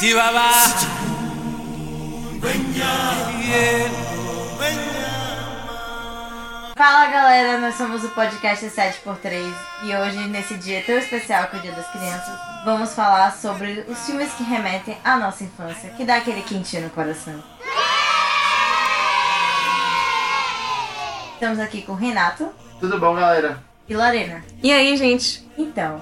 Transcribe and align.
Chihuahua. 0.00 0.40
Fala 6.74 7.06
galera, 7.08 7.58
nós 7.58 7.74
somos 7.74 8.02
o 8.02 8.08
podcast 8.08 8.64
7x3 8.64 9.52
e 9.84 9.94
hoje, 9.94 10.26
nesse 10.28 10.54
dia 10.54 10.82
tão 10.86 10.96
especial 10.96 11.48
que 11.48 11.56
é 11.56 11.58
o 11.58 11.62
Dia 11.62 11.72
das 11.72 11.86
Crianças, 11.90 12.34
vamos 12.64 12.94
falar 12.94 13.30
sobre 13.36 13.84
os 13.86 13.98
filmes 14.06 14.32
que 14.32 14.42
remetem 14.42 14.96
à 15.04 15.18
nossa 15.18 15.44
infância, 15.44 15.90
que 15.90 16.06
dá 16.06 16.16
aquele 16.16 16.40
quentinho 16.40 16.84
no 16.84 16.90
coração. 16.90 17.34
Estamos 21.34 21.58
aqui 21.58 21.82
com 21.82 21.92
o 21.92 21.96
Renato 21.96 22.48
Tudo 22.80 22.98
bom, 22.98 23.14
galera? 23.14 23.62
e 23.86 23.94
Lorena. 23.94 24.42
E 24.62 24.72
aí, 24.72 24.96
gente? 24.96 25.46
Então, 25.58 26.00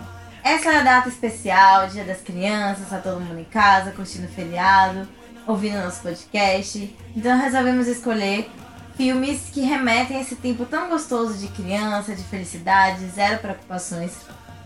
essa 0.48 0.72
é 0.72 0.76
a 0.78 0.82
data 0.82 1.10
especial, 1.10 1.88
Dia 1.88 2.04
das 2.04 2.22
Crianças, 2.22 2.88
tá 2.88 2.96
todo 2.96 3.20
mundo 3.20 3.38
em 3.38 3.44
casa, 3.44 3.90
curtindo 3.90 4.26
o 4.26 4.30
feriado, 4.30 5.06
ouvindo 5.46 5.78
nosso 5.78 6.00
podcast. 6.00 6.96
Então 7.14 7.38
resolvemos 7.38 7.86
escolher 7.86 8.50
filmes 8.96 9.50
que 9.52 9.60
remetem 9.60 10.16
a 10.16 10.20
esse 10.22 10.36
tempo 10.36 10.64
tão 10.64 10.88
gostoso 10.88 11.36
de 11.36 11.48
criança, 11.48 12.14
de 12.14 12.24
felicidade, 12.24 13.06
zero 13.08 13.38
preocupações. 13.40 14.12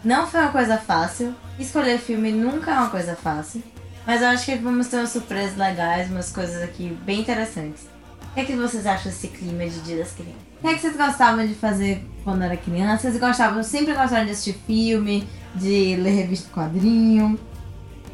Não 0.04 0.28
foi 0.28 0.40
uma 0.40 0.52
coisa 0.52 0.78
fácil, 0.78 1.34
escolher 1.58 1.98
filme 1.98 2.30
nunca 2.30 2.70
é 2.70 2.74
uma 2.74 2.90
coisa 2.90 3.16
fácil, 3.16 3.60
mas 4.06 4.22
eu 4.22 4.28
acho 4.28 4.44
que 4.44 4.54
vamos 4.54 4.86
ter 4.86 4.98
umas 4.98 5.10
surpresas 5.10 5.56
legais, 5.56 6.08
umas 6.08 6.30
coisas 6.30 6.62
aqui 6.62 6.96
bem 7.04 7.20
interessantes. 7.20 7.88
O 8.30 8.34
que, 8.34 8.40
é 8.40 8.44
que 8.44 8.54
vocês 8.54 8.86
acham 8.86 9.10
desse 9.10 9.28
clima 9.28 9.66
de 9.66 9.80
Dia 9.80 9.98
das 9.98 10.12
Crianças? 10.12 10.42
O 10.58 10.62
que, 10.62 10.68
é 10.68 10.74
que 10.74 10.80
vocês 10.80 10.96
gostavam 10.96 11.44
de 11.44 11.54
fazer 11.54 12.06
quando 12.22 12.42
era 12.42 12.56
criança? 12.56 13.02
Vocês 13.02 13.18
gostavam, 13.18 13.62
sempre 13.64 13.94
gostaram 13.94 14.24
de 14.24 14.30
assistir 14.30 14.54
filme, 14.64 15.28
de 15.54 15.96
ler 15.96 16.10
revista 16.12 16.48
quadrinho? 16.52 17.38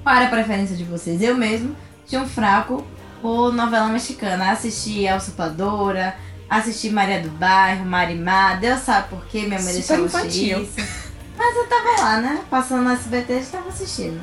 Qual 0.02 0.14
era 0.14 0.27
a 0.27 0.31
preferência 0.31 0.77
de 0.77 0.84
vocês? 0.84 1.22
Eu 1.22 1.36
mesmo 1.36 1.75
tinha 2.06 2.22
um 2.22 2.28
fraco 2.28 2.84
por 3.20 3.53
novela 3.53 3.89
mexicana. 3.89 4.50
Assisti 4.50 5.05
El 5.05 5.20
Supadora, 5.20 6.17
assisti 6.48 6.91
Maria 6.91 7.20
do 7.20 7.30
Bairro, 7.30 7.84
Marimar. 7.84 8.58
Deus 8.61 8.80
sabe 8.80 9.08
por 9.08 9.27
quê, 9.27 9.42
minha 9.42 9.61
mãe 9.61 9.72
Super 9.75 9.98
deixou 10.00 10.06
infantil. 10.06 10.62
isso. 10.62 11.08
Mas 11.36 11.56
eu 11.56 11.67
tava 11.67 12.00
lá, 12.03 12.20
né? 12.20 12.41
Passando 12.50 12.84
no 12.84 12.91
SBT, 12.91 13.33
eu 13.34 13.47
tava 13.47 13.69
assistindo. 13.69 14.20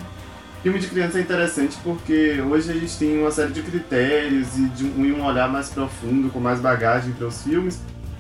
Filme 0.61 0.79
de 0.79 0.87
criança 0.87 1.19
é 1.19 1.21
interessante 1.21 1.77
porque 1.83 2.41
hoje 2.41 2.71
a 2.71 2.73
gente 2.73 2.97
tem 2.97 3.19
uma 3.19 3.31
série 3.31 3.53
de 3.53 3.61
critérios 3.61 4.57
e 4.57 4.67
de 4.69 4.83
um, 4.83 5.05
e 5.05 5.13
um 5.13 5.23
olhar 5.23 5.47
mais 5.47 5.69
profundo, 5.69 6.29
com 6.29 6.39
mais 6.39 6.59
bagagem 6.59 7.13
para 7.13 7.27
os 7.27 7.43
filmes. 7.43 7.79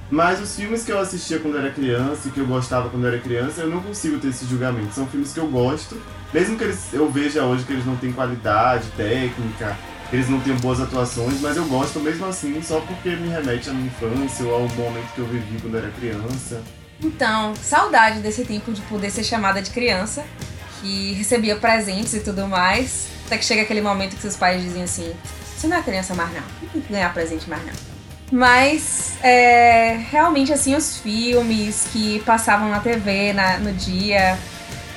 Mas 0.09 0.39
os 0.39 0.55
filmes 0.55 0.83
que 0.83 0.91
eu 0.91 0.99
assistia 0.99 1.39
quando 1.39 1.57
era 1.57 1.71
criança 1.71 2.27
e 2.27 2.31
que 2.31 2.39
eu 2.39 2.45
gostava 2.45 2.89
quando 2.89 3.07
era 3.07 3.17
criança, 3.19 3.61
eu 3.61 3.69
não 3.69 3.81
consigo 3.81 4.19
ter 4.19 4.27
esse 4.27 4.45
julgamento. 4.45 4.93
São 4.93 5.07
filmes 5.07 5.33
que 5.33 5.39
eu 5.39 5.47
gosto, 5.47 5.99
mesmo 6.33 6.57
que 6.57 6.63
eles, 6.63 6.93
eu 6.93 7.09
veja 7.09 7.43
hoje 7.43 7.63
que 7.63 7.73
eles 7.73 7.85
não 7.85 7.95
têm 7.95 8.11
qualidade 8.11 8.87
técnica, 8.95 9.75
eles 10.13 10.29
não 10.29 10.39
têm 10.39 10.55
boas 10.57 10.79
atuações, 10.79 11.41
mas 11.41 11.57
eu 11.57 11.65
gosto 11.65 11.99
mesmo 11.99 12.25
assim, 12.27 12.61
só 12.61 12.79
porque 12.81 13.09
me 13.15 13.29
remete 13.29 13.69
à 13.69 13.73
minha 13.73 13.87
infância 13.87 14.45
ou 14.45 14.53
ao 14.53 14.69
momento 14.69 15.11
que 15.13 15.19
eu 15.19 15.25
vivi 15.25 15.59
quando 15.59 15.77
era 15.77 15.89
criança. 15.89 16.61
Então, 17.03 17.55
saudade 17.55 18.19
desse 18.19 18.45
tempo 18.45 18.71
de 18.71 18.81
poder 18.83 19.09
ser 19.09 19.23
chamada 19.23 19.61
de 19.61 19.71
criança, 19.71 20.23
que 20.81 21.13
recebia 21.13 21.55
presentes 21.55 22.13
e 22.13 22.19
tudo 22.19 22.47
mais. 22.47 23.07
Até 23.25 23.37
que 23.39 23.45
chega 23.45 23.63
aquele 23.63 23.81
momento 23.81 24.15
que 24.15 24.21
seus 24.21 24.37
pais 24.37 24.61
dizem 24.61 24.83
assim: 24.83 25.13
você 25.57 25.67
não 25.67 25.77
é 25.77 25.81
criança 25.81 26.13
mais 26.13 26.31
não, 26.31 26.43
não 26.73 26.81
ganhar 26.89 27.11
presente 27.11 27.49
mais 27.49 27.65
não. 27.65 27.94
Mas, 28.31 29.13
é, 29.21 29.99
realmente, 30.09 30.51
assim, 30.51 30.75
os 30.75 30.97
filmes 30.97 31.87
que 31.91 32.19
passavam 32.25 32.69
na 32.69 32.79
TV 32.79 33.33
na- 33.33 33.57
no 33.59 33.71
dia 33.71 34.37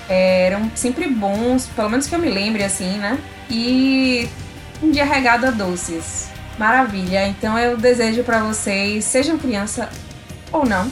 é, 0.09 0.47
eram 0.47 0.71
sempre 0.75 1.07
bons, 1.09 1.67
pelo 1.77 1.91
menos 1.91 2.07
que 2.07 2.15
eu 2.15 2.19
me 2.19 2.31
lembre, 2.31 2.65
assim, 2.65 2.97
né? 2.97 3.19
E 3.51 4.27
um 4.83 4.91
dia 4.91 5.05
regado 5.05 5.47
a 5.47 5.51
doces. 5.51 6.29
Maravilha. 6.59 7.29
Então 7.29 7.59
eu 7.59 7.77
desejo 7.77 8.25
pra 8.25 8.41
vocês, 8.41 9.05
sejam 9.05 9.39
criança 9.39 9.89
ou 10.51 10.65
não, 10.67 10.91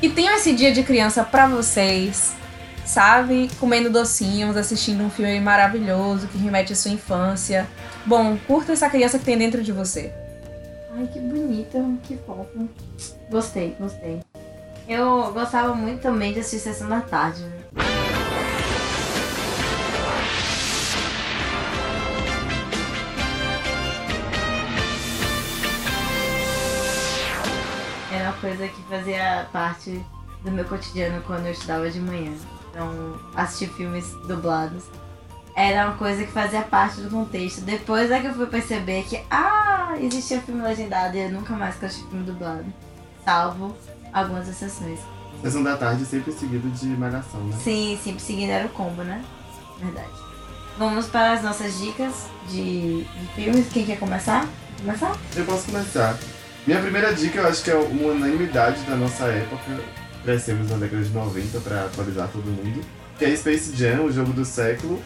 e 0.00 0.08
tenham 0.08 0.34
esse 0.34 0.52
dia 0.54 0.72
de 0.72 0.82
criança 0.82 1.22
pra 1.22 1.46
vocês, 1.46 2.32
sabe? 2.84 3.48
Comendo 3.60 3.90
docinhos, 3.90 4.56
assistindo 4.56 5.04
um 5.04 5.10
filme 5.10 5.38
maravilhoso 5.38 6.26
que 6.28 6.38
remete 6.38 6.72
à 6.72 6.76
sua 6.76 6.90
infância. 6.90 7.68
Bom, 8.06 8.36
curta 8.46 8.72
essa 8.72 8.88
criança 8.88 9.18
que 9.18 9.24
tem 9.24 9.36
dentro 9.38 9.62
de 9.62 9.70
você. 9.70 10.12
Ai, 10.94 11.06
que 11.06 11.18
bonito, 11.20 11.98
que 12.02 12.18
fofo. 12.18 12.68
Gostei, 13.30 13.74
gostei. 13.80 14.20
Eu 14.86 15.32
gostava 15.32 15.74
muito 15.74 16.02
também 16.02 16.34
de 16.34 16.40
assistir 16.40 16.68
Sessão 16.68 16.88
da 16.88 17.00
Tarde. 17.00 17.42
né? 17.42 17.62
Era 28.12 28.24
uma 28.24 28.32
coisa 28.38 28.68
que 28.68 28.82
fazia 28.82 29.48
parte 29.50 30.04
do 30.44 30.50
meu 30.50 30.66
cotidiano 30.66 31.22
quando 31.22 31.46
eu 31.46 31.52
estudava 31.52 31.90
de 31.90 32.00
manhã. 32.00 32.34
Então, 32.70 33.18
assistir 33.34 33.68
filmes 33.72 34.12
dublados 34.26 34.84
era 35.54 35.86
uma 35.86 35.96
coisa 35.96 36.24
que 36.24 36.32
fazia 36.32 36.62
parte 36.62 37.00
do 37.00 37.10
contexto. 37.10 37.60
Depois 37.60 38.10
é 38.10 38.20
que 38.20 38.26
eu 38.26 38.34
fui 38.34 38.46
perceber 38.46 39.04
que, 39.04 39.20
ah, 39.30 39.94
existia 40.00 40.40
filme 40.40 40.62
legendado 40.62 41.16
e 41.16 41.20
eu 41.20 41.30
nunca 41.30 41.54
mais 41.54 41.82
assisti 41.82 42.08
filme 42.08 42.24
dublado. 42.24 42.64
Salvo 43.24 43.76
algumas 44.12 44.48
exceções. 44.48 45.00
Sessão 45.42 45.62
da 45.62 45.76
tarde 45.76 46.04
sempre 46.04 46.32
seguido 46.32 46.70
de 46.70 46.86
malhação, 46.86 47.40
né? 47.44 47.56
Sim, 47.62 47.98
sempre 48.02 48.22
seguindo 48.22 48.50
era 48.50 48.66
o 48.66 48.70
combo, 48.70 49.02
né? 49.02 49.24
Verdade. 49.80 50.10
Vamos 50.78 51.06
para 51.06 51.32
as 51.32 51.42
nossas 51.42 51.78
dicas 51.78 52.26
de, 52.48 53.04
de 53.04 53.26
filmes. 53.34 53.68
Quem 53.72 53.84
quer 53.84 53.98
começar? 53.98 54.48
Começar? 54.78 55.16
Eu 55.36 55.44
posso 55.44 55.66
começar. 55.66 56.16
Minha 56.66 56.80
primeira 56.80 57.12
dica, 57.12 57.40
eu 57.40 57.46
acho 57.48 57.62
que 57.62 57.70
é 57.70 57.74
uma 57.74 58.12
unanimidade 58.12 58.82
da 58.82 58.96
nossa 58.96 59.24
época. 59.26 59.80
Crescemos 60.22 60.70
na 60.70 60.76
década 60.76 61.02
de 61.02 61.10
90 61.10 61.60
para 61.60 61.84
atualizar 61.84 62.28
todo 62.28 62.44
mundo. 62.44 62.80
Que 63.18 63.24
é 63.24 63.36
Space 63.36 63.76
Jam, 63.76 64.04
o 64.04 64.12
jogo 64.12 64.32
do 64.32 64.44
século. 64.44 65.02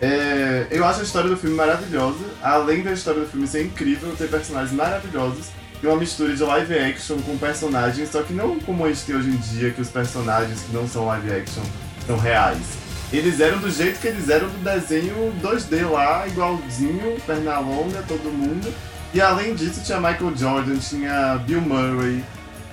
É, 0.00 0.66
eu 0.70 0.84
acho 0.84 1.00
a 1.00 1.02
história 1.02 1.28
do 1.28 1.36
filme 1.36 1.56
maravilhosa. 1.56 2.24
Além 2.42 2.82
da 2.82 2.92
história 2.92 3.20
do 3.20 3.28
filme 3.28 3.46
ser 3.46 3.64
incrível, 3.64 4.14
ter 4.16 4.28
personagens 4.28 4.72
maravilhosos. 4.72 5.46
E 5.82 5.86
uma 5.86 5.96
mistura 5.96 6.34
de 6.34 6.42
live 6.42 6.78
action 6.78 7.18
com 7.18 7.36
personagens, 7.36 8.10
só 8.10 8.22
que 8.22 8.32
não 8.32 8.58
como 8.60 8.84
a 8.84 8.88
gente 8.88 9.04
tem 9.04 9.14
hoje 9.14 9.28
em 9.28 9.36
dia, 9.36 9.70
que 9.70 9.80
os 9.80 9.90
personagens 9.90 10.62
que 10.62 10.72
não 10.72 10.88
são 10.88 11.06
live 11.06 11.30
action 11.30 11.62
são 12.06 12.16
reais. 12.18 12.86
Eles 13.12 13.40
eram 13.40 13.58
do 13.58 13.70
jeito 13.70 14.00
que 14.00 14.08
eles 14.08 14.28
eram 14.28 14.48
do 14.48 14.58
desenho 14.64 15.32
2D 15.42 15.88
lá, 15.88 16.26
igualzinho, 16.26 17.20
perna 17.26 17.58
longa, 17.58 18.02
todo 18.08 18.32
mundo. 18.32 18.72
E 19.14 19.20
além 19.20 19.54
disso, 19.54 19.82
tinha 19.84 19.98
Michael 19.98 20.36
Jordan, 20.36 20.76
tinha 20.78 21.36
Bill 21.46 21.60
Murray, 21.60 22.24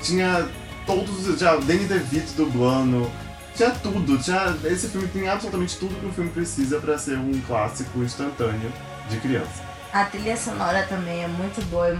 tinha 0.01 0.47
todos 0.85 1.28
os. 1.28 1.38
Tinha 1.38 1.56
Danny 1.57 1.85
DeVito 1.85 2.33
dublando, 2.35 3.09
tinha 3.56 3.72
tudo. 3.72 4.18
Tinha, 4.18 4.58
esse 4.66 4.88
filme 4.90 5.08
tem 5.08 5.28
absolutamente 5.28 5.78
tudo 5.78 6.00
que 6.00 6.06
o 6.06 6.12
filme 6.12 6.30
precisa 6.30 6.80
pra 6.80 6.97
ser 6.97 7.18
um 7.18 7.40
clássico 7.41 8.00
instantâneo 8.00 8.72
de 9.09 9.19
criança. 9.19 9.64
A 9.91 10.06
trilha 10.06 10.36
sonora 10.36 10.84
também 10.84 11.24
é 11.24 11.28
muito 11.28 11.63
boa. 11.66 11.97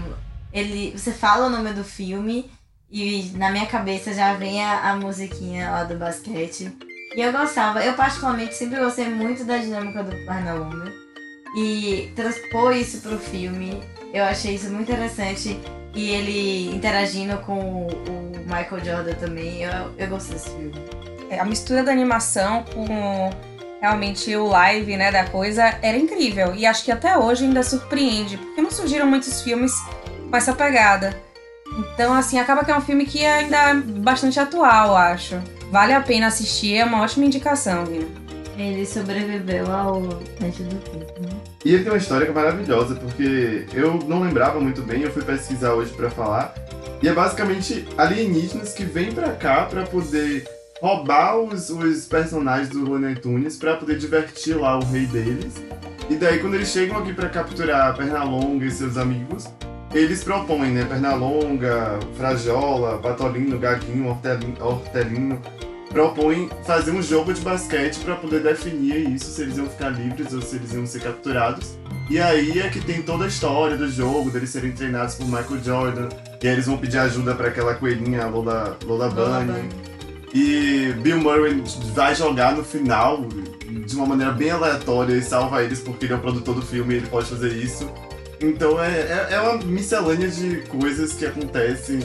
Ele, 0.52 0.92
você 0.96 1.12
fala 1.12 1.46
o 1.46 1.50
nome 1.50 1.72
do 1.72 1.84
filme 1.84 2.50
e 2.90 3.32
na 3.34 3.50
minha 3.50 3.66
cabeça 3.66 4.12
já 4.12 4.34
vem 4.34 4.64
a, 4.64 4.90
a 4.90 4.96
musiquinha 4.96 5.70
lá 5.70 5.84
do 5.84 5.96
basquete. 5.96 6.72
E 7.16 7.20
eu 7.20 7.32
gostava, 7.32 7.84
eu 7.84 7.94
particularmente 7.94 8.54
sempre 8.54 8.80
gostei 8.80 9.08
muito 9.08 9.44
da 9.44 9.58
dinâmica 9.58 10.02
do 10.02 10.10
Pernalonga. 10.10 10.92
E 11.56 12.12
transpor 12.16 12.72
isso 12.72 13.00
pro 13.00 13.16
filme, 13.16 13.80
eu 14.12 14.24
achei 14.24 14.56
isso 14.56 14.68
muito 14.70 14.90
interessante. 14.90 15.58
E 15.94 16.10
ele 16.10 16.74
interagindo 16.74 17.36
com 17.38 17.56
o, 17.56 17.86
o 17.86 18.38
Michael 18.44 18.84
Jordan 18.84 19.14
também, 19.14 19.62
eu, 19.62 19.94
eu 19.96 20.08
gostei 20.08 20.34
desse 20.34 20.50
filme. 20.50 21.13
É, 21.30 21.38
A 21.40 21.44
mistura 21.44 21.82
da 21.82 21.92
animação 21.92 22.64
com 22.74 23.30
realmente 23.80 24.34
o 24.34 24.46
live, 24.46 24.96
né, 24.96 25.12
da 25.12 25.24
coisa, 25.24 25.78
era 25.82 25.96
incrível. 25.96 26.54
E 26.54 26.64
acho 26.64 26.84
que 26.84 26.90
até 26.90 27.18
hoje 27.18 27.44
ainda 27.44 27.62
surpreende, 27.62 28.38
porque 28.38 28.62
não 28.62 28.70
surgiram 28.70 29.06
muitos 29.06 29.42
filmes 29.42 29.72
com 30.30 30.36
essa 30.36 30.54
pegada. 30.54 31.14
Então, 31.76 32.14
assim, 32.14 32.38
acaba 32.38 32.64
que 32.64 32.70
é 32.70 32.76
um 32.76 32.80
filme 32.80 33.04
que 33.04 33.24
ainda 33.24 33.56
é 33.56 33.74
bastante 33.74 34.40
atual, 34.40 34.88
eu 34.88 34.96
acho. 34.96 35.42
Vale 35.70 35.92
a 35.92 36.00
pena 36.00 36.28
assistir, 36.28 36.76
é 36.76 36.84
uma 36.84 37.02
ótima 37.02 37.26
indicação, 37.26 37.84
viu? 37.84 38.08
Ele 38.56 38.86
sobreviveu 38.86 39.70
ao 39.70 40.00
teste 40.38 40.62
do 40.62 40.76
tempo, 40.76 41.20
né? 41.20 41.30
E 41.64 41.74
ele 41.74 41.82
tem 41.82 41.92
uma 41.92 41.98
história 41.98 42.24
que 42.24 42.30
é 42.30 42.34
maravilhosa, 42.34 42.94
porque 42.94 43.66
eu 43.72 43.94
não 44.06 44.20
lembrava 44.22 44.60
muito 44.60 44.82
bem, 44.82 45.02
eu 45.02 45.10
fui 45.10 45.22
pesquisar 45.22 45.72
hoje 45.74 45.92
pra 45.92 46.08
falar. 46.08 46.54
E 47.02 47.08
é 47.08 47.12
basicamente 47.12 47.86
alienígenas 47.98 48.72
que 48.72 48.84
vêm 48.84 49.12
pra 49.12 49.30
cá 49.32 49.64
pra 49.64 49.82
poder 49.82 50.44
roubar 50.80 51.38
os, 51.38 51.70
os 51.70 52.06
personagens 52.06 52.68
do 52.68 52.84
Looney 52.84 53.16
Tunes 53.16 53.56
pra 53.56 53.76
poder 53.76 53.98
divertir 53.98 54.56
lá 54.56 54.78
o 54.78 54.84
rei 54.84 55.06
deles. 55.06 55.54
E 56.10 56.16
daí 56.16 56.38
quando 56.38 56.54
eles 56.54 56.68
chegam 56.68 56.98
aqui 56.98 57.12
pra 57.12 57.28
capturar 57.28 57.96
Pernalonga 57.96 58.64
e 58.64 58.70
seus 58.70 58.96
amigos, 58.96 59.48
eles 59.94 60.22
propõem, 60.22 60.72
né? 60.72 60.84
Pernalonga, 60.84 61.98
Frajola, 62.16 62.98
Patolino, 62.98 63.58
Gaguinho, 63.58 64.08
Hortelino, 64.08 64.56
Hortelino 64.60 65.40
propõe 65.94 66.50
fazer 66.64 66.90
um 66.90 67.00
jogo 67.00 67.32
de 67.32 67.40
basquete 67.40 68.00
para 68.00 68.16
poder 68.16 68.42
definir 68.42 69.08
isso, 69.10 69.26
se 69.26 69.42
eles 69.42 69.56
iam 69.56 69.66
ficar 69.68 69.90
livres 69.90 70.34
ou 70.34 70.42
se 70.42 70.56
eles 70.56 70.74
iam 70.74 70.84
ser 70.84 71.00
capturados. 71.00 71.78
E 72.10 72.18
aí 72.18 72.58
é 72.58 72.68
que 72.68 72.80
tem 72.80 73.00
toda 73.00 73.24
a 73.24 73.28
história 73.28 73.76
do 73.76 73.88
jogo, 73.88 74.28
deles 74.28 74.50
serem 74.50 74.72
treinados 74.72 75.14
por 75.14 75.24
Michael 75.24 75.62
Jordan, 75.62 76.08
e 76.42 76.48
aí 76.48 76.52
eles 76.52 76.66
vão 76.66 76.76
pedir 76.76 76.98
ajuda 76.98 77.34
para 77.34 77.46
aquela 77.46 77.74
coelhinha 77.74 78.26
Lola, 78.26 78.76
Lola 78.84 79.08
Bunny. 79.08 79.93
E 80.34 80.92
Bill 81.00 81.18
Murray 81.18 81.62
vai 81.94 82.12
jogar 82.12 82.56
no 82.56 82.64
final 82.64 83.24
de 83.68 83.94
uma 83.94 84.04
maneira 84.04 84.32
bem 84.32 84.50
aleatória 84.50 85.14
e 85.14 85.22
salva 85.22 85.62
eles 85.62 85.78
porque 85.78 86.06
ele 86.06 86.14
é 86.14 86.16
o 86.16 86.20
produtor 86.20 86.56
do 86.56 86.62
filme 86.62 86.94
e 86.94 86.96
ele 86.96 87.06
pode 87.06 87.26
fazer 87.28 87.52
isso. 87.52 87.88
Então 88.40 88.82
é, 88.82 88.90
é, 88.90 89.28
é 89.30 89.40
uma 89.40 89.58
miscelânea 89.64 90.28
de 90.28 90.62
coisas 90.62 91.12
que 91.12 91.24
acontecem. 91.24 92.00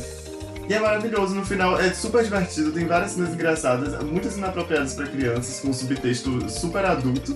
E 0.70 0.74
é 0.76 0.80
maravilhoso 0.80 1.34
no 1.34 1.44
final, 1.44 1.80
é 1.80 1.92
super 1.92 2.24
divertido, 2.24 2.72
tem 2.72 2.86
várias 2.86 3.14
cenas 3.14 3.34
engraçadas, 3.34 4.04
muitas 4.04 4.38
inapropriadas 4.38 4.94
para 4.94 5.08
crianças, 5.08 5.60
com 5.60 5.70
um 5.70 5.74
subtexto 5.74 6.48
super 6.48 6.86
adulto. 6.86 7.36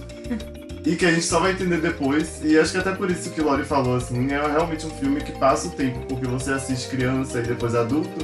e 0.85 0.95
que 0.95 1.05
a 1.05 1.11
gente 1.11 1.25
só 1.25 1.39
vai 1.39 1.53
entender 1.53 1.81
depois. 1.81 2.41
E 2.43 2.59
acho 2.59 2.73
que 2.73 2.77
até 2.77 2.91
por 2.91 3.09
isso 3.09 3.31
que 3.31 3.41
o 3.41 3.45
Lori 3.45 3.63
falou, 3.63 3.95
assim, 3.95 4.31
é 4.31 4.39
realmente 4.47 4.85
um 4.85 4.91
filme 4.91 5.21
que 5.21 5.31
passa 5.31 5.67
o 5.67 5.71
tempo, 5.71 6.05
porque 6.07 6.27
você 6.27 6.51
assiste 6.51 6.89
criança 6.89 7.39
e 7.39 7.43
depois 7.43 7.73
adulto, 7.73 8.23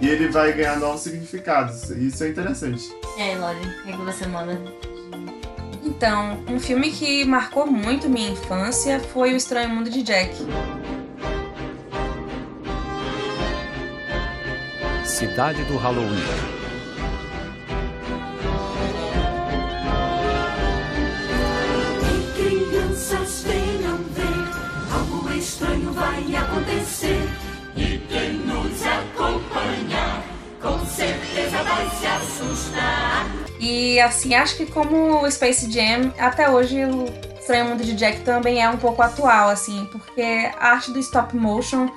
e 0.00 0.08
ele 0.08 0.28
vai 0.28 0.52
ganhar 0.52 0.78
novos 0.78 1.02
significados. 1.02 1.90
Isso 1.90 2.24
é 2.24 2.28
interessante. 2.28 2.94
E 3.16 3.22
aí, 3.22 3.38
Lori, 3.38 3.58
o 3.58 3.82
que, 3.82 3.90
é 3.90 3.92
que 3.92 4.02
você 4.02 4.26
manda? 4.26 4.60
Então, 5.82 6.42
um 6.48 6.58
filme 6.58 6.90
que 6.90 7.24
marcou 7.24 7.66
muito 7.66 8.08
minha 8.08 8.30
infância 8.30 9.00
foi 9.00 9.32
O 9.32 9.36
Estranho 9.36 9.70
Mundo 9.70 9.88
de 9.88 10.02
Jack. 10.02 10.34
Cidade 15.04 15.62
do 15.64 15.76
Halloween. 15.76 16.56
crianças 22.34 23.44
venham 23.44 23.96
ver, 24.14 24.92
algo 24.92 25.30
estranho 25.32 25.92
vai 25.92 26.36
acontecer. 26.36 27.28
E 27.76 27.98
quem 28.08 28.32
nos 28.38 28.82
certeza 30.96 31.62
vai 31.62 31.90
se 31.90 32.06
assustar. 32.06 33.26
E 33.60 34.00
assim, 34.00 34.34
acho 34.34 34.56
que 34.56 34.66
como 34.66 35.22
o 35.22 35.30
Space 35.30 35.70
Jam, 35.70 36.12
até 36.18 36.48
hoje 36.48 36.84
o 36.84 37.04
Estranho 37.38 37.66
Mundo 37.66 37.84
de 37.84 37.94
Jack 37.94 38.20
também 38.20 38.62
é 38.62 38.68
um 38.68 38.78
pouco 38.78 39.02
atual, 39.02 39.50
assim, 39.50 39.86
porque 39.92 40.50
a 40.58 40.70
arte 40.70 40.90
do 40.90 40.98
stop 40.98 41.36
motion 41.36 41.88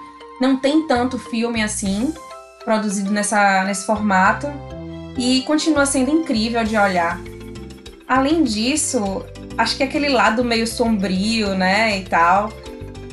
não 0.41 0.57
tem 0.57 0.85
tanto 0.85 1.17
filme 1.17 1.61
assim, 1.63 2.13
produzido 2.63 3.11
nessa, 3.11 3.63
nesse 3.63 3.85
formato, 3.85 4.47
e 5.17 5.41
continua 5.41 5.85
sendo 5.85 6.11
incrível 6.11 6.63
de 6.63 6.77
olhar. 6.77 7.19
Além 8.07 8.43
disso, 8.43 9.25
acho 9.57 9.77
que 9.77 9.83
aquele 9.83 10.09
lado 10.09 10.43
meio 10.43 10.67
sombrio, 10.67 11.55
né, 11.55 11.97
e 11.99 12.03
tal, 12.03 12.51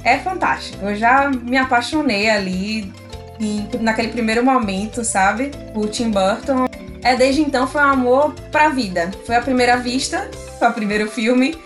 é 0.05 0.19
fantástico. 0.19 0.85
Eu 0.85 0.97
já 0.97 1.31
me 1.31 1.57
apaixonei 1.57 2.31
ali 2.31 2.93
em, 3.41 3.69
naquele 3.81 4.09
primeiro 4.09 4.45
momento, 4.45 5.05
sabe? 5.05 5.51
O 5.75 5.87
Tim 5.87 6.11
Burton. 6.11 6.67
É, 7.03 7.15
desde 7.15 7.41
então 7.41 7.67
foi 7.67 7.81
um 7.83 7.85
amor 7.85 8.35
pra 8.51 8.69
vida. 8.69 9.11
Foi 9.25 9.37
a 9.37 9.41
primeira 9.41 9.77
vista, 9.77 10.31
foi 10.59 10.69
o 10.69 10.73
primeiro 10.73 11.11
filme. 11.11 11.59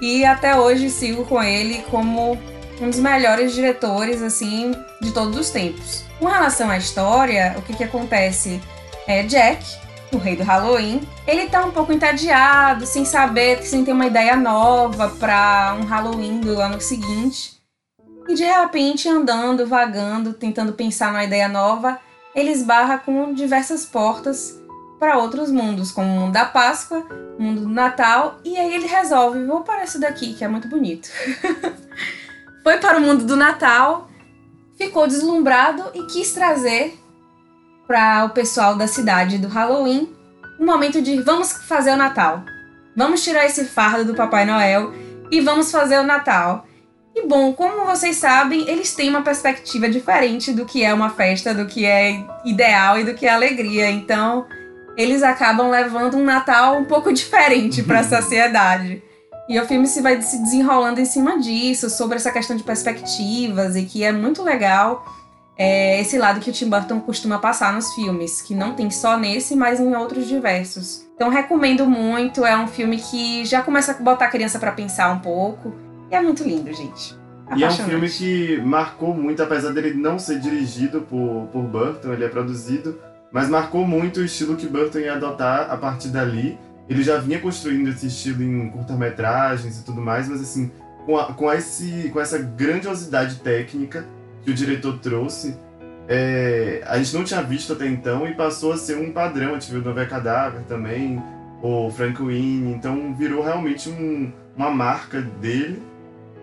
E 0.00 0.24
até 0.24 0.58
hoje 0.58 0.90
sigo 0.90 1.24
com 1.24 1.42
ele 1.42 1.82
como 1.90 2.38
um 2.80 2.90
dos 2.90 2.98
melhores 2.98 3.54
diretores, 3.54 4.22
assim, 4.22 4.72
de 5.00 5.12
todos 5.12 5.36
os 5.38 5.50
tempos. 5.50 6.04
Com 6.18 6.26
relação 6.26 6.70
à 6.70 6.76
história, 6.76 7.54
o 7.58 7.62
que 7.62 7.74
que 7.74 7.84
acontece? 7.84 8.60
É 9.06 9.22
Jack, 9.22 9.64
o 10.12 10.18
rei 10.18 10.36
do 10.36 10.42
Halloween, 10.42 11.00
ele 11.26 11.48
tá 11.48 11.64
um 11.64 11.70
pouco 11.70 11.92
entediado, 11.92 12.86
sem 12.86 13.04
saber, 13.04 13.62
sem 13.62 13.84
ter 13.84 13.92
uma 13.92 14.06
ideia 14.06 14.36
nova 14.36 15.08
para 15.08 15.76
um 15.80 15.84
Halloween 15.84 16.40
do 16.40 16.60
ano 16.60 16.80
seguinte. 16.80 17.55
E 18.28 18.34
de 18.34 18.44
repente, 18.44 19.08
andando, 19.08 19.66
vagando, 19.66 20.32
tentando 20.32 20.72
pensar 20.72 21.12
numa 21.12 21.24
ideia 21.24 21.48
nova, 21.48 21.98
ele 22.34 22.50
esbarra 22.50 22.98
com 22.98 23.32
diversas 23.32 23.86
portas 23.86 24.60
para 24.98 25.18
outros 25.18 25.50
mundos, 25.50 25.92
como 25.92 26.08
o 26.08 26.20
mundo 26.20 26.32
da 26.32 26.44
Páscoa, 26.44 27.06
o 27.38 27.42
mundo 27.42 27.62
do 27.62 27.68
Natal, 27.68 28.38
e 28.44 28.56
aí 28.56 28.74
ele 28.74 28.86
resolve, 28.86 29.44
vou 29.44 29.60
para 29.60 29.84
esse 29.84 30.00
daqui, 30.00 30.34
que 30.34 30.44
é 30.44 30.48
muito 30.48 30.68
bonito. 30.68 31.08
Foi 32.62 32.78
para 32.78 32.98
o 32.98 33.00
mundo 33.00 33.24
do 33.24 33.36
Natal, 33.36 34.08
ficou 34.76 35.06
deslumbrado 35.06 35.84
e 35.94 36.06
quis 36.06 36.32
trazer 36.32 36.98
para 37.86 38.24
o 38.24 38.30
pessoal 38.30 38.74
da 38.74 38.88
cidade 38.88 39.38
do 39.38 39.48
Halloween 39.48 40.12
um 40.58 40.66
momento 40.66 41.00
de 41.00 41.20
vamos 41.20 41.52
fazer 41.52 41.92
o 41.92 41.96
Natal. 41.96 42.42
Vamos 42.96 43.22
tirar 43.22 43.44
esse 43.44 43.64
fardo 43.66 44.04
do 44.04 44.14
Papai 44.14 44.44
Noel 44.44 44.92
e 45.30 45.40
vamos 45.40 45.70
fazer 45.70 45.98
o 45.98 46.02
Natal. 46.02 46.66
E 47.16 47.26
bom, 47.26 47.54
como 47.54 47.86
vocês 47.86 48.16
sabem, 48.16 48.68
eles 48.68 48.94
têm 48.94 49.08
uma 49.08 49.22
perspectiva 49.22 49.88
diferente 49.88 50.52
do 50.52 50.66
que 50.66 50.84
é 50.84 50.92
uma 50.92 51.08
festa, 51.08 51.54
do 51.54 51.64
que 51.64 51.86
é 51.86 52.22
ideal 52.44 53.00
e 53.00 53.04
do 53.04 53.14
que 53.14 53.24
é 53.24 53.30
alegria. 53.30 53.90
Então, 53.90 54.44
eles 54.98 55.22
acabam 55.22 55.70
levando 55.70 56.18
um 56.18 56.24
Natal 56.24 56.76
um 56.76 56.84
pouco 56.84 57.10
diferente 57.10 57.82
para 57.82 58.00
a 58.00 58.04
sociedade. 58.04 59.02
E 59.48 59.58
o 59.58 59.64
filme 59.64 59.86
se 59.86 60.02
vai 60.02 60.20
se 60.20 60.42
desenrolando 60.42 61.00
em 61.00 61.06
cima 61.06 61.38
disso, 61.38 61.88
sobre 61.88 62.16
essa 62.16 62.30
questão 62.30 62.54
de 62.54 62.62
perspectivas, 62.62 63.76
e 63.76 63.84
que 63.84 64.04
é 64.04 64.12
muito 64.12 64.42
legal 64.42 65.02
é, 65.56 65.98
esse 65.98 66.18
lado 66.18 66.40
que 66.40 66.50
o 66.50 66.52
Tim 66.52 66.68
Burton 66.68 67.00
costuma 67.00 67.38
passar 67.38 67.72
nos 67.72 67.94
filmes, 67.94 68.42
que 68.42 68.54
não 68.54 68.74
tem 68.74 68.90
só 68.90 69.16
nesse, 69.16 69.56
mas 69.56 69.80
em 69.80 69.96
outros 69.96 70.28
diversos. 70.28 71.06
Então 71.14 71.30
recomendo 71.30 71.86
muito, 71.86 72.44
é 72.44 72.54
um 72.58 72.66
filme 72.66 72.98
que 72.98 73.42
já 73.46 73.62
começa 73.62 73.92
a 73.92 73.94
botar 73.94 74.26
a 74.26 74.30
criança 74.30 74.58
para 74.58 74.72
pensar 74.72 75.10
um 75.10 75.20
pouco, 75.20 75.72
e 76.10 76.14
é 76.14 76.20
muito 76.20 76.42
lindo, 76.42 76.72
gente. 76.72 77.16
E 77.56 77.62
é 77.62 77.68
um 77.68 77.70
filme 77.70 78.08
que 78.08 78.60
marcou 78.62 79.14
muito, 79.14 79.42
apesar 79.42 79.72
dele 79.72 79.94
não 79.94 80.18
ser 80.18 80.40
dirigido 80.40 81.02
por, 81.02 81.48
por 81.52 81.62
Burton, 81.62 82.12
ele 82.12 82.24
é 82.24 82.28
produzido, 82.28 82.98
mas 83.30 83.48
marcou 83.48 83.86
muito 83.86 84.20
o 84.20 84.24
estilo 84.24 84.56
que 84.56 84.66
Burton 84.66 84.98
ia 84.98 85.14
adotar 85.14 85.70
a 85.70 85.76
partir 85.76 86.08
dali. 86.08 86.58
Ele 86.88 87.02
já 87.02 87.18
vinha 87.18 87.38
construindo 87.38 87.88
esse 87.88 88.06
estilo 88.06 88.42
em 88.42 88.68
curta-metragens 88.70 89.78
e 89.78 89.84
tudo 89.84 90.00
mais, 90.00 90.28
mas 90.28 90.40
assim, 90.40 90.70
com, 91.04 91.16
a, 91.16 91.32
com, 91.32 91.52
esse, 91.52 92.10
com 92.12 92.20
essa 92.20 92.38
grandiosidade 92.38 93.36
técnica 93.36 94.04
que 94.42 94.50
o 94.50 94.54
diretor 94.54 94.98
trouxe, 94.98 95.56
é, 96.08 96.82
a 96.86 96.98
gente 96.98 97.14
não 97.16 97.24
tinha 97.24 97.42
visto 97.42 97.72
até 97.72 97.86
então 97.86 98.26
e 98.26 98.34
passou 98.34 98.72
a 98.72 98.76
ser 98.76 98.96
um 98.96 99.12
padrão. 99.12 99.50
A 99.50 99.58
gente 99.58 99.70
viu 99.70 99.82
Nové 99.82 100.06
Cadáver 100.06 100.62
também, 100.62 101.22
o 101.62 101.90
Frank 101.90 102.22
Winnie, 102.22 102.72
então 102.72 103.14
virou 103.14 103.42
realmente 103.42 103.88
um, 103.88 104.32
uma 104.56 104.70
marca 104.70 105.20
dele. 105.20 105.82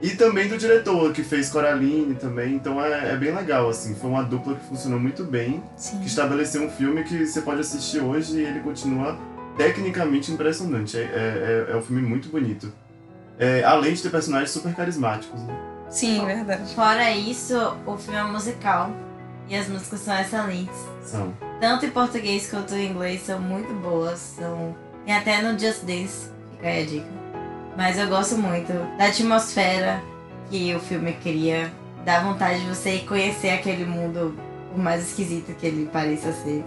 E 0.04 0.10
também 0.10 0.50
do 0.50 0.58
diretor, 0.58 1.14
que 1.14 1.24
fez 1.24 1.50
Coraline 1.50 2.14
também, 2.16 2.56
então 2.56 2.84
é, 2.84 3.14
é 3.14 3.16
bem 3.16 3.34
legal, 3.34 3.70
assim. 3.70 3.96
Foi 3.96 4.10
uma 4.10 4.22
dupla 4.22 4.54
que 4.56 4.66
funcionou 4.66 5.00
muito 5.00 5.24
bem, 5.24 5.64
Sim. 5.78 6.00
que 6.00 6.08
estabeleceu 6.08 6.62
um 6.62 6.70
filme 6.70 7.06
que 7.06 7.26
você 7.26 7.40
pode 7.40 7.62
assistir 7.62 8.02
hoje 8.02 8.38
e 8.38 8.44
ele 8.44 8.60
continua 8.60 9.18
tecnicamente 9.58 10.30
impressionante. 10.30 10.98
É, 10.98 11.68
é, 11.70 11.72
é 11.72 11.78
um 11.78 11.82
filme 11.82 12.02
muito 12.02 12.28
bonito. 12.28 12.70
É, 13.40 13.64
além 13.64 13.94
de 13.94 14.02
ter 14.02 14.10
personagens 14.10 14.52
super 14.52 14.76
carismáticos. 14.76 15.42
Né? 15.42 15.58
Sim, 15.90 16.26
verdade. 16.26 16.76
Fora 16.76 17.10
isso, 17.10 17.56
o 17.86 17.98
filme 17.98 18.20
é 18.20 18.24
musical. 18.24 18.92
E 19.48 19.56
as 19.56 19.70
músicas 19.70 20.02
são 20.02 20.20
excelentes. 20.20 20.86
São. 21.02 21.34
Tanto 21.62 21.86
em 21.86 21.92
português 21.92 22.50
quanto 22.50 22.76
em 22.76 22.90
inglês 22.90 23.22
são 23.22 23.40
muito 23.40 23.74
boas. 23.76 24.20
São... 24.20 24.76
Tem 25.06 25.16
até 25.16 25.42
no 25.42 25.58
Just 25.58 25.84
Dance, 25.86 26.30
fica 26.52 26.68
aí 26.68 26.84
a 26.84 26.86
dica. 26.86 27.23
Mas 27.76 27.98
eu 27.98 28.08
gosto 28.08 28.38
muito 28.38 28.72
da 28.98 29.06
atmosfera 29.06 30.02
que 30.50 30.74
o 30.76 30.80
filme 30.80 31.14
cria. 31.14 31.72
Dá 32.06 32.20
vontade 32.22 32.60
de 32.60 32.68
você 32.68 33.00
conhecer 33.00 33.50
aquele 33.50 33.86
mundo, 33.86 34.38
por 34.72 34.78
mais 34.78 35.08
esquisito 35.08 35.56
que 35.56 35.66
ele 35.66 35.90
pareça 35.92 36.32
ser. 36.34 36.64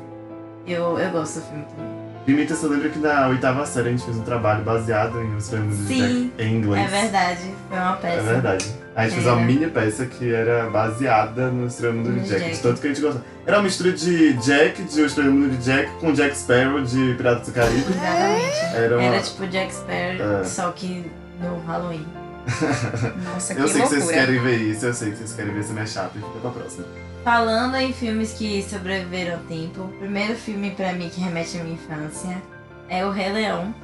Eu, 0.67 0.99
eu 0.99 1.11
gosto 1.11 1.41
do 1.41 1.47
filme 1.47 1.65
também. 1.65 2.06
Você 2.27 2.67
lembra 2.67 2.89
que 2.89 2.99
na 2.99 3.29
oitava 3.29 3.65
série 3.65 3.89
a 3.89 3.91
gente 3.93 4.05
fez 4.05 4.17
um 4.17 4.23
trabalho 4.23 4.65
baseado 4.65 5.23
em 5.23 5.37
Os 5.37 5.49
Filmes 5.49 5.79
de 5.79 5.85
Sim, 5.87 6.33
Jack 6.37 6.43
em 6.43 6.57
inglês? 6.57 6.85
É 6.93 7.03
verdade, 7.03 7.55
foi 7.69 7.79
uma 7.79 7.93
peça. 7.97 8.17
É 8.17 8.23
verdade. 8.23 8.67
A 8.97 9.03
gente 9.05 9.15
fez 9.15 9.27
uma 9.27 9.37
Era. 9.37 9.45
mini 9.47 9.67
peça 9.69 10.07
que 10.07 10.35
era 10.35 10.69
baseada 10.71 11.49
no 11.51 11.67
Estranho 11.67 11.95
Mundo 11.95 12.11
de 12.21 12.29
Jack, 12.29 12.41
Jack. 12.41 12.57
de 12.57 12.63
tanto 12.63 12.81
que 12.81 12.87
a 12.87 12.91
gente 12.91 13.01
gostava. 13.03 13.25
Era 13.47 13.57
uma 13.59 13.63
mistura 13.63 13.93
de 13.93 14.33
Jack, 14.39 14.83
de 14.83 15.03
O 15.03 15.07
Estranho 15.07 15.33
Mundo 15.33 15.51
de 15.57 15.63
Jack, 15.65 15.91
com 16.01 16.13
Jack 16.13 16.37
Sparrow 16.37 16.83
de 16.83 17.15
Piratas 17.15 17.47
do 17.47 17.53
Caribe. 17.53 17.79
Exatamente. 17.91 18.77
Era 18.77 18.99
uma... 18.99 19.05
Era 19.07 19.23
tipo 19.23 19.47
Jack 19.47 19.73
Sparrow, 19.75 20.41
É. 20.41 20.45
só 20.45 20.73
que 20.73 21.11
no 21.41 21.59
Halloween. 21.67 22.07
Nossa, 23.25 23.55
que 23.55 23.61
Eu 23.61 23.69
sei 23.69 23.75
que 23.77 23.81
loucura. 23.83 24.01
vocês 24.01 24.11
querem 24.11 24.41
ver 24.41 24.57
isso, 24.57 24.87
eu 24.87 24.95
sei 24.95 25.11
que 25.11 25.17
vocês 25.19 25.33
querem 25.33 25.53
ver 25.53 25.61
essa 25.61 25.73
minha 25.73 25.87
chapa 25.87 26.13
e 26.17 26.19
fica 26.21 26.39
pra 26.41 26.51
próxima. 26.51 26.85
Falando 27.27 27.75
em 27.75 27.93
filmes 27.93 28.35
que 28.35 28.63
sobreviveram 28.63 29.39
ao 29.39 29.45
tempo, 29.47 29.81
o 29.81 29.99
primeiro 29.99 30.37
filme 30.37 30.71
pra 30.71 30.93
mim 30.93 31.09
que 31.09 31.21
remete 31.21 31.59
à 31.59 31.65
minha 31.65 31.75
infância 31.75 32.41
é 32.89 33.05
O 33.05 33.11
Rei 33.11 33.33
Leão. 33.33 33.75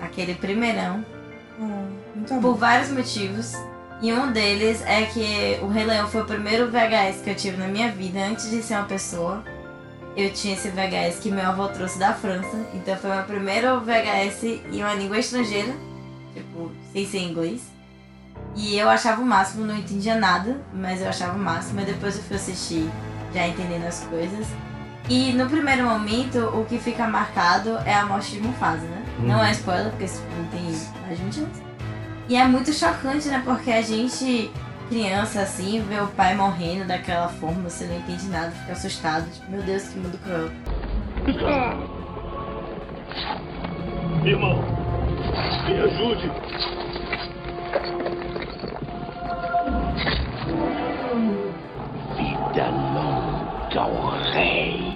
Aquele 0.00 0.34
primeirão. 0.34 1.04
Hum, 1.60 2.40
Por 2.40 2.54
vários 2.54 2.90
motivos. 2.90 3.52
E 4.00 4.10
um 4.10 4.32
deles 4.32 4.80
é 4.86 5.04
que 5.04 5.58
o 5.60 5.68
Rei 5.68 5.84
Leão 5.84 6.08
foi 6.08 6.22
o 6.22 6.24
primeiro 6.24 6.70
VHS 6.70 7.20
que 7.22 7.28
eu 7.28 7.34
tive 7.34 7.58
na 7.58 7.68
minha 7.68 7.92
vida 7.92 8.18
antes 8.20 8.48
de 8.48 8.62
ser 8.62 8.76
uma 8.76 8.84
pessoa. 8.84 9.44
eu 10.16 10.32
tinha 10.32 10.54
esse 10.54 10.70
VHS 10.70 11.20
que 11.20 11.30
meu 11.30 11.44
avô 11.46 11.68
trouxe 11.68 11.98
da 11.98 12.14
França. 12.14 12.56
Então 12.72 12.96
foi 12.96 13.10
meu 13.14 13.24
primeiro 13.24 13.80
VHS 13.80 14.44
em 14.44 14.82
uma 14.82 14.94
língua 14.94 15.18
estrangeira, 15.18 15.74
tipo, 16.34 16.72
sem 16.90 17.06
ser 17.06 17.18
inglês. 17.18 17.71
E 18.54 18.78
eu 18.78 18.88
achava 18.88 19.22
o 19.22 19.24
máximo, 19.24 19.64
não 19.64 19.76
entendia 19.76 20.16
nada, 20.16 20.60
mas 20.74 21.00
eu 21.00 21.08
achava 21.08 21.36
o 21.36 21.38
máximo. 21.38 21.80
E 21.80 21.84
depois 21.84 22.16
eu 22.16 22.22
fui 22.22 22.36
assistir, 22.36 22.90
já 23.34 23.46
entendendo 23.46 23.86
as 23.86 24.04
coisas. 24.04 24.46
E 25.08 25.32
no 25.32 25.48
primeiro 25.48 25.84
momento, 25.84 26.38
o 26.54 26.64
que 26.64 26.78
fica 26.78 27.06
marcado 27.06 27.78
é 27.84 27.94
a 27.94 28.06
morte 28.06 28.32
de 28.32 28.40
Mufasa, 28.40 28.86
né? 28.86 29.02
Uhum. 29.18 29.28
Não 29.28 29.44
é 29.44 29.50
spoiler, 29.52 29.90
porque 29.90 30.06
filme 30.06 30.48
tem 30.50 30.62
mais 31.06 31.18
de 31.18 31.24
20 31.24 31.40
anos. 31.40 31.62
E 32.28 32.36
é 32.36 32.46
muito 32.46 32.72
chocante, 32.72 33.28
né? 33.28 33.42
Porque 33.44 33.70
a 33.70 33.82
gente, 33.82 34.50
criança 34.88 35.40
assim, 35.40 35.84
vê 35.88 36.00
o 36.00 36.06
pai 36.08 36.34
morrendo 36.34 36.86
daquela 36.86 37.28
forma, 37.28 37.68
você 37.68 37.84
não 37.86 37.96
entende 37.96 38.26
nada, 38.28 38.50
fica 38.52 38.72
assustado. 38.72 39.28
Tipo, 39.30 39.50
meu 39.50 39.62
Deus, 39.62 39.82
que 39.84 39.98
mundo 39.98 40.18
cruel. 40.22 40.50
Irmão, 44.24 44.64
me 45.66 45.80
ajude. 45.80 46.30
Vida 52.52 52.68
longa 52.68 53.80
ao 53.80 54.10
rei. 54.10 54.92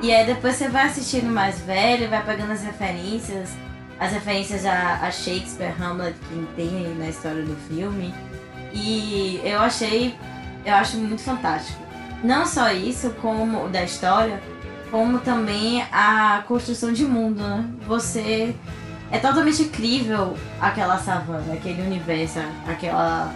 E 0.00 0.10
aí 0.10 0.24
depois 0.24 0.56
você 0.56 0.68
vai 0.68 0.86
assistindo 0.86 1.30
mais 1.30 1.60
velho, 1.60 2.08
vai 2.08 2.24
pegando 2.24 2.52
as 2.52 2.62
referências, 2.62 3.54
as 4.00 4.10
referências 4.12 4.64
a, 4.64 5.06
a 5.06 5.10
Shakespeare, 5.10 5.74
Hamlet 5.78 6.16
que 6.30 6.48
tem 6.56 6.94
na 6.94 7.10
história 7.10 7.42
do 7.42 7.54
filme. 7.68 8.14
E 8.72 9.38
eu 9.44 9.60
achei, 9.60 10.14
eu 10.64 10.74
acho 10.76 10.96
muito 10.96 11.20
fantástico. 11.20 11.78
Não 12.24 12.46
só 12.46 12.72
isso, 12.72 13.10
como 13.20 13.68
da 13.68 13.84
história, 13.84 14.40
como 14.92 15.18
também 15.20 15.82
a 15.90 16.44
construção 16.46 16.92
de 16.92 17.04
mundo, 17.04 17.42
né? 17.42 17.64
Você 17.88 18.54
é 19.10 19.18
totalmente 19.18 19.62
incrível 19.62 20.36
aquela 20.60 20.98
savana, 20.98 21.54
aquele 21.54 21.80
universo, 21.80 22.40
aquela 22.68 23.32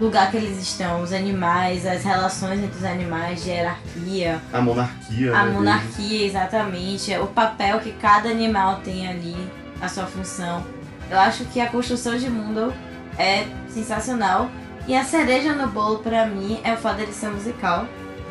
lugar 0.00 0.30
que 0.30 0.38
eles 0.38 0.60
estão, 0.60 1.02
os 1.02 1.12
animais, 1.12 1.86
as 1.86 2.02
relações 2.02 2.58
entre 2.58 2.78
os 2.78 2.84
animais, 2.84 3.44
de 3.44 3.50
hierarquia, 3.50 4.40
A 4.50 4.60
monarquia. 4.62 5.36
a 5.36 5.44
né, 5.44 5.52
monarquia, 5.52 6.26
exatamente, 6.26 7.14
o 7.18 7.26
papel 7.26 7.80
que 7.80 7.92
cada 7.92 8.30
animal 8.30 8.80
tem 8.82 9.06
ali, 9.06 9.36
a 9.80 9.88
sua 9.88 10.06
função. 10.06 10.64
Eu 11.10 11.20
acho 11.20 11.44
que 11.44 11.60
a 11.60 11.68
construção 11.68 12.16
de 12.16 12.30
mundo 12.30 12.72
é 13.18 13.46
sensacional. 13.68 14.50
E 14.86 14.94
a 14.94 15.04
cereja 15.04 15.54
no 15.54 15.68
bolo 15.68 15.98
pra 15.98 16.26
mim 16.26 16.60
é 16.64 16.74
o 16.74 16.76
fato 16.76 16.96
dele 16.96 17.12
ser 17.12 17.28
musical. 17.28 17.86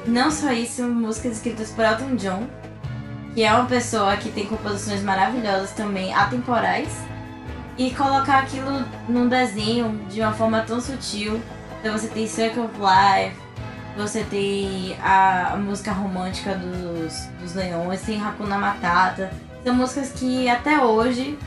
Não 0.05 0.29
só 0.29 0.51
isso, 0.51 0.83
músicas 0.83 1.37
escritas 1.37 1.69
por 1.71 1.85
Elton 1.85 2.15
John, 2.15 2.47
que 3.33 3.43
é 3.43 3.53
uma 3.53 3.65
pessoa 3.65 4.15
que 4.17 4.31
tem 4.31 4.45
composições 4.45 5.01
maravilhosas 5.01 5.71
também, 5.71 6.13
atemporais. 6.13 6.89
E 7.77 7.89
colocar 7.91 8.39
aquilo 8.39 8.85
num 9.09 9.27
desenho 9.27 9.99
de 10.07 10.21
uma 10.21 10.31
forma 10.31 10.61
tão 10.61 10.79
sutil. 10.79 11.41
Então 11.79 11.97
você 11.97 12.07
tem 12.07 12.27
Circle 12.27 12.63
of 12.63 12.73
Life, 12.75 13.35
você 13.97 14.23
tem 14.23 14.95
a, 15.01 15.55
música 15.57 15.91
romântica 15.91 16.55
dos, 16.55 17.27
dos 17.41 17.55
leões, 17.55 18.01
tem 18.01 18.21
Hakuna 18.21 18.57
Matata. 18.57 19.31
São 19.63 19.73
músicas 19.73 20.11
que 20.11 20.47
até 20.47 20.79
hoje 20.79 21.37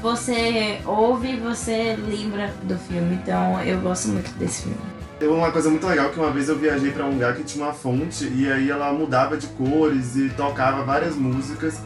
você 0.00 0.80
ouve 0.84 1.32
e 1.32 1.36
você 1.36 1.96
lembra 1.96 2.52
do 2.62 2.78
filme. 2.78 3.16
Então 3.16 3.60
eu 3.62 3.80
gosto 3.80 4.08
muito 4.08 4.30
desse 4.38 4.62
filme. 4.62 4.93
Tem 5.18 5.28
uma 5.28 5.50
coisa 5.52 5.70
muito 5.70 5.86
legal 5.86 6.10
que 6.10 6.18
uma 6.18 6.30
vez 6.30 6.48
eu 6.48 6.58
viajei 6.58 6.90
pra 6.90 7.04
um 7.04 7.12
lugar 7.12 7.34
que 7.34 7.44
tinha 7.44 7.64
uma 7.64 7.72
fonte 7.72 8.24
e 8.34 8.50
aí 8.50 8.70
ela 8.70 8.92
mudava 8.92 9.36
de 9.36 9.46
cores 9.48 10.16
e 10.16 10.28
tocava 10.30 10.82
várias 10.82 11.14
músicas 11.14 11.78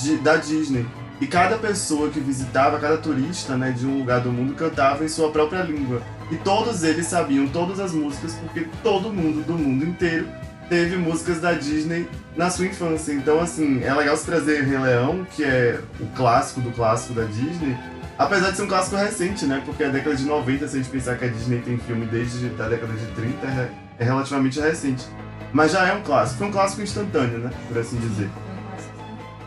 de- 0.00 0.16
da 0.18 0.36
Disney. 0.36 0.86
E 1.20 1.26
cada 1.26 1.56
pessoa 1.56 2.10
que 2.10 2.20
visitava, 2.20 2.78
cada 2.78 2.98
turista 2.98 3.56
né, 3.56 3.70
de 3.70 3.86
um 3.86 3.98
lugar 3.98 4.20
do 4.20 4.30
mundo 4.30 4.54
cantava 4.54 5.04
em 5.04 5.08
sua 5.08 5.30
própria 5.30 5.62
língua. 5.62 6.02
E 6.30 6.36
todos 6.36 6.82
eles 6.82 7.06
sabiam 7.06 7.46
todas 7.48 7.80
as 7.80 7.92
músicas 7.92 8.34
porque 8.34 8.66
todo 8.82 9.10
mundo 9.12 9.44
do 9.46 9.54
mundo 9.54 9.84
inteiro 9.84 10.26
teve 10.68 10.96
músicas 10.96 11.40
da 11.40 11.52
Disney 11.52 12.08
na 12.36 12.50
sua 12.50 12.66
infância. 12.66 13.12
Então, 13.12 13.40
assim, 13.40 13.82
é 13.82 13.94
legal 13.94 14.16
se 14.16 14.26
trazer 14.26 14.62
Rei 14.64 14.78
Leão, 14.78 15.26
que 15.34 15.44
é 15.44 15.78
o 16.00 16.06
clássico 16.16 16.60
do 16.60 16.70
clássico 16.72 17.14
da 17.14 17.24
Disney, 17.24 17.76
Apesar 18.16 18.50
de 18.50 18.56
ser 18.56 18.62
um 18.62 18.68
clássico 18.68 18.96
recente, 18.96 19.44
né? 19.44 19.62
Porque 19.64 19.82
a 19.82 19.88
década 19.88 20.14
de 20.14 20.24
90, 20.24 20.68
se 20.68 20.76
a 20.76 20.78
gente 20.78 20.90
pensar 20.90 21.16
que 21.16 21.24
a 21.24 21.28
Disney 21.28 21.60
tem 21.60 21.76
filme 21.78 22.06
desde 22.06 22.46
a 22.46 22.68
década 22.68 22.92
de 22.92 23.06
30, 23.06 23.46
é, 23.46 23.70
é 23.98 24.04
relativamente 24.04 24.60
recente. 24.60 25.04
Mas 25.52 25.72
já 25.72 25.86
é 25.86 25.92
um 25.92 26.02
clássico. 26.02 26.38
Foi 26.38 26.46
um 26.48 26.52
clássico 26.52 26.82
instantâneo, 26.82 27.38
né? 27.38 27.50
Por 27.68 27.78
assim 27.78 27.96
dizer. 27.96 28.28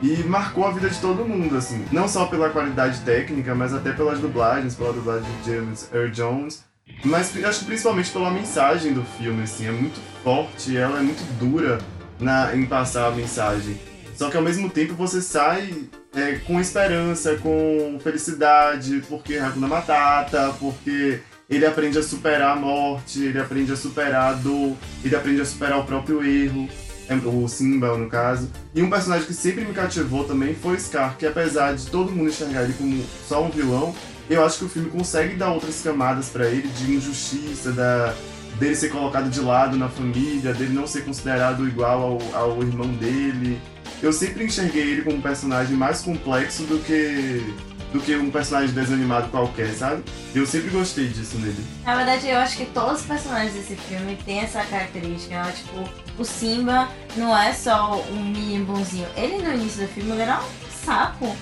E 0.01 0.23
marcou 0.23 0.67
a 0.67 0.71
vida 0.71 0.89
de 0.89 0.99
todo 0.99 1.25
mundo, 1.25 1.57
assim. 1.57 1.85
Não 1.91 2.07
só 2.07 2.25
pela 2.25 2.49
qualidade 2.49 2.99
técnica, 3.01 3.55
mas 3.55 3.73
até 3.73 3.91
pelas 3.91 4.19
dublagens, 4.19 4.75
pela 4.75 4.93
dublagem 4.93 5.29
de 5.43 5.51
James 5.51 5.89
Earl 5.93 6.11
Jones. 6.11 6.63
Mas 7.03 7.35
acho 7.43 7.59
que 7.59 7.65
principalmente 7.65 8.11
pela 8.11 8.29
mensagem 8.29 8.93
do 8.93 9.03
filme, 9.03 9.43
assim. 9.43 9.67
É 9.67 9.71
muito 9.71 9.99
forte, 10.23 10.75
ela 10.75 10.99
é 10.99 11.01
muito 11.01 11.23
dura 11.39 11.79
na, 12.19 12.55
em 12.55 12.65
passar 12.65 13.07
a 13.07 13.11
mensagem. 13.11 13.79
Só 14.15 14.29
que 14.29 14.37
ao 14.37 14.43
mesmo 14.43 14.69
tempo 14.69 14.93
você 14.93 15.21
sai 15.21 15.89
é, 16.17 16.39
com 16.39 16.59
esperança, 16.59 17.35
com 17.35 17.99
felicidade, 18.03 19.03
porque 19.07 19.37
Hakuna 19.37 19.67
Matata, 19.67 20.51
porque 20.59 21.19
ele 21.47 21.63
aprende 21.63 21.99
a 21.99 22.03
superar 22.03 22.57
a 22.57 22.59
morte, 22.59 23.23
ele 23.23 23.39
aprende 23.39 23.71
a 23.71 23.75
superar 23.75 24.31
a 24.31 24.33
dor, 24.33 24.75
ele 25.05 25.15
aprende 25.15 25.41
a 25.41 25.45
superar 25.45 25.79
o 25.79 25.83
próprio 25.83 26.25
erro, 26.25 26.67
é, 27.07 27.13
o 27.13 27.47
Simba 27.47 27.95
no 27.95 28.09
caso. 28.09 28.49
E 28.73 28.81
um 28.81 28.89
personagem 28.89 29.27
que 29.27 29.33
sempre 29.33 29.63
me 29.63 29.73
cativou 29.73 30.23
também 30.23 30.55
foi 30.55 30.79
Scar, 30.79 31.15
que 31.17 31.25
apesar 31.27 31.75
de 31.75 31.85
todo 31.85 32.11
mundo 32.11 32.29
enxergar 32.29 32.63
ele 32.63 32.73
como 32.73 33.05
só 33.27 33.43
um 33.43 33.51
vilão, 33.51 33.93
eu 34.27 34.43
acho 34.43 34.57
que 34.57 34.65
o 34.65 34.69
filme 34.69 34.89
consegue 34.89 35.35
dar 35.35 35.51
outras 35.51 35.83
camadas 35.83 36.29
pra 36.29 36.47
ele 36.47 36.67
de 36.67 36.95
injustiça, 36.95 37.71
da, 37.71 38.15
dele 38.59 38.75
ser 38.75 38.89
colocado 38.89 39.29
de 39.29 39.39
lado 39.39 39.77
na 39.77 39.87
família, 39.87 40.51
dele 40.51 40.73
não 40.73 40.87
ser 40.87 41.05
considerado 41.05 41.67
igual 41.67 42.19
ao, 42.33 42.41
ao 42.41 42.63
irmão 42.63 42.87
dele. 42.87 43.61
Eu 44.01 44.13
sempre 44.13 44.45
enxerguei 44.45 44.83
ele 44.83 45.01
como 45.01 45.17
um 45.17 45.21
personagem 45.21 45.75
mais 45.75 46.01
complexo 46.01 46.63
do 46.63 46.79
que 46.79 47.43
do 47.91 48.01
que 48.01 48.15
um 48.15 48.29
personagem 48.29 48.73
desanimado 48.75 49.29
qualquer, 49.29 49.73
sabe? 49.73 50.03
Eu 50.35 50.45
sempre 50.45 50.69
gostei 50.69 51.07
disso 51.07 51.37
nele. 51.39 51.63
Na 51.85 51.95
verdade, 51.95 52.27
eu 52.27 52.37
acho 52.37 52.57
que 52.57 52.65
todos 52.65 53.01
os 53.01 53.05
personagens 53.05 53.53
desse 53.53 53.75
filme 53.75 54.17
têm 54.25 54.39
essa 54.39 54.61
característica. 54.63 55.35
né? 55.35 55.53
Tipo, 55.55 55.89
o 56.19 56.25
Simba 56.25 56.89
não 57.15 57.35
é 57.35 57.53
só 57.53 58.01
um 58.11 58.23
menino 58.23 58.65
bonzinho. 58.65 59.07
Ele 59.15 59.37
no 59.37 59.53
início 59.53 59.85
do 59.85 59.93
filme 59.93 60.11
ele 60.11 60.21
era 60.23 60.39
um 60.39 60.85
saco, 60.85 61.35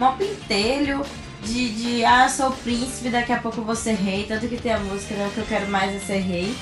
um 0.00 0.16
pentelho 0.16 1.04
de, 1.44 1.70
de 1.70 2.04
ah, 2.04 2.28
sou 2.28 2.48
o 2.48 2.52
príncipe, 2.52 3.08
daqui 3.08 3.32
a 3.32 3.38
pouco 3.38 3.60
eu 3.60 3.64
vou 3.64 3.76
ser 3.76 3.94
rei. 3.94 4.24
Tanto 4.26 4.48
que 4.48 4.56
tem 4.56 4.72
a 4.72 4.78
música, 4.78 5.14
né, 5.14 5.26
o 5.28 5.30
que 5.30 5.38
eu 5.38 5.46
quero 5.46 5.68
mais 5.70 5.94
é 5.94 5.98
ser 5.98 6.18
rei. 6.18 6.54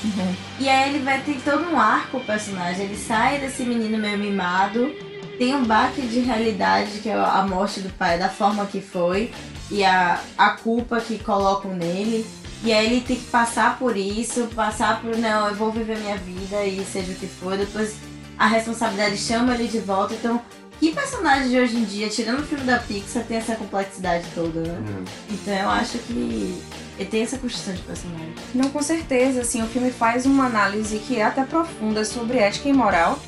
E 0.59 0.69
aí 0.69 0.91
ele 0.91 1.05
vai 1.05 1.21
ter 1.23 1.41
todo 1.43 1.65
um 1.71 1.79
arco 1.79 2.19
o 2.19 2.25
personagem. 2.25 2.87
Ele 2.87 2.97
sai 2.97 3.39
desse 3.39 3.63
menino 3.63 3.99
meio 3.99 4.19
mimado, 4.19 4.95
tem 5.39 5.55
um 5.55 5.65
baque 5.65 6.03
de 6.03 6.21
realidade, 6.21 7.01
que 7.01 7.09
é 7.09 7.15
a 7.15 7.47
morte 7.49 7.81
do 7.81 7.91
pai, 7.91 8.19
da 8.19 8.29
forma 8.29 8.67
que 8.67 8.81
foi, 8.81 9.33
e 9.71 9.85
a, 9.85 10.21
a 10.37 10.51
culpa 10.51 11.01
que 11.01 11.19
colocam 11.19 11.75
nele. 11.75 12.27
E 12.63 12.73
aí 12.73 12.87
ele 12.87 13.01
tem 13.01 13.17
que 13.17 13.25
passar 13.25 13.79
por 13.79 13.97
isso, 13.97 14.49
passar 14.55 15.01
por, 15.01 15.17
não, 15.17 15.49
eu 15.49 15.55
vou 15.55 15.73
viver 15.73 15.99
minha 15.99 16.17
vida 16.17 16.63
e 16.65 16.85
seja 16.85 17.13
o 17.13 17.15
que 17.15 17.27
for. 17.27 17.57
Depois 17.57 17.95
a 18.39 18.47
responsabilidade 18.47 19.17
chama 19.17 19.55
ele 19.55 19.67
de 19.67 19.79
volta. 19.79 20.13
Então, 20.13 20.43
que 20.79 20.93
personagem 20.93 21.49
de 21.51 21.59
hoje 21.59 21.77
em 21.77 21.85
dia, 21.85 22.09
tirando 22.09 22.41
o 22.41 22.43
filme 22.43 22.65
da 22.65 22.79
Pixar, 22.79 23.23
tem 23.25 23.37
essa 23.37 23.55
complexidade 23.55 24.25
toda, 24.35 24.61
né? 24.61 25.05
Então 25.31 25.55
eu 25.55 25.69
acho 25.69 25.99
que 25.99 26.59
ele 26.99 27.09
tem 27.11 27.23
essa 27.23 27.39
construção 27.39 27.75
de 27.75 27.83
personagem. 27.83 28.35
Não, 28.55 28.71
com 28.71 28.83
certeza, 28.83 29.43
assim, 29.43 29.63
o 29.63 29.67
filme 29.67 29.91
faz 29.91 30.25
uma 30.25 30.47
análise 30.47 30.99
que 30.99 31.17
é 31.17 31.25
até 31.25 31.45
profunda 31.45 32.03
sobre 32.05 32.39
ética 32.39 32.69
e 32.69 32.73
moral 32.73 33.19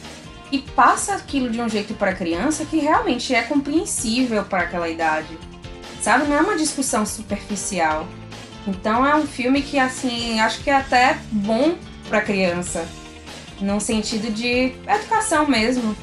e 0.52 0.59
passa 0.59 1.14
aquilo 1.14 1.49
de 1.49 1.59
um 1.61 1.68
jeito 1.68 1.94
para 1.94 2.12
criança 2.12 2.66
que 2.66 2.76
realmente 2.76 3.35
é 3.35 3.42
compreensível 3.42 4.44
para 4.44 4.64
aquela 4.64 4.88
idade. 4.88 5.38
Sabe, 6.02 6.28
não 6.28 6.37
é 6.37 6.40
uma 6.42 6.56
discussão 6.56 7.06
superficial. 7.06 8.06
Então 8.66 9.04
é 9.04 9.16
um 9.16 9.26
filme 9.26 9.62
que 9.62 9.78
assim, 9.78 10.38
acho 10.40 10.62
que 10.62 10.68
é 10.68 10.76
até 10.76 11.18
bom 11.32 11.75
para 12.09 12.21
criança, 12.21 12.87
num 13.61 13.80
sentido 13.80 14.30
de 14.30 14.75
educação 14.87 15.49
mesmo. 15.49 15.97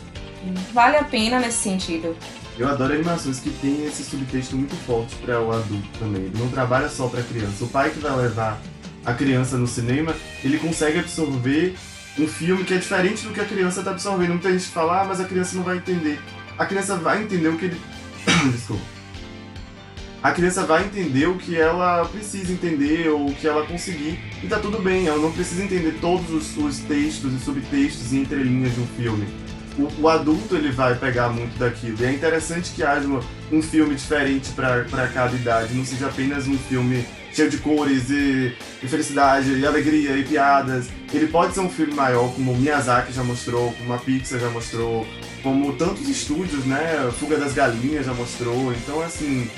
Vale 0.74 0.98
a 0.98 1.04
pena 1.04 1.40
nesse 1.40 1.60
sentido. 1.60 2.18
Eu 2.58 2.68
adoro 2.68 2.94
animações 2.94 3.40
que 3.40 3.52
tem 3.52 3.86
esse 3.86 4.04
subtexto 4.04 4.56
muito 4.56 4.76
forte 4.86 5.16
para 5.18 5.40
o 5.40 5.52
adulto 5.52 5.88
também. 6.00 6.24
Ele 6.24 6.38
não 6.38 6.50
trabalha 6.50 6.90
só 6.90 7.08
para 7.08 7.22
criança. 7.22 7.64
O 7.64 7.68
pai 7.70 7.90
que 7.92 8.00
vai 8.00 8.14
levar 8.16 8.60
a 9.06 9.14
criança 9.14 9.58
no 9.58 9.68
cinema, 9.68 10.14
ele 10.44 10.58
consegue 10.58 11.00
absorver 11.00 11.76
um 12.20 12.28
filme 12.28 12.64
que 12.64 12.74
é 12.74 12.78
diferente 12.78 13.26
do 13.26 13.34
que 13.34 13.40
a 13.40 13.46
criança 13.46 13.80
está 13.80 13.92
absorvendo. 13.92 14.32
Muita 14.32 14.52
gente 14.52 14.66
fala, 14.66 15.02
ah, 15.02 15.06
mas 15.06 15.20
a 15.20 15.26
criança 15.26 15.56
não 15.56 15.64
vai 15.64 15.78
entender. 15.78 16.20
A 16.58 16.66
criança 16.66 16.96
vai 16.96 17.24
entender 17.24 17.48
o 17.48 17.58
que 17.58 17.66
ele. 17.66 17.82
Desculpa. 18.52 18.84
a 20.22 20.32
criança 20.32 20.66
vai 20.66 20.84
entender 20.84 21.28
o 21.28 21.38
que 21.38 21.56
ela 21.56 22.04
precisa 22.06 22.52
entender 22.52 23.10
ou 23.10 23.30
o 23.30 23.34
que 23.34 23.48
ela 23.48 23.66
conseguir. 23.66 24.20
E 24.44 24.48
tá 24.48 24.60
tudo 24.60 24.82
bem, 24.82 25.08
ela 25.08 25.18
não 25.18 25.32
precisa 25.32 25.64
entender 25.64 25.98
todos 26.02 26.30
os, 26.30 26.58
os 26.58 26.80
textos 26.80 27.34
e 27.34 27.40
subtextos 27.40 28.12
e 28.12 28.18
entrelinhas 28.18 28.74
de 28.76 28.82
um 28.82 28.88
filme. 28.88 29.28
O, 29.78 30.02
o, 30.02 30.10
adulto 30.10 30.56
ele 30.56 30.72
vai 30.72 30.94
pegar 30.96 31.30
muito 31.30 31.58
daquilo. 31.58 31.96
E 32.02 32.06
é 32.06 32.12
interessante 32.12 32.72
que 32.72 32.84
haja 32.84 33.08
um, 33.08 33.22
um 33.50 33.62
filme 33.62 33.96
diferente 33.96 34.52
para 34.52 35.08
cada 35.14 35.34
idade, 35.34 35.74
não 35.74 35.86
seja 35.86 36.08
apenas 36.08 36.48
um 36.48 36.58
filme 36.58 37.06
cheio 37.34 37.50
de 37.50 37.58
cores 37.58 38.10
e, 38.10 38.56
e, 38.82 38.88
felicidade 38.88 39.54
e 39.54 39.66
alegria 39.66 40.18
e 40.18 40.24
piadas. 40.24 40.88
Ele 41.14 41.28
pode 41.28 41.54
ser 41.54 41.62
um 41.62 41.70
filme 41.70 41.94
maior, 41.94 42.34
como 42.34 42.56
Miyazaki 42.56 43.12
já 43.12 43.24
mostrou, 43.24 43.72
como 43.74 43.94
a 43.94 43.98
Pixar 43.98 44.40
já 44.40 44.50
mostrou, 44.50 45.06
como 45.42 45.74
tantos 45.74 46.08
estúdios, 46.08 46.66
né? 46.66 47.12
Fuga 47.20 47.38
das 47.38 47.54
Galinhas 47.54 48.06
já 48.06 48.14
mostrou. 48.14 48.74
Então, 48.74 49.02
assim, 49.02 49.50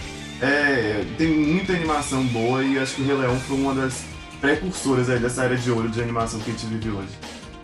é, 0.41 1.05
tem 1.17 1.27
muita 1.27 1.73
animação 1.73 2.23
boa 2.25 2.63
e 2.63 2.77
acho 2.79 2.95
que 2.95 3.01
o 3.01 3.05
Rei 3.05 3.15
Leão 3.15 3.39
foi 3.39 3.57
uma 3.57 3.75
das 3.75 4.03
precursoras 4.39 5.09
aí 5.09 5.19
dessa 5.19 5.43
era 5.43 5.55
de 5.55 5.69
ouro 5.71 5.87
de 5.87 6.01
animação 6.01 6.39
que 6.39 6.49
a 6.49 6.53
gente 6.53 6.65
vive 6.65 6.89
hoje. 6.89 7.09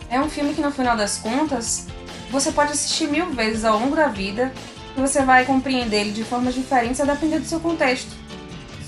É 0.08 0.20
um 0.20 0.30
filme 0.30 0.54
que 0.54 0.60
no 0.60 0.70
final 0.70 0.96
das 0.96 1.18
contas 1.18 1.86
você 2.30 2.52
pode 2.52 2.72
assistir 2.72 3.08
mil 3.08 3.30
vezes 3.30 3.64
ao 3.64 3.78
longo 3.78 3.96
da 3.96 4.08
vida 4.08 4.52
e 4.96 5.00
você 5.00 5.22
vai 5.22 5.44
compreender 5.44 6.00
ele 6.00 6.12
de 6.12 6.24
formas 6.24 6.54
diferentes 6.54 7.00
a 7.00 7.04
depender 7.04 7.40
do 7.40 7.46
seu 7.46 7.60
contexto, 7.60 8.14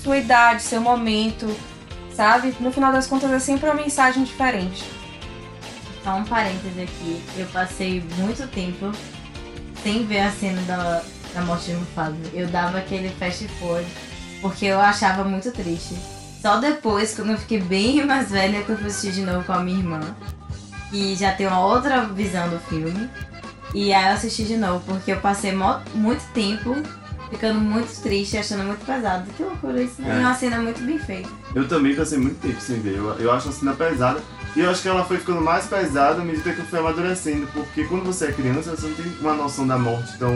sua 0.01 0.17
idade, 0.17 0.61
seu 0.61 0.81
momento, 0.81 1.55
sabe? 2.15 2.55
No 2.59 2.71
final 2.71 2.91
das 2.91 3.07
contas 3.07 3.31
é 3.31 3.39
sempre 3.39 3.69
uma 3.69 3.75
mensagem 3.75 4.23
diferente. 4.23 4.83
Só 6.03 6.15
um 6.15 6.23
parêntese 6.23 6.81
aqui, 6.81 7.21
eu 7.37 7.45
passei 7.47 8.03
muito 8.17 8.47
tempo 8.47 8.91
sem 9.83 10.05
ver 10.05 10.21
a 10.21 10.31
cena 10.31 10.61
da, 10.63 11.03
da 11.33 11.41
morte 11.41 11.65
de 11.65 11.73
Mufasa. 11.73 12.15
Eu 12.33 12.47
dava 12.47 12.79
aquele 12.79 13.09
fast 13.09 13.47
forward 13.59 13.87
porque 14.41 14.65
eu 14.65 14.79
achava 14.79 15.23
muito 15.23 15.51
triste. 15.51 15.95
Só 16.41 16.57
depois, 16.57 17.13
quando 17.13 17.31
eu 17.31 17.37
fiquei 17.37 17.61
bem 17.61 18.03
mais 18.05 18.31
velha, 18.31 18.63
que 18.63 18.69
eu 18.69 18.77
fui 18.77 18.87
assistir 18.87 19.11
de 19.11 19.21
novo 19.21 19.45
com 19.45 19.53
a 19.53 19.59
minha 19.59 19.77
irmã, 19.77 19.99
que 20.89 21.15
já 21.15 21.31
tem 21.31 21.45
uma 21.45 21.63
outra 21.63 22.05
visão 22.05 22.49
do 22.49 22.59
filme. 22.61 23.07
E 23.73 23.93
aí 23.93 24.07
eu 24.07 24.13
assisti 24.13 24.43
de 24.43 24.57
novo, 24.57 24.83
porque 24.85 25.11
eu 25.11 25.19
passei 25.21 25.53
muito 25.93 26.23
tempo 26.33 26.75
ficando 27.31 27.59
muito 27.59 27.99
triste, 28.01 28.37
achando 28.37 28.63
muito 28.63 28.85
pesado. 28.85 29.31
Que 29.33 29.41
loucura 29.41 29.81
isso, 29.81 30.01
né? 30.01 30.17
É 30.17 30.19
uma 30.19 30.35
cena 30.35 30.59
muito 30.59 30.81
bem 30.83 30.99
feita. 30.99 31.29
Eu 31.55 31.67
também 31.67 31.95
passei 31.95 32.19
muito 32.19 32.39
tempo 32.39 32.61
sem 32.61 32.79
ver. 32.79 32.97
Eu, 32.97 33.09
eu 33.17 33.31
acho 33.31 33.49
a 33.49 33.51
cena 33.51 33.73
pesada. 33.73 34.21
E 34.55 34.59
eu 34.59 34.69
acho 34.69 34.81
que 34.81 34.89
ela 34.89 35.05
foi 35.05 35.17
ficando 35.17 35.41
mais 35.41 35.65
pesada 35.65 36.21
à 36.21 36.25
medida 36.25 36.53
que 36.53 36.59
eu 36.59 36.65
fui 36.65 36.77
amadurecendo. 36.77 37.47
Porque 37.47 37.85
quando 37.85 38.03
você 38.03 38.25
é 38.25 38.31
criança, 38.31 38.75
você 38.75 38.87
não 38.87 38.95
tem 38.95 39.05
uma 39.21 39.33
noção 39.33 39.65
da 39.65 39.77
morte 39.77 40.17
tão 40.19 40.33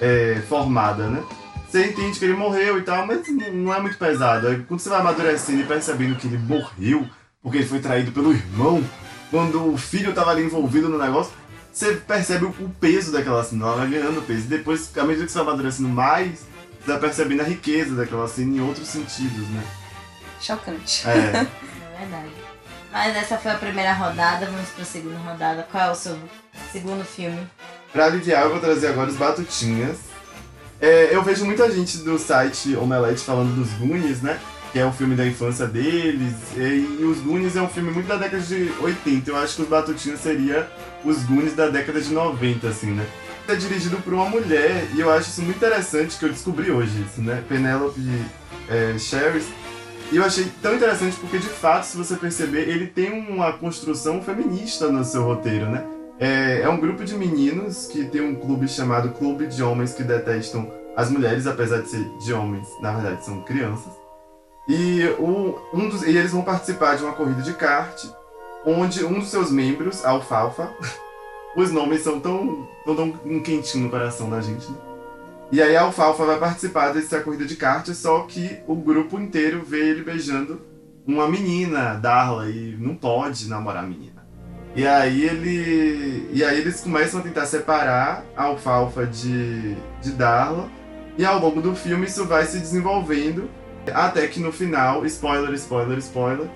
é, 0.00 0.42
formada, 0.48 1.08
né? 1.08 1.22
Você 1.66 1.86
entende 1.86 2.18
que 2.18 2.24
ele 2.24 2.34
morreu 2.34 2.78
e 2.78 2.82
tal, 2.82 3.06
mas 3.06 3.26
não 3.52 3.72
é 3.72 3.80
muito 3.80 3.96
pesado. 3.96 4.48
Aí, 4.48 4.62
quando 4.64 4.80
você 4.80 4.88
vai 4.88 5.00
amadurecendo 5.00 5.62
e 5.62 5.64
percebendo 5.64 6.16
que 6.16 6.26
ele 6.26 6.38
morreu 6.38 7.08
porque 7.42 7.58
ele 7.58 7.66
foi 7.66 7.80
traído 7.80 8.12
pelo 8.12 8.32
irmão, 8.32 8.82
quando 9.30 9.72
o 9.72 9.78
filho 9.78 10.10
estava 10.10 10.30
ali 10.30 10.44
envolvido 10.44 10.88
no 10.88 10.98
negócio, 10.98 11.32
você 11.72 11.94
percebe 11.94 12.46
o 12.46 12.74
peso 12.80 13.12
daquela 13.12 13.44
cena, 13.44 13.66
ela 13.66 13.76
vai 13.76 13.88
ganhando 13.88 14.26
peso. 14.26 14.40
E 14.40 14.48
depois, 14.48 14.90
à 14.96 15.04
medida 15.04 15.26
que 15.26 15.32
você 15.32 15.38
vai 15.38 15.48
amadurecendo 15.48 15.88
mais, 15.88 16.40
você 16.80 16.92
vai 16.92 17.00
percebendo 17.00 17.40
a 17.40 17.44
riqueza 17.44 17.94
daquela 17.94 18.26
cena 18.26 18.56
em 18.56 18.60
outros 18.60 18.88
sentidos, 18.88 19.48
né? 19.48 19.62
Chocante. 20.40 21.08
É. 21.08 21.10
é 21.46 21.98
verdade. 21.98 22.30
Mas 22.92 23.16
essa 23.16 23.38
foi 23.38 23.52
a 23.52 23.56
primeira 23.56 23.92
rodada, 23.92 24.46
vamos 24.46 24.68
para 24.70 24.82
a 24.82 24.86
segunda 24.86 25.18
rodada. 25.18 25.66
Qual 25.70 25.88
é 25.88 25.90
o 25.92 25.94
seu 25.94 26.18
segundo 26.72 27.04
filme? 27.04 27.46
Pra 27.92 28.06
aliviar, 28.06 28.44
eu 28.44 28.50
vou 28.50 28.60
trazer 28.60 28.88
agora 28.88 29.10
os 29.10 29.16
Batutinhas. 29.16 29.98
É, 30.80 31.14
eu 31.14 31.22
vejo 31.22 31.44
muita 31.44 31.70
gente 31.70 31.98
do 31.98 32.18
site 32.18 32.74
Omelete 32.74 33.20
falando 33.20 33.54
dos 33.54 33.70
Goonies, 33.74 34.22
né? 34.22 34.40
Que 34.72 34.78
é 34.78 34.86
o 34.86 34.92
filme 34.92 35.14
da 35.14 35.26
infância 35.26 35.66
deles. 35.66 36.34
E, 36.56 36.98
e, 37.00 37.04
os 37.04 37.18
Goonies 37.18 37.54
é 37.54 37.62
um 37.62 37.68
filme 37.68 37.92
muito 37.92 38.06
da 38.06 38.16
década 38.16 38.42
de 38.42 38.72
80. 38.80 39.30
Eu 39.30 39.36
acho 39.36 39.56
que 39.56 39.62
os 39.62 39.68
Batutinhas 39.68 40.20
seria 40.20 40.68
os 41.04 41.24
Goonies 41.24 41.54
da 41.54 41.68
década 41.68 42.00
de 42.00 42.12
90, 42.12 42.68
assim, 42.68 42.92
né? 42.92 43.06
É 43.48 43.54
dirigido 43.54 43.96
por 43.98 44.14
uma 44.14 44.26
mulher 44.26 44.88
e 44.94 45.00
eu 45.00 45.10
acho 45.10 45.30
isso 45.30 45.42
muito 45.42 45.56
interessante 45.56 46.18
que 46.18 46.24
eu 46.24 46.28
descobri 46.28 46.70
hoje, 46.70 47.04
isso, 47.08 47.20
né? 47.20 47.42
Penelope 47.48 48.00
é, 48.68 48.96
Sherris. 48.98 49.46
E 50.12 50.16
eu 50.16 50.24
achei 50.24 50.46
tão 50.60 50.74
interessante 50.74 51.16
porque, 51.20 51.38
de 51.38 51.48
fato, 51.48 51.84
se 51.84 51.96
você 51.96 52.16
perceber, 52.16 52.68
ele 52.68 52.86
tem 52.86 53.12
uma 53.12 53.52
construção 53.52 54.20
feminista 54.22 54.90
no 54.90 55.04
seu 55.04 55.22
roteiro, 55.22 55.66
né? 55.70 55.84
É, 56.18 56.62
é 56.62 56.68
um 56.68 56.78
grupo 56.78 57.04
de 57.04 57.14
meninos 57.14 57.86
que 57.86 58.04
tem 58.04 58.20
um 58.20 58.34
clube 58.34 58.68
chamado 58.68 59.10
Clube 59.10 59.46
de 59.46 59.62
Homens 59.62 59.94
que 59.94 60.02
Detestam 60.02 60.70
as 60.96 61.10
Mulheres, 61.10 61.46
apesar 61.46 61.80
de 61.80 61.88
ser 61.88 62.04
de 62.18 62.32
homens, 62.32 62.68
na 62.80 62.92
verdade 62.92 63.24
são 63.24 63.40
crianças. 63.42 63.92
E, 64.68 65.04
o, 65.18 65.58
um 65.72 65.88
dos, 65.88 66.02
e 66.02 66.16
eles 66.16 66.32
vão 66.32 66.42
participar 66.42 66.96
de 66.96 67.02
uma 67.02 67.12
corrida 67.12 67.40
de 67.42 67.54
kart, 67.54 68.04
onde 68.64 69.04
um 69.04 69.18
dos 69.18 69.28
seus 69.28 69.50
membros, 69.50 70.04
Alfalfa, 70.04 70.74
os 71.56 71.70
nomes 71.70 72.02
são 72.02 72.20
tão, 72.20 72.68
tão, 72.84 72.96
tão 72.96 73.14
um 73.24 73.40
quentinho 73.40 73.84
no 73.84 73.90
coração 73.90 74.28
da 74.28 74.40
gente, 74.40 74.70
né? 74.70 74.78
E 75.52 75.60
aí 75.60 75.76
a 75.76 75.82
Alfalfa 75.82 76.24
vai 76.24 76.38
participar 76.38 76.92
dessa 76.92 77.20
corrida 77.20 77.44
de 77.44 77.56
kart, 77.56 77.88
só 77.88 78.20
que 78.20 78.58
o 78.68 78.76
grupo 78.76 79.18
inteiro 79.18 79.62
vê 79.66 79.90
ele 79.90 80.04
beijando 80.04 80.60
uma 81.04 81.28
menina, 81.28 81.94
Darla, 81.94 82.48
e 82.48 82.76
não 82.78 82.94
pode 82.94 83.48
namorar 83.48 83.82
a 83.82 83.86
menina. 83.86 84.20
E 84.76 84.86
aí 84.86 85.24
ele. 85.24 86.30
E 86.32 86.44
aí 86.44 86.60
eles 86.60 86.80
começam 86.80 87.18
a 87.18 87.22
tentar 87.22 87.46
separar 87.46 88.24
a 88.36 88.44
alfalfa 88.44 89.04
de, 89.04 89.74
de 90.00 90.12
Darla. 90.12 90.68
E 91.18 91.24
ao 91.24 91.40
longo 91.40 91.60
do 91.60 91.74
filme 91.74 92.06
isso 92.06 92.24
vai 92.24 92.46
se 92.46 92.60
desenvolvendo. 92.60 93.50
Até 93.92 94.28
que 94.28 94.38
no 94.38 94.52
final, 94.52 95.04
spoiler, 95.06 95.52
spoiler, 95.54 95.98
spoiler, 95.98 96.48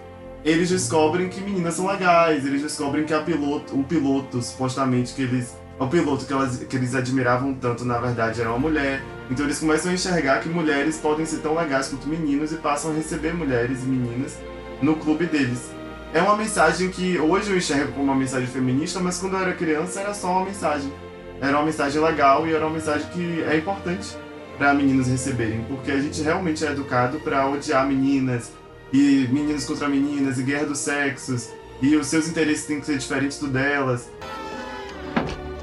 eles 0.45 0.69
descobrem 0.69 1.29
que 1.29 1.41
meninas 1.41 1.75
são 1.75 1.87
legais, 1.87 2.45
eles 2.45 2.63
descobrem 2.63 3.05
que 3.05 3.15
a 3.15 3.21
piloto, 3.21 3.79
o 3.79 3.85
piloto, 3.85 4.43
supostamente, 4.43 5.15
que 5.15 5.23
eles. 5.23 5.57
O 5.79 5.89
piloto 5.89 6.25
que, 6.25 6.33
elas, 6.33 6.59
que 6.59 6.77
eles 6.77 6.95
admiravam 6.95 7.53
tanto, 7.55 7.85
na 7.85 7.99
verdade, 7.99 8.41
era 8.41 8.51
uma 8.51 8.59
mulher. 8.59 9.03
Então 9.29 9.45
eles 9.45 9.59
começam 9.59 9.91
a 9.91 9.95
enxergar 9.95 10.41
que 10.41 10.49
mulheres 10.49 10.99
podem 10.99 11.27
ser 11.27 11.39
tão 11.39 11.57
legais 11.57 11.89
quanto 11.89 12.07
meninos 12.07 12.53
e 12.53 12.57
passam 12.57 12.93
a 12.93 12.95
receber 12.95 13.35
mulheres 13.35 13.83
e 13.83 13.87
meninas 13.87 14.39
no 14.81 14.95
clube 14.95 15.27
deles 15.27 15.75
é 16.15 16.23
uma 16.23 16.37
mensagem 16.37 16.91
que 16.91 17.19
hoje 17.19 17.51
eu 17.51 17.57
enxergo 17.57 17.91
como 17.91 18.05
uma 18.05 18.15
mensagem 18.15 18.47
feminista, 18.47 19.01
mas 19.01 19.19
quando 19.19 19.35
eu 19.35 19.41
era 19.41 19.53
criança 19.53 20.01
era 20.01 20.15
só 20.15 20.31
uma 20.31 20.45
mensagem. 20.45 20.93
Era 21.41 21.57
uma 21.57 21.65
mensagem 21.67 22.01
legal 22.01 22.47
e 22.47 22.55
era 22.55 22.65
uma 22.65 22.75
mensagem 22.75 23.09
que 23.09 23.43
é 23.43 23.57
importante 23.57 24.17
para 24.57 24.73
meninas 24.73 25.09
receberem, 25.09 25.65
porque 25.65 25.91
a 25.91 25.99
gente 25.99 26.23
realmente 26.23 26.65
é 26.65 26.71
educado 26.71 27.19
para 27.19 27.49
odiar 27.49 27.85
meninas 27.85 28.53
e 28.95 29.27
meninos 29.27 29.65
contra 29.65 29.89
meninas 29.89 30.39
e 30.39 30.45
guerra 30.45 30.67
dos 30.67 30.79
sexos 30.79 31.51
e 31.83 31.97
os 31.97 32.07
seus 32.07 32.29
interesses 32.29 32.65
têm 32.65 32.79
que 32.79 32.87
ser 32.87 32.97
diferentes 32.97 33.41
do 33.41 33.49
delas. 33.49 34.09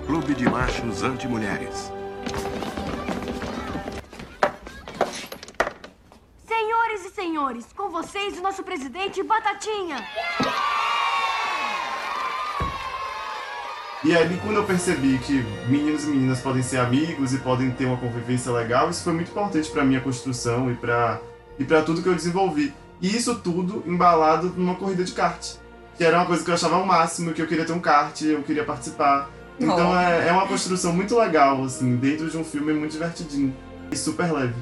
Clube 0.06 0.36
de 0.36 0.44
Machos 0.50 1.02
Anti-Mulheres. 1.02 1.90
senhores, 7.16 7.66
com 7.76 7.90
vocês 7.90 8.38
o 8.38 8.42
nosso 8.42 8.64
presidente 8.64 9.22
Batatinha. 9.22 9.98
E 14.04 14.16
aí, 14.16 14.40
quando 14.44 14.58
eu 14.58 14.64
percebi 14.64 15.20
que 15.20 15.44
meninos 15.70 16.06
e 16.06 16.08
meninas 16.08 16.42
podem 16.42 16.64
ser 16.64 16.78
amigos 16.78 17.34
e 17.34 17.38
podem 17.38 17.70
ter 17.72 17.86
uma 17.86 17.98
convivência 17.98 18.52
legal, 18.52 18.90
isso 18.90 19.04
foi 19.04 19.14
muito 19.14 19.30
importante 19.30 19.70
para 19.70 19.86
minha 19.86 20.02
construção 20.02 20.72
e 20.72 20.76
para 20.76 21.22
e 21.60 21.64
para 21.64 21.84
tudo 21.84 22.02
que 22.02 22.10
eu 22.10 22.16
desenvolvi. 22.16 22.74
E 23.02 23.16
isso 23.16 23.36
tudo 23.36 23.84
embalado 23.86 24.54
numa 24.56 24.76
corrida 24.76 25.04
de 25.04 25.12
kart, 25.12 25.56
que 25.98 26.04
era 26.04 26.18
uma 26.18 26.26
coisa 26.26 26.44
que 26.44 26.50
eu 26.50 26.54
achava 26.54 26.78
o 26.78 26.86
máximo, 26.86 27.34
que 27.34 27.42
eu 27.42 27.48
queria 27.48 27.66
ter 27.66 27.74
um 27.74 27.80
kart, 27.80 28.22
eu 28.22 28.44
queria 28.44 28.64
participar. 28.64 29.30
Então 29.60 29.92
oh. 29.92 29.98
é, 29.98 30.28
é 30.28 30.32
uma 30.32 30.48
construção 30.48 30.94
muito 30.94 31.18
legal, 31.18 31.64
assim, 31.64 31.96
dentro 31.96 32.30
de 32.30 32.38
um 32.38 32.44
filme 32.44 32.74
muito 32.74 32.92
divertidinho 32.92 33.56
e 33.92 33.98
super 33.98 34.32
leve. 34.32 34.56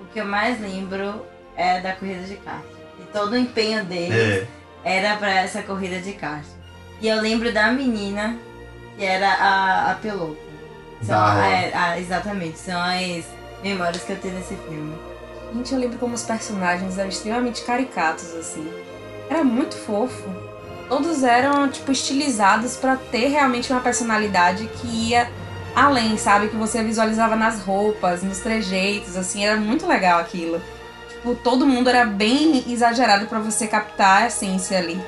O 0.00 0.04
que 0.12 0.20
eu 0.20 0.24
mais 0.24 0.60
lembro 0.60 1.24
é 1.56 1.80
da 1.80 1.92
corrida 1.92 2.22
de 2.22 2.36
kart. 2.36 2.62
E 3.00 3.04
todo 3.12 3.32
o 3.32 3.36
empenho 3.36 3.84
deles 3.84 4.14
é. 4.14 4.46
era 4.84 5.16
para 5.16 5.30
essa 5.30 5.62
corrida 5.62 6.00
de 6.00 6.12
kart. 6.12 6.44
E 7.00 7.08
eu 7.08 7.20
lembro 7.20 7.52
da 7.52 7.72
menina 7.72 8.38
que 8.96 9.04
era 9.04 9.28
a, 9.28 9.90
a 9.90 9.94
piloto. 9.96 10.38
São, 11.02 11.18
a, 11.18 11.98
exatamente, 11.98 12.58
são 12.58 12.80
as 12.80 13.24
memórias 13.62 14.04
que 14.04 14.12
eu 14.12 14.18
tenho 14.18 14.34
nesse 14.34 14.54
filme. 14.54 14.94
Gente, 15.54 15.72
eu 15.72 15.78
lembro 15.78 15.98
como 15.98 16.14
os 16.14 16.22
personagens 16.22 16.98
eram 16.98 17.08
extremamente 17.08 17.62
caricatos, 17.62 18.34
assim. 18.34 18.66
Era 19.28 19.44
muito 19.44 19.76
fofo. 19.76 20.28
Todos 20.88 21.22
eram, 21.22 21.68
tipo, 21.68 21.92
estilizados 21.92 22.76
para 22.76 22.96
ter 22.96 23.28
realmente 23.28 23.72
uma 23.72 23.80
personalidade 23.80 24.66
que 24.66 25.10
ia 25.10 25.30
além, 25.74 26.16
sabe? 26.16 26.48
Que 26.48 26.56
você 26.56 26.82
visualizava 26.82 27.36
nas 27.36 27.60
roupas, 27.60 28.22
nos 28.22 28.38
trejeitos, 28.38 29.16
assim. 29.16 29.44
Era 29.44 29.56
muito 29.56 29.86
legal 29.86 30.20
aquilo 30.20 30.60
tipo, 31.22 31.36
todo 31.36 31.64
mundo 31.64 31.88
era 31.88 32.04
bem 32.04 32.64
exagerado 32.66 33.26
para 33.26 33.38
você 33.38 33.66
captar 33.68 34.24
a 34.24 34.26
essência 34.26 34.76
ali. 34.76 35.00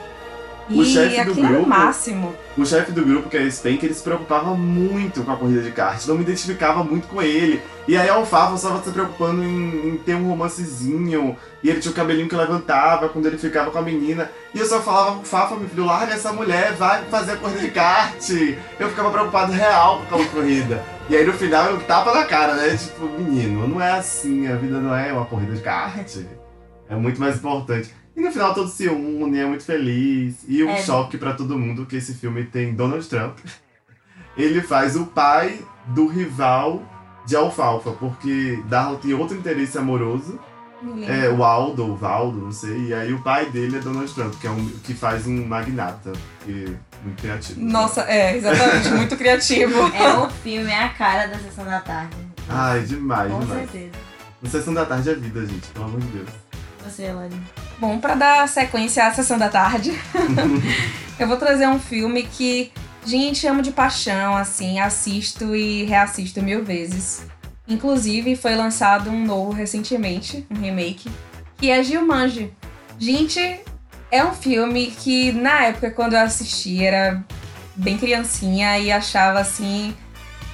O 0.70 0.82
E 0.82 0.86
chefe 0.86 1.24
do 1.24 1.40
é 1.40 1.44
o 1.44 1.48
grupo- 1.48 1.68
máximo. 1.68 2.34
O 2.56 2.64
chefe 2.64 2.92
do 2.92 3.04
grupo, 3.04 3.28
que 3.28 3.36
é 3.36 3.42
o 3.42 3.50
Spank, 3.52 3.84
ele 3.84 3.92
se 3.94 4.02
preocupava 4.02 4.54
muito 4.54 5.22
com 5.22 5.30
a 5.32 5.36
corrida 5.36 5.60
de 5.60 5.70
kart. 5.70 6.02
Não 6.06 6.14
me 6.14 6.22
identificava 6.22 6.82
muito 6.82 7.06
com 7.08 7.20
ele. 7.20 7.60
E 7.86 7.96
aí 7.96 8.08
a 8.08 8.14
Alfafa 8.14 8.56
só 8.56 8.68
estava 8.68 8.82
se 8.84 8.90
preocupando 8.90 9.42
em, 9.44 9.88
em 9.88 9.96
ter 9.98 10.14
um 10.14 10.28
romancezinho. 10.28 11.36
E 11.62 11.68
ele 11.68 11.80
tinha 11.80 11.92
o 11.92 11.94
cabelinho 11.94 12.28
que 12.28 12.34
levantava 12.36 13.08
quando 13.08 13.26
ele 13.26 13.36
ficava 13.38 13.70
com 13.70 13.78
a 13.78 13.82
menina. 13.82 14.30
E 14.54 14.58
eu 14.58 14.66
só 14.66 14.80
falava, 14.80 15.22
Fafa, 15.24 15.56
meu 15.56 15.68
filho, 15.68 15.84
larga 15.84 16.14
essa 16.14 16.32
mulher, 16.32 16.72
vai 16.74 17.04
fazer 17.04 17.32
a 17.32 17.36
corrida 17.36 17.60
de 17.60 17.70
kart. 17.70 18.30
Eu 18.78 18.88
ficava 18.88 19.10
preocupado 19.10 19.52
real 19.52 19.98
com 20.08 20.14
aquela 20.14 20.24
corrida. 20.30 20.82
E 21.10 21.16
aí 21.16 21.26
no 21.26 21.32
final 21.34 21.66
eu 21.66 21.80
tapa 21.80 22.14
na 22.14 22.24
cara, 22.24 22.54
né? 22.54 22.74
Tipo, 22.76 23.06
menino, 23.06 23.68
não 23.68 23.80
é 23.82 23.92
assim, 23.92 24.46
a 24.46 24.56
vida 24.56 24.78
não 24.80 24.94
é 24.94 25.12
uma 25.12 25.26
corrida 25.26 25.52
de 25.54 25.60
kart. 25.60 26.16
É 26.88 26.94
muito 26.94 27.20
mais 27.20 27.36
importante. 27.36 27.94
E 28.16 28.20
no 28.20 28.30
final 28.30 28.54
todos 28.54 28.72
se 28.72 28.88
unem, 28.88 29.40
é 29.40 29.46
muito 29.46 29.64
feliz. 29.64 30.44
E 30.48 30.62
um 30.62 30.70
É. 30.70 30.82
choque 30.82 31.18
pra 31.18 31.32
todo 31.34 31.58
mundo 31.58 31.84
que 31.86 31.96
esse 31.96 32.14
filme 32.14 32.44
tem 32.44 32.74
Donald 32.74 33.06
Trump. 33.08 33.38
Ele 34.36 34.60
faz 34.62 34.96
o 34.96 35.06
pai 35.06 35.60
do 35.88 36.06
rival 36.06 36.82
de 37.26 37.34
Alfalfa, 37.36 37.92
porque 37.92 38.62
Darla 38.66 38.98
tem 38.98 39.14
outro 39.14 39.36
interesse 39.36 39.76
amoroso. 39.78 40.38
É 41.08 41.30
o 41.30 41.42
Aldo, 41.42 41.86
o 41.92 41.96
Valdo, 41.96 42.38
não 42.42 42.52
sei. 42.52 42.88
E 42.88 42.94
aí 42.94 43.12
o 43.12 43.22
pai 43.22 43.46
dele 43.46 43.78
é 43.78 43.80
Donald 43.80 44.12
Trump, 44.12 44.34
que 44.38 44.46
é 44.46 44.50
um 44.50 44.68
que 44.84 44.92
faz 44.92 45.26
um 45.26 45.46
magnata. 45.46 46.12
Que 46.44 46.76
muito 47.02 47.20
criativo. 47.22 47.60
Nossa, 47.62 48.02
é, 48.02 48.36
exatamente, 48.36 48.90
muito 48.92 49.16
criativo. 49.16 49.72
É 49.94 50.18
o 50.18 50.28
filme, 50.28 50.70
é 50.70 50.84
a 50.84 50.90
cara 50.90 51.26
da 51.26 51.38
sessão 51.38 51.64
da 51.64 51.80
tarde. 51.80 52.14
Ai, 52.50 52.80
demais, 52.82 53.32
Com 53.32 53.40
demais. 53.40 53.70
certeza. 53.70 53.92
Sessão 54.44 54.74
da 54.74 54.84
tarde 54.84 55.08
é 55.08 55.14
vida, 55.14 55.40
gente, 55.46 55.66
pelo 55.68 55.86
amor 55.86 56.00
de 56.00 56.06
Deus. 56.08 56.28
Você, 56.84 57.10
Lani. 57.10 57.40
Bom, 57.78 57.98
pra 57.98 58.14
dar 58.14 58.48
sequência 58.48 59.06
à 59.06 59.12
sessão 59.12 59.36
da 59.36 59.48
tarde, 59.48 59.92
eu 61.18 61.26
vou 61.26 61.36
trazer 61.36 61.66
um 61.66 61.78
filme 61.78 62.22
que, 62.22 62.72
gente, 63.04 63.46
amo 63.46 63.62
de 63.62 63.72
paixão, 63.72 64.36
assim, 64.36 64.78
assisto 64.78 65.54
e 65.56 65.84
reassisto 65.84 66.40
mil 66.40 66.64
vezes. 66.64 67.26
Inclusive, 67.66 68.36
foi 68.36 68.54
lançado 68.54 69.10
um 69.10 69.24
novo 69.24 69.52
recentemente, 69.52 70.46
um 70.50 70.60
remake, 70.60 71.10
que 71.56 71.70
é 71.70 71.82
Gilmanji. 71.82 72.52
Gente, 72.98 73.60
é 74.10 74.24
um 74.24 74.32
filme 74.32 74.86
que, 74.86 75.32
na 75.32 75.64
época, 75.64 75.90
quando 75.90 76.12
eu 76.12 76.20
assisti, 76.20 76.84
era 76.84 77.24
bem 77.74 77.98
criancinha 77.98 78.78
e 78.78 78.92
achava, 78.92 79.40
assim, 79.40 79.94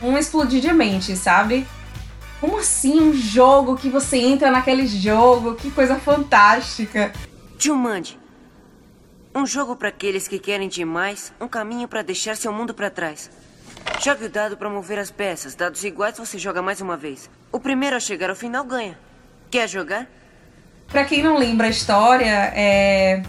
um 0.03 0.17
explodir 0.17 0.61
de 0.61 0.73
mente, 0.73 1.15
sabe? 1.17 1.67
Como 2.41 2.57
assim 2.57 2.99
um 2.99 3.13
jogo 3.13 3.77
que 3.77 3.91
você 3.91 4.17
entra 4.17 4.51
naquele 4.51 4.87
jogo? 4.87 5.55
Que 5.55 5.71
coisa 5.71 5.97
fantástica. 5.97 7.13
Jumanji. 7.59 8.19
Um 9.35 9.47
jogo 9.47 9.77
para 9.77 9.91
aqueles 9.91 10.27
que 10.27 10.39
querem 10.39 10.69
demais, 10.69 11.33
um 11.39 11.47
caminho 11.47 11.87
para 11.87 12.03
deixar 12.03 12.37
seu 12.37 12.53
mundo 12.53 12.73
para 12.73 12.89
trás. 12.89 13.31
Jogue 14.01 14.25
o 14.25 14.31
dado 14.31 14.57
para 14.57 14.71
mover 14.71 14.99
as 14.99 15.11
peças. 15.11 15.55
Dados 15.55 15.85
iguais 15.85 16.17
você 16.17 16.39
joga 16.39 16.63
mais 16.63 16.81
uma 16.81 16.97
vez. 16.97 17.29
O 17.53 17.61
primeiro 17.61 17.95
a 17.95 18.01
chegar 18.01 18.31
ao 18.31 18.37
final 18.37 18.65
ganha. 18.65 18.99
Quer 19.51 19.69
jogar? 19.69 20.07
Pra 20.89 21.05
quem 21.05 21.23
não 21.23 21.37
lembra 21.37 21.67
a 21.67 21.71
história, 21.71 22.53
é 22.55 23.23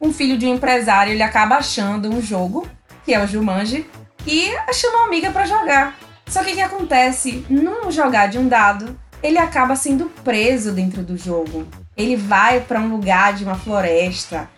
um 0.00 0.12
filho 0.12 0.36
de 0.36 0.46
um 0.46 0.54
empresário, 0.54 1.12
ele 1.12 1.22
acaba 1.22 1.56
achando 1.56 2.08
um 2.08 2.20
jogo, 2.20 2.68
que 3.04 3.14
é 3.14 3.24
o 3.24 3.26
Jumanji, 3.26 3.86
e 4.26 4.52
chama 4.72 4.98
uma 4.98 5.06
amiga 5.06 5.30
pra 5.30 5.46
jogar. 5.46 5.98
Só 6.28 6.44
que 6.44 6.52
o 6.52 6.54
que 6.54 6.60
acontece? 6.60 7.44
No 7.48 7.90
jogar 7.90 8.26
de 8.28 8.38
um 8.38 8.46
dado, 8.46 8.98
ele 9.22 9.38
acaba 9.38 9.74
sendo 9.74 10.06
preso 10.22 10.72
dentro 10.72 11.02
do 11.02 11.16
jogo. 11.16 11.66
Ele 11.96 12.16
vai 12.16 12.60
pra 12.60 12.80
um 12.80 12.88
lugar 12.88 13.32
de 13.32 13.44
uma 13.44 13.56
floresta. 13.56 14.48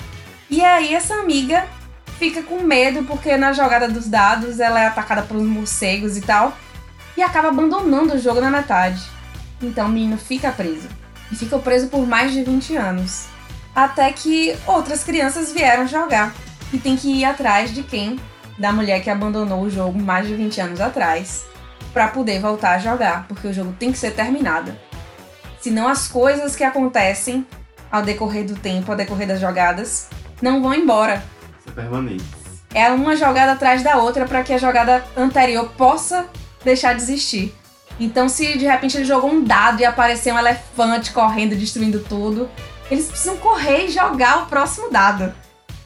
E 0.50 0.62
aí 0.62 0.94
essa 0.94 1.14
amiga 1.14 1.64
fica 2.18 2.42
com 2.42 2.60
medo 2.60 3.04
porque 3.04 3.36
na 3.36 3.52
jogada 3.52 3.88
dos 3.88 4.08
dados 4.08 4.58
ela 4.58 4.80
é 4.80 4.86
atacada 4.86 5.26
uns 5.32 5.46
morcegos 5.46 6.16
e 6.16 6.20
tal, 6.20 6.52
e 7.16 7.22
acaba 7.22 7.48
abandonando 7.48 8.14
o 8.14 8.18
jogo 8.18 8.40
na 8.40 8.50
metade. 8.50 9.00
Então 9.62 9.86
o 9.86 9.90
menino 9.90 10.18
fica 10.18 10.50
preso 10.50 10.88
e 11.30 11.36
ficou 11.36 11.60
preso 11.60 11.86
por 11.86 12.04
mais 12.06 12.32
de 12.32 12.42
20 12.42 12.76
anos. 12.76 13.26
Até 13.74 14.12
que 14.12 14.56
outras 14.66 15.04
crianças 15.04 15.52
vieram 15.52 15.86
jogar 15.86 16.34
e 16.72 16.78
tem 16.78 16.96
que 16.96 17.08
ir 17.08 17.24
atrás 17.24 17.72
de 17.72 17.84
quem? 17.84 18.18
Da 18.58 18.72
mulher 18.72 19.02
que 19.02 19.08
abandonou 19.08 19.62
o 19.62 19.70
jogo 19.70 19.98
mais 19.98 20.26
de 20.26 20.34
20 20.34 20.60
anos 20.60 20.80
atrás 20.80 21.49
para 21.92 22.08
poder 22.08 22.40
voltar 22.40 22.72
a 22.72 22.78
jogar, 22.78 23.26
porque 23.26 23.46
o 23.46 23.52
jogo 23.52 23.74
tem 23.78 23.92
que 23.92 23.98
ser 23.98 24.12
terminado. 24.12 24.72
Senão 25.60 25.88
as 25.88 26.08
coisas 26.08 26.56
que 26.56 26.64
acontecem 26.64 27.46
ao 27.90 28.02
decorrer 28.02 28.44
do 28.44 28.54
tempo, 28.54 28.90
ao 28.90 28.96
decorrer 28.96 29.26
das 29.26 29.40
jogadas, 29.40 30.08
não 30.40 30.62
vão 30.62 30.74
embora. 30.74 31.22
Isso 31.58 31.68
é 31.68 31.72
permanente. 31.72 32.24
É 32.72 32.88
uma 32.90 33.16
jogada 33.16 33.52
atrás 33.52 33.82
da 33.82 33.96
outra 33.96 34.26
para 34.26 34.42
que 34.42 34.52
a 34.52 34.58
jogada 34.58 35.04
anterior 35.16 35.70
possa 35.76 36.26
deixar 36.64 36.94
de 36.94 37.02
existir. 37.02 37.54
Então, 37.98 38.28
se 38.28 38.56
de 38.56 38.64
repente 38.64 38.96
ele 38.96 39.04
jogou 39.04 39.30
um 39.30 39.44
dado 39.44 39.80
e 39.80 39.84
apareceu 39.84 40.34
um 40.34 40.38
elefante 40.38 41.12
correndo, 41.12 41.54
destruindo 41.54 42.00
tudo, 42.00 42.48
eles 42.90 43.08
precisam 43.08 43.36
correr 43.36 43.86
e 43.86 43.90
jogar 43.90 44.44
o 44.44 44.46
próximo 44.46 44.90
dado. 44.90 45.34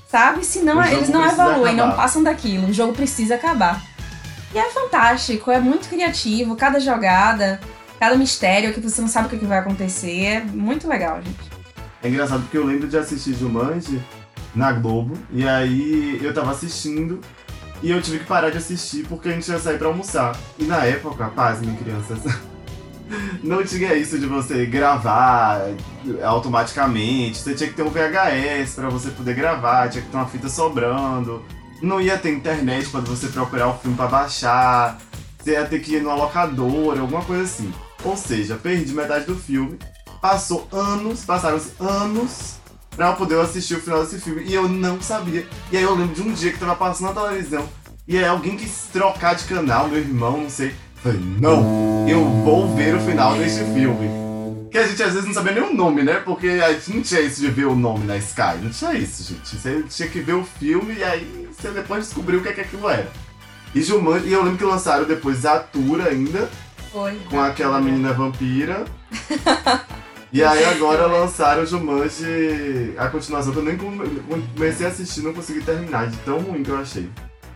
Sabe? 0.06 0.44
Senão 0.44 0.82
eles 0.84 1.08
não 1.08 1.26
evoluem, 1.26 1.74
não 1.74 1.86
acabar. 1.86 2.02
passam 2.02 2.22
daquilo. 2.22 2.68
O 2.68 2.72
jogo 2.72 2.92
precisa 2.92 3.34
acabar. 3.34 3.82
E 4.54 4.58
é 4.58 4.70
fantástico, 4.70 5.50
é 5.50 5.58
muito 5.58 5.88
criativo. 5.88 6.54
Cada 6.54 6.78
jogada, 6.78 7.60
cada 7.98 8.16
mistério 8.16 8.72
que 8.72 8.80
você 8.80 9.00
não 9.00 9.08
sabe 9.08 9.26
o 9.26 9.38
que 9.38 9.44
vai 9.44 9.58
acontecer. 9.58 10.24
É 10.24 10.40
muito 10.40 10.86
legal, 10.86 11.20
gente. 11.20 11.50
É 12.00 12.08
engraçado 12.08 12.42
porque 12.42 12.56
eu 12.56 12.64
lembro 12.64 12.86
de 12.86 12.96
assistir 12.96 13.34
Jumanji 13.34 14.00
na 14.54 14.70
Globo, 14.70 15.18
e 15.32 15.48
aí 15.48 16.20
eu 16.22 16.32
tava 16.32 16.52
assistindo, 16.52 17.20
e 17.82 17.90
eu 17.90 18.00
tive 18.00 18.20
que 18.20 18.26
parar 18.26 18.50
de 18.50 18.58
assistir 18.58 19.04
porque 19.08 19.28
a 19.28 19.32
gente 19.32 19.50
ia 19.50 19.58
sair 19.58 19.76
pra 19.76 19.88
almoçar. 19.88 20.36
E 20.56 20.64
na 20.64 20.84
época, 20.84 21.26
pasmem 21.34 21.74
crianças, 21.74 22.20
não 23.42 23.64
tinha 23.64 23.94
isso 23.94 24.18
de 24.20 24.26
você 24.26 24.64
gravar 24.66 25.66
automaticamente, 26.22 27.38
você 27.38 27.54
tinha 27.54 27.68
que 27.68 27.74
ter 27.74 27.82
um 27.82 27.90
VHS 27.90 28.74
pra 28.76 28.88
você 28.88 29.10
poder 29.10 29.34
gravar, 29.34 29.88
tinha 29.88 30.04
que 30.04 30.10
ter 30.10 30.16
uma 30.16 30.26
fita 30.26 30.48
sobrando, 30.48 31.44
não 31.82 32.00
ia 32.00 32.18
ter 32.18 32.32
internet 32.32 32.88
pra 32.88 33.00
você 33.00 33.28
procurar 33.28 33.68
o 33.68 33.78
filme 33.78 33.96
pra 33.96 34.06
baixar, 34.06 34.98
você 35.38 35.52
ia 35.52 35.64
ter 35.64 35.80
que 35.80 35.96
ir 35.96 36.02
numa 36.02 36.14
locadora, 36.14 37.00
alguma 37.00 37.22
coisa 37.22 37.44
assim. 37.44 37.72
Ou 38.02 38.16
seja, 38.16 38.56
perdi 38.56 38.92
metade 38.92 39.26
do 39.26 39.34
filme, 39.36 39.78
passou 40.20 40.68
anos, 40.72 41.24
passaram-se 41.24 41.72
anos 41.80 42.54
pra 42.96 43.08
eu 43.08 43.14
poder 43.14 43.38
assistir 43.40 43.74
o 43.74 43.80
final 43.80 44.02
desse 44.02 44.20
filme. 44.20 44.42
E 44.44 44.54
eu 44.54 44.68
não 44.68 45.00
sabia. 45.00 45.46
E 45.70 45.76
aí 45.76 45.82
eu 45.82 45.94
lembro 45.94 46.14
de 46.14 46.22
um 46.22 46.32
dia 46.32 46.52
que 46.52 46.58
tava 46.58 46.76
passando 46.76 47.14
na 47.14 47.20
televisão. 47.20 47.68
E 48.06 48.18
aí 48.18 48.24
alguém 48.24 48.56
quis 48.56 48.88
trocar 48.92 49.34
de 49.34 49.44
canal, 49.44 49.88
meu 49.88 49.98
irmão, 49.98 50.42
não 50.42 50.50
sei. 50.50 50.74
Falei, 50.96 51.20
não, 51.38 52.08
eu 52.08 52.24
vou 52.44 52.74
ver 52.74 52.94
o 52.94 53.00
final 53.00 53.36
deste 53.36 53.64
filme. 53.72 54.08
Que 54.70 54.78
a 54.78 54.86
gente 54.86 55.02
às 55.02 55.12
vezes 55.12 55.26
não 55.26 55.34
sabia 55.34 55.52
nem 55.52 55.62
o 55.62 55.74
nome, 55.74 56.02
né? 56.02 56.14
Porque 56.14 56.48
a 56.48 56.72
gente 56.72 56.94
não 56.94 57.02
tinha 57.02 57.20
isso 57.20 57.40
de 57.40 57.48
ver 57.48 57.66
o 57.66 57.76
nome 57.76 58.06
na 58.06 58.16
Sky. 58.16 58.58
Não 58.62 58.70
tinha 58.70 58.94
isso, 58.94 59.22
gente. 59.22 59.56
Você 59.56 59.82
tinha 59.82 60.08
que 60.08 60.20
ver 60.20 60.34
o 60.34 60.44
filme 60.44 60.94
e 60.94 61.04
aí 61.04 61.43
você 61.62 61.70
depois 61.70 62.04
descobriu 62.06 62.40
o 62.40 62.42
que, 62.42 62.48
é 62.48 62.52
que 62.52 62.60
aquilo 62.60 62.88
era. 62.88 63.10
E 63.74 63.82
Jumanji, 63.82 64.28
e 64.28 64.32
eu 64.32 64.42
lembro 64.42 64.58
que 64.58 64.64
lançaram 64.64 65.04
depois 65.04 65.38
Zatura 65.38 66.08
ainda, 66.10 66.48
Foi. 66.92 67.18
com 67.28 67.40
aquela 67.40 67.80
menina 67.80 68.12
vampira. 68.12 68.84
E 70.32 70.42
aí 70.42 70.64
agora 70.64 71.06
lançaram 71.06 71.62
o 71.62 71.66
Jumanji, 71.66 72.94
a 72.98 73.06
continuação 73.08 73.52
que 73.52 73.58
eu 73.58 73.64
nem 73.64 73.76
come- 73.76 74.22
comecei 74.54 74.84
a 74.86 74.88
assistir, 74.88 75.20
não 75.22 75.32
consegui 75.32 75.60
terminar, 75.60 76.08
de 76.08 76.16
tão 76.18 76.38
ruim 76.40 76.62
que 76.62 76.70
eu 76.70 76.78
achei. 76.78 77.08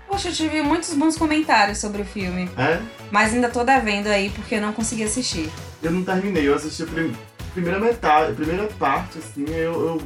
Poxa, 0.06 0.28
eu 0.28 0.32
tive 0.32 0.62
muitos 0.62 0.94
bons 0.94 1.16
comentários 1.16 1.78
sobre 1.78 2.02
o 2.02 2.04
filme. 2.04 2.48
É? 2.56 2.80
Mas 3.10 3.34
ainda 3.34 3.48
tô 3.48 3.64
devendo 3.64 4.06
aí 4.06 4.30
porque 4.30 4.54
eu 4.54 4.60
não 4.60 4.72
consegui 4.72 5.02
assistir. 5.04 5.50
Eu 5.82 5.90
não 5.90 6.02
terminei, 6.04 6.48
eu 6.48 6.54
assisti 6.54 6.84
a 6.84 6.86
prim- 6.86 7.16
primeira 7.52 7.78
metade, 7.80 8.30
a 8.32 8.34
primeira 8.34 8.64
parte, 8.78 9.18
assim, 9.18 9.44
eu, 9.48 9.72
eu- 9.72 10.02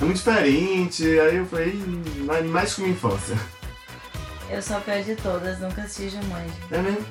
é 0.00 0.04
muito 0.04 0.16
diferente, 0.18 1.04
aí 1.20 1.36
eu 1.36 1.46
falei, 1.46 1.68
"Ih, 1.68 2.22
mais- 2.46 2.74
que 2.74 2.80
minha 2.82 2.92
infância. 2.92 3.36
Eu 4.50 4.62
sou 4.62 4.76
a 4.76 4.80
pior 4.80 5.02
de 5.02 5.16
todas, 5.16 5.58
nunca 5.58 5.82
assisti 5.82 6.10
Jumanji. 6.10 6.52
É 6.70 6.78
mesmo? 6.78 7.04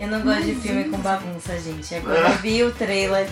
Eu 0.00 0.08
não 0.08 0.20
gosto 0.22 0.42
de 0.44 0.54
filme 0.56 0.84
com 0.88 0.98
bagunça, 0.98 1.58
gente. 1.58 1.94
Agora 1.94 2.18
eu 2.30 2.36
vi 2.38 2.62
o 2.64 2.70
trailer 2.72 3.28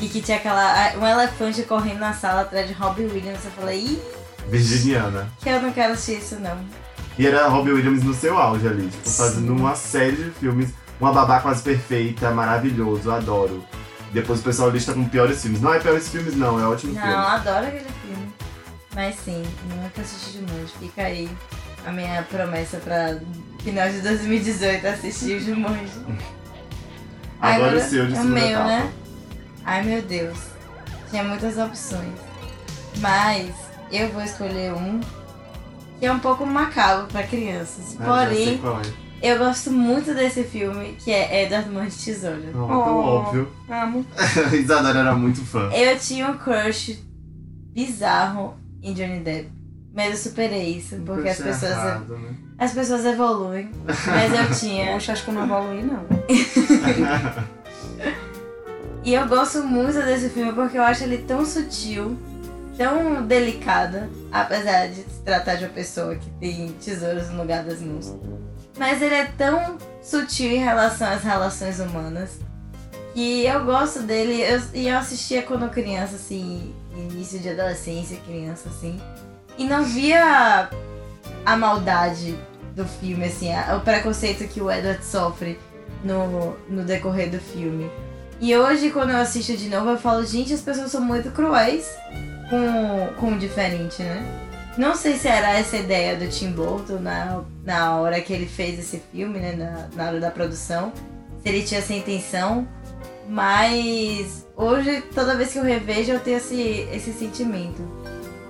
e 0.00 0.08
que 0.08 0.20
tinha 0.20 0.36
aquela. 0.38 0.92
um 0.98 1.06
elefante 1.06 1.62
correndo 1.62 1.98
na 2.00 2.12
sala 2.12 2.42
atrás 2.42 2.66
de 2.66 2.72
Robbie 2.74 3.04
Williams. 3.04 3.44
Eu 3.44 3.50
falei, 3.52 3.80
ih, 3.80 4.02
Virginiana. 4.48 5.28
que 5.42 5.48
eu 5.48 5.60
não 5.60 5.72
quero 5.72 5.92
assistir 5.94 6.18
isso 6.22 6.36
não. 6.40 6.58
E 7.18 7.26
era 7.26 7.46
Robbie 7.48 7.72
Williams 7.72 8.02
no 8.02 8.12
seu 8.14 8.36
auge 8.36 8.66
ali, 8.68 8.88
tipo, 8.88 9.08
fazendo 9.08 9.52
uma 9.54 9.74
série 9.74 10.16
de 10.16 10.30
filmes, 10.32 10.70
uma 11.00 11.12
babá 11.12 11.40
quase 11.40 11.62
perfeita, 11.62 12.30
maravilhoso, 12.30 13.10
adoro. 13.10 13.64
Depois 14.12 14.40
o 14.40 14.42
pessoal 14.42 14.70
lista 14.70 14.92
com 14.94 15.04
piores 15.08 15.40
filmes. 15.42 15.60
Não 15.60 15.72
é 15.72 15.78
piores 15.80 16.08
filmes, 16.08 16.34
não, 16.36 16.60
é 16.60 16.66
ótimo 16.66 16.92
Não, 16.94 17.00
filme. 17.00 17.16
adoro 17.16 17.66
aquele 17.66 17.80
filme. 17.84 17.95
Mas 18.96 19.14
sim, 19.16 19.44
nunca 19.68 20.00
assisti 20.00 20.38
Jumanji. 20.38 20.72
Fica 20.80 21.02
aí 21.02 21.28
a 21.86 21.92
minha 21.92 22.22
promessa 22.22 22.78
pra 22.78 23.20
final 23.62 23.90
de 23.90 24.00
2018 24.00 24.86
assistir 24.86 25.36
o 25.36 25.40
Jumanji. 25.40 25.92
Agora 27.38 27.76
o 27.76 27.80
seu 27.80 28.06
de 28.06 28.14
o 28.14 28.16
segunda 28.16 28.34
meu, 28.40 28.48
etapa. 28.48 28.64
né? 28.66 28.92
Ai 29.66 29.82
meu 29.84 30.00
Deus. 30.00 30.38
Tinha 31.10 31.22
muitas 31.22 31.58
opções. 31.58 32.18
Mas 32.98 33.54
eu 33.92 34.08
vou 34.08 34.22
escolher 34.22 34.72
um 34.72 34.98
que 36.00 36.06
é 36.06 36.10
um 36.12 36.18
pouco 36.18 36.46
macabro 36.46 37.06
pra 37.08 37.22
crianças. 37.22 37.98
Ah, 38.00 38.24
já 38.24 38.34
sei 38.34 38.36
Porém, 38.46 38.58
qual 38.58 38.80
é. 38.80 38.84
eu 39.20 39.38
gosto 39.38 39.70
muito 39.70 40.14
desse 40.14 40.42
filme, 40.42 40.96
que 41.04 41.12
é 41.12 41.44
Edward 41.44 41.68
Mãos 41.68 41.98
de 41.98 42.02
Tesoura. 42.06 42.48
Oh, 42.54 42.66
tão 42.66 42.98
óbvio. 42.98 43.52
Amo. 43.68 44.06
Isadora 44.58 45.00
era 45.00 45.14
muito 45.14 45.44
fã. 45.44 45.70
Eu 45.70 45.98
tinha 45.98 46.28
um 46.28 46.38
crush 46.38 46.98
bizarro 47.74 48.54
em 48.82 48.92
Johnny 48.92 49.20
Depp. 49.20 49.50
Mas 49.94 50.10
eu 50.10 50.30
superei 50.30 50.76
isso, 50.76 50.96
porque 51.06 51.28
as 51.28 51.38
pessoas, 51.38 51.72
errada, 51.72 52.16
né? 52.16 52.34
as 52.58 52.72
pessoas 52.72 53.04
evoluem. 53.06 53.70
Mas 53.86 54.32
eu 54.32 54.58
tinha. 54.58 54.92
Poxa, 54.92 55.12
acho 55.12 55.24
que 55.24 55.30
eu 55.30 55.34
não 55.34 55.44
evolui, 55.44 55.82
não. 55.82 56.04
E 59.06 59.14
eu 59.14 59.24
gosto 59.28 59.62
muito 59.62 60.02
desse 60.02 60.28
filme 60.30 60.52
porque 60.52 60.76
eu 60.76 60.82
acho 60.82 61.04
ele 61.04 61.18
tão 61.18 61.46
sutil, 61.46 62.18
tão 62.76 63.24
delicado, 63.24 64.10
apesar 64.32 64.88
de 64.88 64.96
se 64.96 65.22
tratar 65.24 65.54
de 65.54 65.64
uma 65.64 65.72
pessoa 65.72 66.16
que 66.16 66.28
tem 66.40 66.72
tesouros 66.84 67.30
no 67.30 67.42
lugar 67.42 67.62
das 67.62 67.80
mãos. 67.80 68.12
Mas 68.76 69.00
ele 69.00 69.14
é 69.14 69.26
tão 69.38 69.78
sutil 70.02 70.50
em 70.50 70.58
relação 70.58 71.08
às 71.08 71.22
relações 71.22 71.78
humanas 71.78 72.40
que 73.16 73.46
eu 73.46 73.64
gosto 73.64 74.00
dele. 74.02 74.42
Eu, 74.42 74.60
e 74.74 74.88
eu 74.88 74.98
assistia 74.98 75.40
quando 75.42 75.70
criança, 75.70 76.16
assim, 76.16 76.74
início 76.94 77.38
de 77.38 77.48
adolescência, 77.48 78.18
criança, 78.26 78.68
assim, 78.68 79.00
e 79.56 79.64
não 79.64 79.82
via 79.82 80.68
a 81.46 81.56
maldade 81.56 82.38
do 82.74 82.84
filme, 82.84 83.24
assim, 83.24 83.50
a- 83.54 83.74
o 83.76 83.80
preconceito 83.80 84.46
que 84.46 84.60
o 84.60 84.70
Edward 84.70 85.02
sofre 85.02 85.58
no, 86.04 86.54
no 86.68 86.84
decorrer 86.84 87.30
do 87.30 87.38
filme. 87.38 87.90
E 88.38 88.54
hoje, 88.54 88.90
quando 88.90 89.10
eu 89.12 89.16
assisto 89.16 89.56
de 89.56 89.70
novo, 89.70 89.88
eu 89.90 89.98
falo, 89.98 90.22
gente, 90.26 90.52
as 90.52 90.60
pessoas 90.60 90.90
são 90.90 91.00
muito 91.00 91.30
cruéis 91.30 91.88
com, 92.50 93.14
com 93.18 93.32
o 93.32 93.38
diferente, 93.38 94.02
né? 94.02 94.42
Não 94.76 94.94
sei 94.94 95.16
se 95.16 95.26
era 95.26 95.58
essa 95.58 95.78
ideia 95.78 96.16
do 96.16 96.28
Tim 96.28 96.50
Burton 96.52 96.98
na, 96.98 97.42
na 97.64 97.96
hora 97.96 98.20
que 98.20 98.30
ele 98.30 98.44
fez 98.44 98.78
esse 98.78 99.02
filme, 99.10 99.38
né? 99.38 99.52
Na, 99.54 99.88
na 99.96 100.10
hora 100.10 100.20
da 100.20 100.30
produção. 100.30 100.92
Se 101.42 101.48
ele 101.48 101.62
tinha 101.62 101.80
essa 101.80 101.94
intenção. 101.94 102.68
Mas 103.28 104.46
hoje, 104.56 105.02
toda 105.14 105.36
vez 105.36 105.52
que 105.52 105.58
eu 105.58 105.64
revejo, 105.64 106.12
eu 106.12 106.20
tenho 106.20 106.36
esse, 106.36 106.88
esse 106.92 107.12
sentimento. 107.12 107.82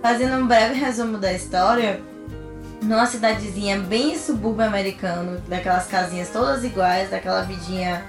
Fazendo 0.03 0.37
um 0.37 0.47
breve 0.47 0.75
resumo 0.75 1.19
da 1.19 1.33
história, 1.33 2.01
numa 2.83 3.07
cidadezinha 3.07 3.79
bem 3.79 4.17
subúrbio 4.19 4.65
americano, 4.65 5.41
daquelas 5.49 5.87
casinhas 5.87 6.29
todas 6.29 6.63
iguais, 6.63 7.11
daquela 7.11 7.43
vidinha 7.43 8.05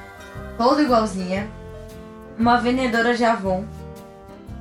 toda 0.58 0.82
igualzinha, 0.82 1.50
uma 2.38 2.58
vendedora 2.58 3.16
de 3.16 3.24
Avon 3.24 3.66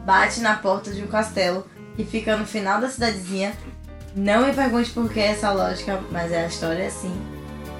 bate 0.05 0.41
na 0.41 0.55
porta 0.55 0.93
de 0.93 1.03
um 1.03 1.09
castelo 1.09 1.67
que 1.97 2.05
fica 2.05 2.37
no 2.37 2.47
final 2.47 2.81
da 2.81 2.89
cidadezinha. 2.89 3.53
Não 4.15 4.47
me 4.47 4.53
pergunte 4.53 4.91
por 4.91 5.11
que 5.11 5.21
essa 5.21 5.51
lógica, 5.51 6.01
mas 6.11 6.31
é 6.31 6.45
a 6.45 6.47
história 6.47 6.85
é 6.85 6.87
assim. 6.87 7.15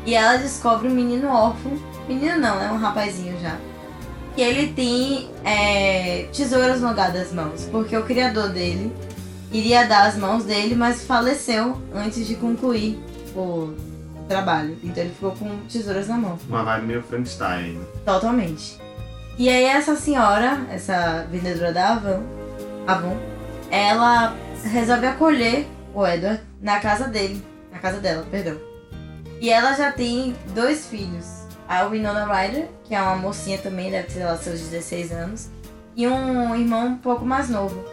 E 0.05 0.15
ela 0.15 0.37
descobre 0.37 0.89
um 0.89 0.95
menino 0.95 1.29
órfão. 1.29 1.73
Menino 2.09 2.39
não, 2.39 2.61
é 2.63 2.71
um 2.71 2.77
rapazinho 2.77 3.41
já. 3.41 3.57
Que 4.37 4.43
ele 4.43 4.73
tem 4.75 5.29
é, 5.45 6.29
tesouras 6.33 6.81
no 6.81 6.89
lugar 6.89 7.11
das 7.11 7.33
mãos. 7.33 7.67
Porque 7.73 7.97
o 7.97 8.05
criador 8.05 8.51
dele 8.51 8.93
iria 9.51 9.87
dar 9.87 10.07
as 10.07 10.17
mãos 10.17 10.45
dele, 10.45 10.75
mas 10.75 11.05
faleceu 11.05 11.81
antes 11.95 12.27
de 12.27 12.37
concluir 12.37 12.99
o 13.35 13.75
trabalho. 14.29 14.77
Então 14.85 15.03
ele 15.03 15.13
ficou 15.13 15.33
com 15.33 15.59
tesouras 15.69 16.09
na 16.09 16.17
mão. 16.17 16.39
Uma 16.49 16.63
vibe 16.63 16.87
meio 16.87 17.03
Frankenstein. 17.03 17.81
Totalmente. 18.05 18.79
E 19.39 19.49
aí 19.49 19.65
essa 19.65 19.97
senhora, 19.97 20.67
essa 20.71 21.27
vendedora 21.31 21.73
da 21.73 21.93
Avon, 21.93 22.23
Avon, 22.87 23.17
ela 23.71 24.35
resolve 24.65 25.07
acolher 25.07 25.67
o 25.95 26.07
Edward 26.07 26.43
na 26.61 26.79
casa 26.81 27.09
dele. 27.09 27.43
Na 27.73 27.79
casa 27.79 27.99
dela, 28.01 28.25
perdão. 28.31 28.57
E 29.41 29.51
ela 29.51 29.75
já 29.75 29.93
tem 29.93 30.35
dois 30.55 30.87
filhos. 30.87 31.36
A 31.69 31.85
Winona 31.85 32.25
Ryder, 32.27 32.69
que 32.85 32.95
é 32.95 33.03
uma 33.03 33.17
mocinha 33.17 33.59
também, 33.59 33.91
deve 33.91 34.13
ter 34.13 34.25
lá 34.25 34.37
seus 34.37 34.61
16 34.61 35.13
anos. 35.13 35.49
E 35.97 36.07
um 36.07 36.55
irmão 36.55 36.87
um 36.87 36.99
pouco 36.99 37.25
mais 37.25 37.49
novo. 37.49 37.85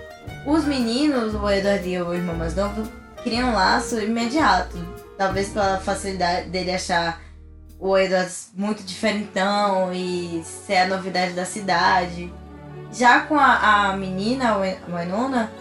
Os 0.46 0.66
meninos, 0.66 1.34
o 1.34 1.50
Edward 1.50 1.88
e 1.88 2.02
o 2.02 2.14
irmão 2.14 2.36
mais 2.36 2.56
novo, 2.56 2.88
criam 3.24 3.50
um 3.50 3.54
laço 3.54 4.00
imediato. 4.00 4.78
Talvez 5.18 5.50
pela 5.50 5.80
facilidade 5.80 6.50
dele 6.50 6.72
achar 6.72 7.22
o 7.80 7.98
Edward 7.98 8.32
muito 8.54 8.84
diferentão 8.84 9.94
e 9.94 10.44
ser 10.44 10.78
a 10.78 10.88
novidade 10.88 11.34
da 11.34 11.46
cidade. 11.46 12.32
Já 12.92 13.22
com 13.22 13.40
a, 13.40 13.90
a 13.92 13.98
menina, 13.98 14.52
a 14.52 14.98
Winona, 14.98 15.52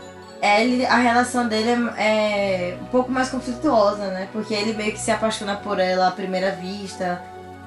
ele, 0.42 0.85
a 0.85 0.96
relação 0.96 1.46
dele 1.46 1.70
é, 1.96 2.70
é 2.70 2.79
um 2.83 2.87
pouco 2.87 3.11
mais 3.11 3.29
conflituosa, 3.29 4.09
né? 4.09 4.29
Porque 4.33 4.53
ele 4.53 4.72
meio 4.75 4.92
que 4.92 4.98
se 4.98 5.11
apaixona 5.11 5.57
por 5.57 5.79
ela 5.79 6.09
à 6.09 6.11
primeira 6.11 6.51
vista, 6.51 7.22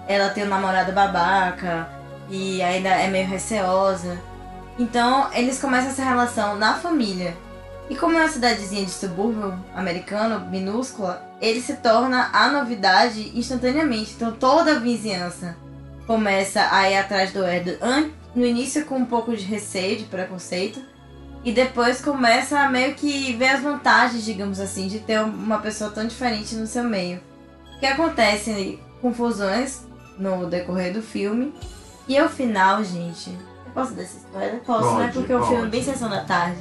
ela 0.08 0.30
tem 0.30 0.44
um 0.46 0.50
namorado 0.50 0.92
babaca 0.92 1.88
e 2.30 2.62
ainda 2.62 2.90
é 2.90 3.08
meio 3.08 3.28
receosa. 3.28 4.18
Então 4.78 5.28
eles 5.34 5.60
começam 5.60 5.90
essa 5.92 6.04
relação 6.04 6.56
na 6.58 6.74
família. 6.76 7.36
E 7.90 7.96
como 7.96 8.18
é 8.18 8.22
uma 8.22 8.28
cidadezinha 8.30 8.84
de 8.84 8.92
subúrbio 8.92 9.54
americano, 9.76 10.40
minúscula, 10.50 11.24
ele 11.40 11.62
se 11.62 11.76
torna 11.76 12.30
a 12.34 12.48
novidade 12.50 13.32
instantaneamente. 13.38 14.14
Então 14.16 14.32
toda 14.32 14.76
a 14.76 14.80
vizinhança 14.80 15.56
começa 16.08 16.68
a 16.72 16.90
ir 16.90 16.98
atrás 16.98 17.32
do 17.32 17.46
Ed. 17.46 17.78
An- 17.82 18.10
No 18.36 18.46
início 18.46 18.86
com 18.86 18.96
um 18.98 19.06
pouco 19.06 19.36
de 19.36 19.44
receio, 19.46 19.98
de 19.98 20.04
preconceito. 20.06 20.82
E 21.44 21.52
depois 21.52 22.02
começa 22.02 22.60
a 22.60 22.68
meio 22.70 22.96
que 22.96 23.32
ver 23.34 23.50
as 23.50 23.62
vantagens, 23.62 24.26
digamos 24.26 24.60
assim, 24.60 24.88
de 24.88 25.00
ter 25.00 25.22
uma 25.22 25.60
pessoa 25.60 25.92
tão 25.92 26.06
diferente 26.08 26.56
no 26.56 26.66
seu 26.66 26.84
meio. 26.84 27.22
O 27.78 27.80
que 27.80 27.86
acontece? 27.86 28.80
Confusões 29.00 29.82
no 30.18 30.46
decorrer 30.48 30.94
do 30.94 31.02
filme. 31.02 31.54
E 32.08 32.18
ao 32.18 32.30
final, 32.30 32.84
gente. 32.84 33.30
Eu 33.66 33.72
posso 33.74 33.94
dar 33.94 34.04
essa 34.04 34.18
spoiler? 34.18 34.60
Posso, 34.66 34.96
né? 34.96 35.06
Pode, 35.06 35.14
Porque 35.14 35.34
o 35.34 35.40
filme 35.42 35.56
é 35.56 35.60
pode. 35.60 35.72
bem 35.72 35.84
sessão 35.84 36.10
da 36.10 36.24
tarde. 36.24 36.60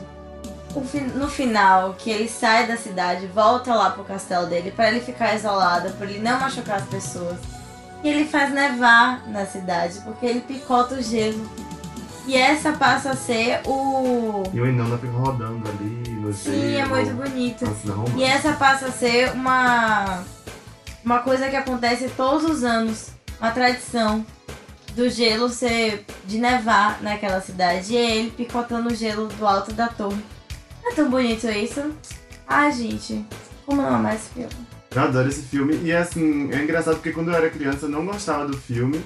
O 0.74 0.80
fi- 0.80 1.00
no 1.00 1.28
final, 1.28 1.94
que 1.96 2.10
ele 2.10 2.28
sai 2.28 2.66
da 2.66 2.76
cidade, 2.76 3.26
volta 3.28 3.72
lá 3.74 3.90
pro 3.90 4.02
castelo 4.04 4.46
dele 4.46 4.72
pra 4.72 4.88
ele 4.88 5.00
ficar 5.00 5.34
isolado, 5.34 5.92
pra 5.92 6.06
ele 6.06 6.18
não 6.18 6.40
machucar 6.40 6.76
as 6.78 6.86
pessoas. 6.88 7.36
E 8.02 8.08
ele 8.08 8.24
faz 8.26 8.52
nevar 8.52 9.26
na 9.28 9.46
cidade, 9.46 10.00
porque 10.00 10.26
ele 10.26 10.40
picota 10.40 10.96
o 10.96 11.02
gelo. 11.02 11.48
E 12.26 12.36
essa 12.36 12.72
passa 12.72 13.10
a 13.10 13.16
ser 13.16 13.60
o. 13.66 14.42
E 14.52 14.60
o 14.60 14.66
Inanna 14.66 14.96
fica 14.98 15.12
rodando 15.12 15.68
ali 15.68 16.10
no 16.10 16.32
Sim, 16.32 16.74
é 16.74 16.84
gelo. 16.86 16.88
muito 16.88 17.14
bonito. 17.14 17.64
E 18.16 18.24
essa 18.24 18.52
passa 18.54 18.86
a 18.86 18.90
ser 18.92 19.30
uma. 19.32 20.24
Uma 21.04 21.18
coisa 21.18 21.48
que 21.50 21.56
acontece 21.56 22.08
todos 22.16 22.44
os 22.50 22.64
anos. 22.64 23.10
Uma 23.44 23.50
tradição 23.50 24.24
do 24.96 25.06
gelo 25.10 25.50
ser. 25.50 26.06
de 26.24 26.38
nevar 26.38 27.02
naquela 27.02 27.42
cidade. 27.42 27.92
E 27.92 27.96
é 27.98 28.16
ele 28.16 28.30
picotando 28.30 28.88
o 28.88 28.94
gelo 28.94 29.26
do 29.26 29.46
alto 29.46 29.70
da 29.70 29.86
torre. 29.86 30.24
Não 30.82 30.90
é 30.90 30.94
tão 30.94 31.10
bonito 31.10 31.46
isso? 31.50 31.92
Ai, 32.48 32.72
gente. 32.72 33.22
Como 33.66 33.82
não 33.82 33.96
amar 33.96 34.14
esse 34.14 34.30
filme? 34.30 34.48
Eu 34.90 35.02
adoro 35.02 35.28
esse 35.28 35.42
filme. 35.42 35.78
E 35.84 35.92
assim, 35.92 36.50
é 36.52 36.62
engraçado 36.62 36.94
porque 36.94 37.12
quando 37.12 37.28
eu 37.28 37.34
era 37.34 37.50
criança 37.50 37.84
eu 37.84 37.90
não 37.90 38.06
gostava 38.06 38.48
do 38.48 38.56
filme. 38.56 39.04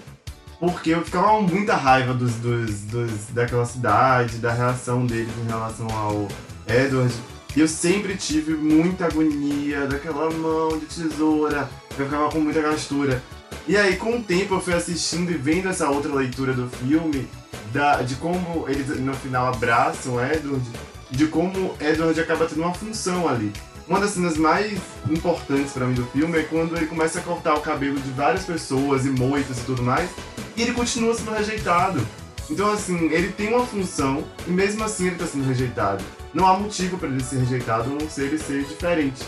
Porque 0.60 0.90
eu 0.90 1.04
ficava 1.04 1.30
com 1.30 1.42
muita 1.42 1.74
raiva 1.74 2.14
dos, 2.14 2.36
dos, 2.36 2.82
dos, 2.82 3.26
daquela 3.30 3.64
cidade, 3.64 4.38
da 4.38 4.52
reação 4.52 5.04
deles 5.04 5.34
em 5.44 5.48
relação 5.48 5.88
ao 5.88 6.28
Edward. 6.68 7.12
E 7.56 7.60
eu 7.60 7.66
sempre 7.66 8.16
tive 8.16 8.54
muita 8.54 9.06
agonia 9.06 9.88
daquela 9.88 10.30
mão 10.30 10.78
de 10.78 10.86
tesoura. 10.86 11.68
Eu 11.98 12.04
ficava 12.04 12.30
com 12.30 12.38
muita 12.38 12.62
gastura. 12.62 13.20
E 13.68 13.76
aí, 13.76 13.96
com 13.96 14.16
o 14.16 14.22
tempo, 14.22 14.54
eu 14.54 14.60
fui 14.62 14.72
assistindo 14.72 15.30
e 15.30 15.34
vendo 15.34 15.68
essa 15.68 15.90
outra 15.90 16.10
leitura 16.14 16.54
do 16.54 16.70
filme, 16.70 17.28
da, 17.70 18.00
de 18.00 18.14
como 18.14 18.66
eles 18.66 18.88
no 18.98 19.12
final 19.12 19.48
abraçam 19.48 20.18
Edward, 20.24 20.64
de 21.10 21.26
como 21.26 21.74
Edward 21.78 22.18
acaba 22.18 22.46
tendo 22.46 22.62
uma 22.62 22.72
função 22.72 23.28
ali. 23.28 23.52
Uma 23.86 24.00
das 24.00 24.12
cenas 24.12 24.38
mais 24.38 24.80
importantes 25.10 25.72
pra 25.72 25.84
mim 25.84 25.92
do 25.92 26.06
filme 26.06 26.38
é 26.38 26.44
quando 26.44 26.74
ele 26.78 26.86
começa 26.86 27.18
a 27.18 27.22
cortar 27.22 27.56
o 27.56 27.60
cabelo 27.60 28.00
de 28.00 28.10
várias 28.12 28.46
pessoas 28.46 29.04
e 29.04 29.10
moitas 29.10 29.58
e 29.58 29.64
tudo 29.64 29.82
mais, 29.82 30.08
e 30.56 30.62
ele 30.62 30.72
continua 30.72 31.14
sendo 31.14 31.32
rejeitado. 31.32 32.00
Então, 32.48 32.72
assim, 32.72 33.10
ele 33.12 33.30
tem 33.32 33.48
uma 33.48 33.66
função 33.66 34.24
e 34.46 34.50
mesmo 34.50 34.82
assim 34.82 35.08
ele 35.08 35.16
tá 35.16 35.26
sendo 35.26 35.46
rejeitado. 35.46 36.02
Não 36.32 36.46
há 36.46 36.58
motivo 36.58 36.96
pra 36.96 37.06
ele 37.06 37.22
ser 37.22 37.36
rejeitado 37.40 37.90
a 37.90 38.02
não 38.02 38.08
ser 38.08 38.28
ele 38.28 38.38
ser 38.38 38.64
diferente. 38.64 39.22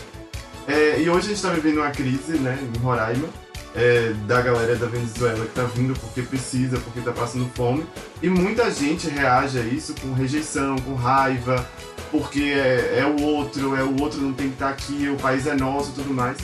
É, 0.67 0.99
e 0.99 1.07
hoje 1.11 1.27
a 1.27 1.29
gente 1.29 1.41
tá 1.43 1.49
vivendo 1.49 1.77
uma 1.77 1.91
crise, 1.91 2.39
né, 2.39 2.57
em 2.59 2.79
Roraima, 2.79 3.29
é, 3.75 4.13
da 4.27 4.41
galera 4.41 4.75
da 4.75 4.87
Venezuela 4.87 5.45
que 5.45 5.53
tá 5.53 5.63
vindo 5.63 5.97
porque 5.99 6.21
precisa, 6.21 6.77
porque 6.79 7.01
tá 7.01 7.11
passando 7.11 7.49
fome. 7.55 7.85
E 8.21 8.29
muita 8.29 8.69
gente 8.71 9.07
reage 9.09 9.59
a 9.59 9.63
isso 9.63 9.95
com 10.01 10.13
rejeição, 10.13 10.75
com 10.77 10.93
raiva, 10.93 11.65
porque 12.11 12.41
é, 12.41 12.99
é 12.99 13.05
o 13.05 13.21
outro, 13.23 13.75
é 13.75 13.83
o 13.83 14.01
outro 14.01 14.19
não 14.21 14.33
tem 14.33 14.47
que 14.47 14.53
estar 14.53 14.69
aqui, 14.69 15.09
o 15.09 15.17
país 15.17 15.47
é 15.47 15.55
nosso 15.55 15.91
e 15.91 15.93
tudo 15.93 16.13
mais. 16.13 16.37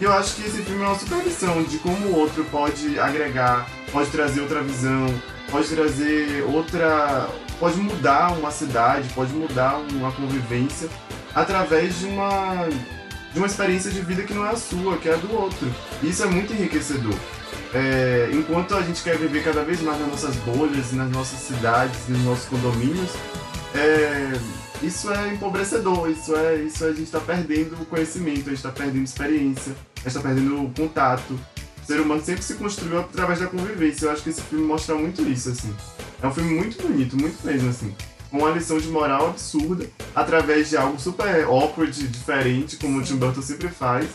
E 0.00 0.04
eu 0.04 0.12
acho 0.12 0.36
que 0.36 0.46
esse 0.46 0.62
filme 0.62 0.82
é 0.82 0.86
uma 0.86 0.98
super 0.98 1.22
lição 1.24 1.62
de 1.64 1.78
como 1.78 2.06
o 2.06 2.16
outro 2.16 2.44
pode 2.44 3.00
agregar, 3.00 3.68
pode 3.90 4.08
trazer 4.10 4.40
outra 4.40 4.62
visão, 4.62 5.06
pode 5.50 5.68
trazer 5.68 6.44
outra. 6.44 7.28
pode 7.58 7.78
mudar 7.78 8.32
uma 8.38 8.52
cidade, 8.52 9.08
pode 9.12 9.32
mudar 9.32 9.76
uma 9.92 10.12
convivência 10.12 10.88
através 11.34 11.98
de 11.98 12.06
uma. 12.06 12.68
De 13.32 13.38
uma 13.38 13.46
experiência 13.46 13.90
de 13.90 14.00
vida 14.00 14.22
que 14.22 14.34
não 14.34 14.46
é 14.46 14.50
a 14.50 14.56
sua, 14.56 14.96
que 14.98 15.08
é 15.08 15.14
a 15.14 15.16
do 15.16 15.32
outro. 15.34 15.70
E 16.02 16.08
isso 16.08 16.22
é 16.22 16.26
muito 16.26 16.52
enriquecedor. 16.52 17.14
É, 17.74 18.30
enquanto 18.32 18.74
a 18.74 18.82
gente 18.82 19.02
quer 19.02 19.18
viver 19.18 19.44
cada 19.44 19.62
vez 19.62 19.80
mais 19.82 20.00
nas 20.00 20.08
nossas 20.08 20.36
bolhas, 20.36 20.92
nas 20.92 21.10
nossas 21.10 21.40
cidades, 21.40 22.08
nos 22.08 22.22
nossos 22.24 22.46
condomínios, 22.46 23.10
é, 23.74 24.32
isso 24.82 25.12
é 25.12 25.34
empobrecedor, 25.34 26.08
isso 26.10 26.34
é, 26.34 26.56
isso 26.56 26.84
é, 26.84 26.88
a 26.88 26.92
gente 26.92 27.04
está 27.04 27.20
perdendo 27.20 27.76
conhecimento, 27.86 28.40
a 28.40 28.50
gente 28.50 28.54
está 28.54 28.70
perdendo 28.70 29.04
experiência, 29.04 29.72
a 29.72 30.00
gente 30.00 30.08
está 30.08 30.20
perdendo 30.20 30.72
contato. 30.74 31.38
O 31.82 31.86
ser 31.86 32.00
humano 32.00 32.22
sempre 32.22 32.42
se 32.42 32.54
construiu 32.54 33.00
através 33.00 33.40
da 33.40 33.46
convivência. 33.46 34.06
Eu 34.06 34.12
acho 34.12 34.22
que 34.22 34.30
esse 34.30 34.42
filme 34.42 34.64
mostra 34.64 34.94
muito 34.94 35.22
isso, 35.22 35.50
assim. 35.50 35.74
É 36.22 36.26
um 36.26 36.32
filme 36.32 36.54
muito 36.54 36.82
bonito, 36.82 37.16
muito 37.16 37.44
mesmo, 37.44 37.70
assim. 37.70 37.94
Com 38.30 38.38
uma 38.38 38.50
lição 38.50 38.78
de 38.78 38.88
moral 38.88 39.28
absurda, 39.28 39.86
através 40.14 40.68
de 40.68 40.76
algo 40.76 40.98
super 40.98 41.44
awkward, 41.44 42.06
diferente, 42.08 42.76
como 42.76 42.98
o 42.98 43.02
Tim 43.02 43.16
Burton 43.16 43.42
sempre 43.42 43.68
faz. 43.68 44.06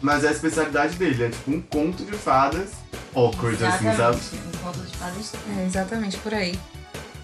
Mas 0.00 0.22
é 0.22 0.28
a 0.28 0.32
especialidade 0.32 0.96
dele, 0.96 1.24
é 1.24 1.28
tipo 1.28 1.50
um 1.50 1.60
conto 1.60 2.04
de 2.04 2.12
fadas 2.12 2.70
awkward, 3.14 3.64
assim, 3.64 3.84
sabe? 3.96 4.18
Exatamente, 4.18 4.56
um 4.56 4.58
conto 4.60 4.80
de 4.80 4.96
fadas 4.96 5.32
É 5.56 5.66
exatamente 5.66 6.16
por 6.18 6.34
aí. 6.34 6.58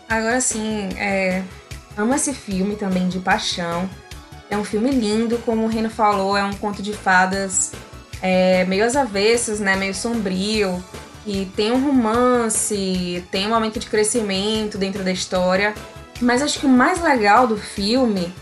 Agora 0.09 0.41
sim, 0.41 0.89
é, 0.97 1.43
amo 1.97 2.15
esse 2.15 2.35
filme 2.35 2.77
também 2.77 3.09
de 3.09 3.21
paixão. 3.21 3.89
É 4.51 4.57
um 4.57 4.65
filme 4.65 4.91
lindo, 4.91 5.39
como 5.39 5.65
o 5.65 5.69
Reno 5.69 5.91
falou, 5.91 6.37
é 6.37 6.45
um 6.45 6.53
conto 6.53 6.83
de 6.83 6.93
fadas 6.93 7.73
é, 8.21 8.65
meio 8.65 8.85
às 8.85 8.97
avessas, 8.97 9.61
né? 9.61 9.77
Meio 9.77 9.95
sombrio. 9.95 10.83
E 11.27 11.47
tem 11.57 11.73
um 11.73 11.85
romance, 11.85 13.25
tem 13.31 13.47
um 13.47 13.51
momento 13.51 13.79
de 13.79 13.87
crescimento 13.87 14.77
dentro 14.77 15.03
da 15.03 15.11
história. 15.11 15.75
Mas 16.21 16.43
acho 16.43 16.61
que 16.61 16.67
o 16.67 16.69
mais 16.69 17.01
legal 17.03 17.47
do 17.47 17.57
filme 17.57 18.33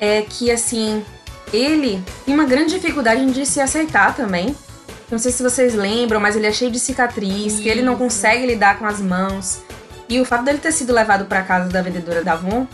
é 0.00 0.22
que, 0.22 0.50
assim, 0.50 1.04
ele 1.52 2.02
tem 2.24 2.34
uma 2.34 2.44
grande 2.44 2.74
dificuldade 2.74 3.24
de 3.32 3.46
se 3.46 3.60
aceitar 3.60 4.14
também. 4.14 4.54
Não 5.10 5.18
sei 5.18 5.30
se 5.30 5.42
vocês 5.42 5.74
lembram, 5.74 6.18
mas 6.18 6.34
ele 6.34 6.46
é 6.46 6.52
cheio 6.52 6.70
de 6.70 6.80
cicatriz, 6.80 7.60
que 7.60 7.68
ele 7.68 7.82
não 7.82 7.96
consegue 7.96 8.46
lidar 8.46 8.78
com 8.78 8.86
as 8.86 9.00
mãos. 9.00 9.60
E 10.08 10.20
o 10.20 10.24
fato 10.24 10.44
dele 10.44 10.58
ter 10.58 10.72
sido 10.72 10.92
levado 10.92 11.26
para 11.26 11.42
casa 11.42 11.68
da 11.68 11.80
vendedora 11.80 12.22
da 12.22 12.32
Avon 12.32 12.66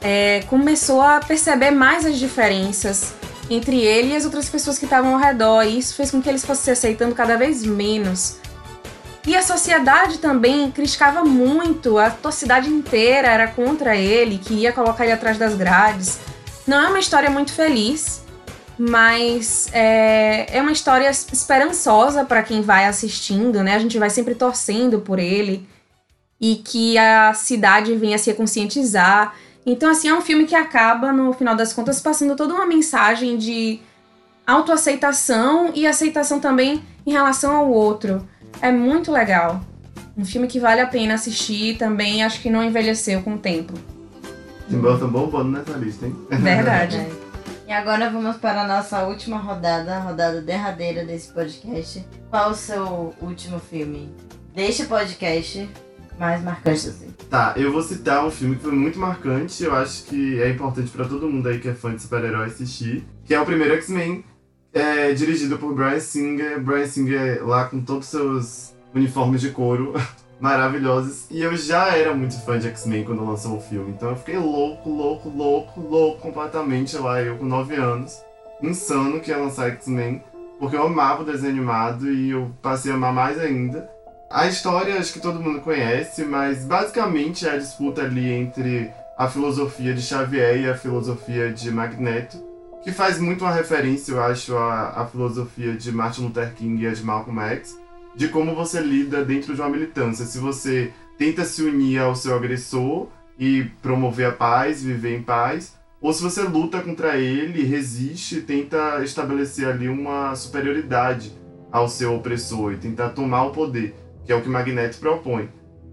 é, 0.00 0.42
começou 0.48 1.00
a 1.00 1.20
perceber 1.20 1.70
mais 1.70 2.04
as 2.04 2.18
diferenças 2.18 3.14
entre 3.50 3.80
ele 3.80 4.12
e 4.12 4.16
as 4.16 4.24
outras 4.24 4.48
pessoas 4.48 4.78
que 4.78 4.84
estavam 4.84 5.14
ao 5.14 5.20
redor. 5.20 5.62
E 5.62 5.78
isso 5.78 5.94
fez 5.94 6.10
com 6.10 6.22
que 6.22 6.28
eles 6.28 6.44
fossem 6.44 6.64
se 6.64 6.70
aceitando 6.70 7.14
cada 7.14 7.36
vez 7.36 7.64
menos. 7.64 8.36
E 9.26 9.34
a 9.34 9.42
sociedade 9.42 10.18
também 10.18 10.70
criticava 10.70 11.24
muito, 11.24 11.98
a 11.98 12.10
torcida 12.10 12.58
inteira 12.58 13.28
era 13.28 13.48
contra 13.48 13.96
ele, 13.96 14.36
queria 14.36 14.72
colocar 14.72 15.04
ele 15.04 15.14
atrás 15.14 15.38
das 15.38 15.54
grades. 15.54 16.18
Não 16.66 16.78
é 16.78 16.88
uma 16.88 16.98
história 16.98 17.30
muito 17.30 17.52
feliz, 17.52 18.22
mas 18.78 19.68
é, 19.72 20.46
é 20.54 20.60
uma 20.60 20.72
história 20.72 21.08
esperançosa 21.10 22.24
para 22.24 22.42
quem 22.42 22.60
vai 22.60 22.86
assistindo, 22.86 23.62
né? 23.62 23.74
A 23.74 23.78
gente 23.78 23.98
vai 23.98 24.10
sempre 24.10 24.34
torcendo 24.34 25.00
por 25.00 25.18
ele 25.18 25.66
e 26.38 26.56
que 26.56 26.98
a 26.98 27.32
cidade 27.32 27.94
venha 27.96 28.18
se 28.18 28.32
conscientizar. 28.34 29.34
Então, 29.64 29.90
assim, 29.90 30.08
é 30.08 30.14
um 30.14 30.20
filme 30.20 30.44
que 30.44 30.54
acaba, 30.54 31.12
no 31.12 31.32
final 31.32 31.56
das 31.56 31.72
contas, 31.72 32.00
passando 32.00 32.36
toda 32.36 32.52
uma 32.52 32.66
mensagem 32.66 33.38
de 33.38 33.80
autoaceitação 34.46 35.70
e 35.74 35.86
aceitação 35.86 36.38
também 36.38 36.82
em 37.06 37.12
relação 37.12 37.56
ao 37.56 37.70
outro. 37.70 38.28
É 38.60 38.70
muito 38.72 39.12
legal. 39.12 39.60
Um 40.16 40.24
filme 40.24 40.46
que 40.46 40.60
vale 40.60 40.80
a 40.80 40.86
pena 40.86 41.14
assistir 41.14 41.76
também, 41.76 42.22
acho 42.22 42.40
que 42.40 42.48
não 42.48 42.62
envelheceu 42.62 43.22
com 43.22 43.34
o 43.34 43.38
tempo. 43.38 43.74
Tim 44.68 44.78
Burton 44.78 45.08
bombando 45.08 45.50
nessa 45.50 45.72
lista, 45.72 46.06
hein? 46.06 46.16
Verdade. 46.30 47.06
E 47.66 47.72
agora 47.72 48.10
vamos 48.10 48.36
para 48.36 48.62
a 48.62 48.68
nossa 48.68 49.04
última 49.04 49.38
rodada, 49.38 49.96
a 49.96 50.00
rodada 50.00 50.40
derradeira 50.40 51.04
desse 51.04 51.32
podcast. 51.32 52.06
Qual 52.30 52.50
o 52.50 52.54
seu 52.54 53.14
último 53.20 53.58
filme 53.58 54.14
deste 54.54 54.84
podcast 54.84 55.68
mais 56.18 56.42
marcante 56.42 56.88
assim? 56.88 57.08
Tá, 57.28 57.54
eu 57.56 57.72
vou 57.72 57.82
citar 57.82 58.24
um 58.24 58.30
filme 58.30 58.56
que 58.56 58.62
foi 58.62 58.72
muito 58.72 58.98
marcante, 58.98 59.64
eu 59.64 59.74
acho 59.74 60.04
que 60.04 60.40
é 60.40 60.50
importante 60.50 60.90
pra 60.90 61.06
todo 61.06 61.28
mundo 61.28 61.48
aí 61.48 61.58
que 61.58 61.68
é 61.68 61.74
fã 61.74 61.94
de 61.94 62.02
super-herói 62.02 62.46
assistir, 62.46 63.04
que 63.24 63.34
é 63.34 63.40
o 63.40 63.44
primeiro 63.44 63.74
X-Men, 63.74 64.24
é, 64.74 65.12
dirigido 65.12 65.56
por 65.56 65.72
Brian 65.72 66.00
Singer. 66.00 66.60
Brian 66.60 66.86
Singer 66.86 67.46
lá 67.46 67.66
com 67.66 67.80
todos 67.80 68.06
os 68.06 68.10
seus 68.10 68.74
uniformes 68.94 69.40
de 69.40 69.50
couro 69.50 69.94
maravilhosos. 70.40 71.26
E 71.30 71.40
eu 71.40 71.56
já 71.56 71.96
era 71.96 72.12
muito 72.14 72.38
fã 72.44 72.58
de 72.58 72.66
X-Men 72.68 73.04
quando 73.04 73.24
lançou 73.24 73.56
o 73.56 73.60
filme, 73.60 73.92
então 73.92 74.10
eu 74.10 74.16
fiquei 74.16 74.36
louco, 74.36 74.90
louco, 74.90 75.28
louco, 75.28 75.80
louco 75.80 76.20
completamente 76.20 76.96
lá, 76.96 77.22
eu 77.22 77.36
com 77.36 77.46
9 77.46 77.74
anos, 77.76 78.20
insano 78.60 79.20
que 79.20 79.30
ia 79.30 79.38
lançar 79.38 79.70
X-Men, 79.70 80.22
porque 80.58 80.76
eu 80.76 80.84
amava 80.84 81.22
o 81.22 81.26
desenho 81.26 81.52
animado 81.52 82.10
e 82.10 82.30
eu 82.30 82.50
passei 82.60 82.92
a 82.92 82.94
amar 82.96 83.12
mais 83.12 83.38
ainda. 83.38 83.88
A 84.30 84.48
história 84.48 84.98
acho 84.98 85.12
que 85.12 85.20
todo 85.20 85.40
mundo 85.40 85.60
conhece, 85.60 86.24
mas 86.24 86.64
basicamente 86.64 87.46
é 87.46 87.52
a 87.52 87.58
disputa 87.58 88.02
ali 88.02 88.32
entre 88.32 88.90
a 89.16 89.28
filosofia 89.28 89.94
de 89.94 90.02
Xavier 90.02 90.60
e 90.60 90.68
a 90.68 90.76
filosofia 90.76 91.52
de 91.52 91.70
Magneto, 91.70 92.53
que 92.84 92.92
faz 92.92 93.18
muito 93.18 93.44
uma 93.44 93.52
referência, 93.52 94.12
eu 94.12 94.22
acho, 94.22 94.54
à, 94.56 95.02
à 95.02 95.06
filosofia 95.06 95.74
de 95.74 95.90
Martin 95.90 96.24
Luther 96.24 96.54
King 96.54 96.82
e 96.82 96.86
a 96.86 96.92
de 96.92 97.02
Malcolm 97.02 97.40
X, 97.40 97.78
de 98.14 98.28
como 98.28 98.54
você 98.54 98.80
lida 98.80 99.24
dentro 99.24 99.54
de 99.54 99.60
uma 99.60 99.70
militância. 99.70 100.26
Se 100.26 100.38
você 100.38 100.92
tenta 101.18 101.44
se 101.44 101.62
unir 101.62 101.98
ao 101.98 102.14
seu 102.14 102.36
agressor 102.36 103.08
e 103.38 103.64
promover 103.82 104.26
a 104.26 104.32
paz, 104.32 104.82
viver 104.82 105.16
em 105.18 105.22
paz, 105.22 105.74
ou 106.00 106.12
se 106.12 106.22
você 106.22 106.42
luta 106.42 106.82
contra 106.82 107.16
ele, 107.16 107.64
resiste, 107.64 108.42
tenta 108.42 109.02
estabelecer 109.02 109.66
ali 109.66 109.88
uma 109.88 110.36
superioridade 110.36 111.32
ao 111.72 111.88
seu 111.88 112.14
opressor 112.14 112.74
e 112.74 112.76
tentar 112.76 113.08
tomar 113.10 113.44
o 113.44 113.50
poder 113.50 113.94
que 114.24 114.32
é 114.32 114.34
o 114.34 114.42
que 114.42 114.48
Magneto 114.48 114.98
propõe. 114.98 115.48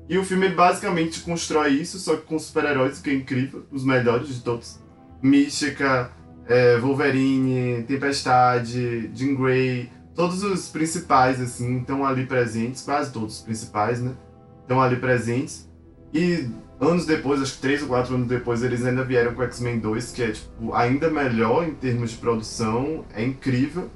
E 0.09 0.17
o 0.17 0.25
filme 0.25 0.49
basicamente 0.49 1.21
constrói 1.21 1.73
isso, 1.73 1.99
só 1.99 2.15
que 2.15 2.23
com 2.23 2.37
super-heróis, 2.37 2.99
que 2.99 3.09
é 3.09 3.13
incrível, 3.13 3.65
os 3.71 3.85
melhores 3.85 4.27
de 4.27 4.41
todos. 4.41 4.79
Mística, 5.21 6.11
é, 6.51 6.77
Wolverine, 6.77 7.83
Tempestade, 7.83 9.09
Jean 9.15 9.35
Grey, 9.35 9.89
todos 10.13 10.43
os 10.43 10.67
principais, 10.67 11.39
assim, 11.39 11.79
estão 11.79 12.05
ali 12.05 12.25
presentes, 12.25 12.81
quase 12.81 13.09
todos 13.09 13.37
os 13.37 13.41
principais, 13.41 14.01
né? 14.01 14.13
Estão 14.61 14.81
ali 14.81 14.97
presentes. 14.97 15.69
E 16.13 16.49
anos 16.77 17.05
depois, 17.05 17.41
acho 17.41 17.53
que 17.53 17.61
três 17.61 17.81
ou 17.81 17.87
quatro 17.87 18.15
anos 18.15 18.27
depois, 18.27 18.61
eles 18.63 18.85
ainda 18.85 19.01
vieram 19.01 19.33
com 19.33 19.43
X-Men 19.43 19.79
2, 19.79 20.11
que 20.11 20.23
é, 20.23 20.31
tipo, 20.33 20.73
ainda 20.73 21.09
melhor 21.09 21.65
em 21.65 21.73
termos 21.73 22.11
de 22.11 22.17
produção, 22.17 23.05
é 23.13 23.23
incrível. 23.23 23.89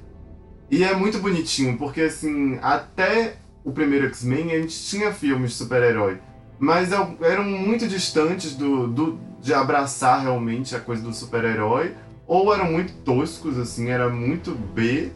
E 0.70 0.82
é 0.82 0.96
muito 0.96 1.18
bonitinho, 1.18 1.76
porque, 1.76 2.00
assim, 2.00 2.58
até 2.62 3.36
o 3.62 3.70
primeiro 3.70 4.06
X-Men, 4.06 4.52
a 4.52 4.60
gente 4.62 4.82
tinha 4.82 5.12
filmes 5.12 5.50
de 5.50 5.56
super-herói, 5.58 6.20
mas 6.58 6.88
eram 7.20 7.44
muito 7.44 7.86
distantes 7.86 8.54
do, 8.54 8.88
do, 8.88 9.18
de 9.42 9.52
abraçar 9.52 10.22
realmente 10.22 10.74
a 10.74 10.80
coisa 10.80 11.02
do 11.02 11.12
super-herói, 11.12 11.94
ou 12.26 12.52
eram 12.52 12.70
muito 12.72 12.92
toscos, 13.04 13.58
assim, 13.58 13.90
era 13.90 14.08
muito 14.08 14.52
B. 14.52 15.10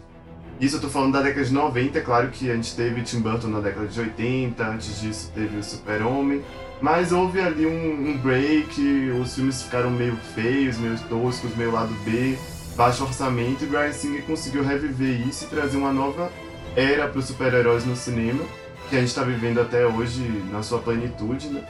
Isso 0.61 0.77
eu 0.77 0.81
tô 0.81 0.89
falando 0.89 1.15
da 1.15 1.23
década 1.23 1.45
de 1.45 1.53
90, 1.53 1.99
é 1.99 2.03
claro 2.03 2.29
que 2.29 2.51
a 2.51 2.55
gente 2.55 2.77
teve 2.77 3.03
Tim 3.03 3.21
Burton 3.21 3.49
na 3.49 3.61
década 3.61 3.87
de 3.87 3.99
80, 3.99 4.67
antes 4.67 5.01
disso 5.01 5.33
teve 5.35 5.57
o 5.57 5.63
Super-Homem, 5.65 6.43
mas 6.83 7.13
houve 7.13 7.41
ali 7.41 7.65
um, 7.65 8.11
um 8.11 8.19
break, 8.19 9.11
os 9.21 9.35
filmes 9.35 9.63
ficaram 9.63 9.91
meio 9.91 10.17
feios, 10.35 10.77
meio 10.79 10.99
toscos, 11.09 11.57
meio 11.57 11.73
lado 11.73 11.95
B, 12.05 12.37
baixo 12.77 13.05
orçamento, 13.05 13.65
e 13.65 13.67
Brian 13.67 13.93
Singer 13.93 14.23
conseguiu 14.25 14.63
reviver 14.63 15.27
isso 15.27 15.45
e 15.45 15.49
trazer 15.49 15.79
uma 15.79 15.93
nova 15.93 16.31
era 16.77 17.09
para 17.09 17.19
os 17.19 17.27
super-heróis 17.27 17.85
no 17.85 17.97
cinema, 17.97 18.45
que 18.89 18.97
a 18.97 19.01
gente 19.01 19.09
está 19.09 19.23
vivendo 19.23 19.61
até 19.61 19.87
hoje 19.87 20.23
na 20.51 20.63
sua 20.63 20.79
plenitude, 20.79 21.49
né? 21.49 21.65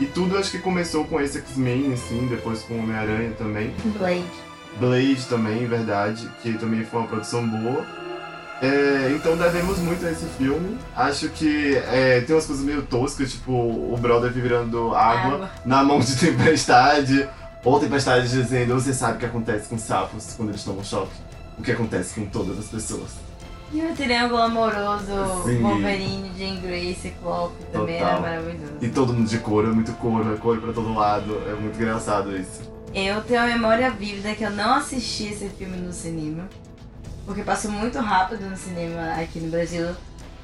E 0.00 0.06
tudo 0.06 0.38
acho 0.38 0.50
que 0.50 0.58
começou 0.58 1.04
com 1.04 1.20
esse 1.20 1.38
X-Men, 1.38 1.92
assim, 1.92 2.26
depois 2.26 2.62
com 2.62 2.78
Homem-Aranha 2.78 3.32
também. 3.36 3.74
Blade. 3.98 4.49
Blade 4.78 5.26
também, 5.28 5.66
verdade, 5.66 6.28
que 6.42 6.52
também 6.54 6.84
foi 6.84 7.00
uma 7.00 7.08
produção 7.08 7.46
boa. 7.46 7.84
É, 8.62 9.12
então 9.16 9.36
devemos 9.36 9.78
muito 9.78 10.04
a 10.06 10.10
esse 10.10 10.26
filme. 10.36 10.76
Acho 10.94 11.28
que 11.30 11.76
é, 11.76 12.20
tem 12.20 12.36
umas 12.36 12.46
coisas 12.46 12.64
meio 12.64 12.82
toscas, 12.82 13.32
tipo 13.32 13.52
o 13.52 13.96
brother 13.98 14.30
virando 14.30 14.94
água, 14.94 15.34
Água. 15.34 15.50
na 15.64 15.82
mão 15.82 15.98
de 16.00 16.14
tempestade. 16.16 17.28
Ou 17.64 17.78
tempestade 17.78 18.28
dizendo, 18.28 18.74
você 18.74 18.92
sabe 18.94 19.16
o 19.16 19.18
que 19.18 19.26
acontece 19.26 19.68
com 19.68 19.76
sapos 19.78 20.34
quando 20.36 20.50
eles 20.50 20.64
tomam 20.64 20.82
choque? 20.84 21.12
O 21.58 21.62
que 21.62 21.72
acontece 21.72 22.18
com 22.18 22.26
todas 22.26 22.58
as 22.58 22.66
pessoas. 22.66 23.10
E 23.72 23.80
o 23.82 23.94
triângulo 23.94 24.40
amoroso, 24.40 25.42
Sim. 25.44 25.60
Wolverine, 25.62 26.32
Jean 26.36 26.56
Grey, 26.60 26.94
Ciclope 26.94 27.54
também 27.70 27.98
Total. 27.98 28.12
era 28.12 28.20
maravilhoso. 28.20 28.72
E 28.80 28.88
todo 28.88 29.12
mundo 29.12 29.28
de 29.28 29.38
couro, 29.38 29.70
é 29.70 29.72
muito 29.72 29.92
couro, 29.92 30.34
é 30.34 30.36
couro 30.38 30.60
pra 30.60 30.72
todo 30.72 30.92
lado. 30.94 31.40
É 31.48 31.54
muito 31.54 31.76
engraçado 31.76 32.34
isso. 32.36 32.62
Eu 32.92 33.22
tenho 33.22 33.40
uma 33.40 33.46
memória 33.46 33.90
vívida 33.90 34.34
que 34.34 34.42
eu 34.42 34.50
não 34.50 34.74
assisti 34.74 35.26
esse 35.28 35.48
filme 35.50 35.76
no 35.76 35.92
cinema. 35.92 36.48
Porque 37.24 37.42
passou 37.42 37.70
muito 37.70 37.98
rápido 38.00 38.48
no 38.50 38.56
cinema 38.56 39.14
aqui 39.20 39.38
no 39.38 39.50
Brasil. 39.50 39.94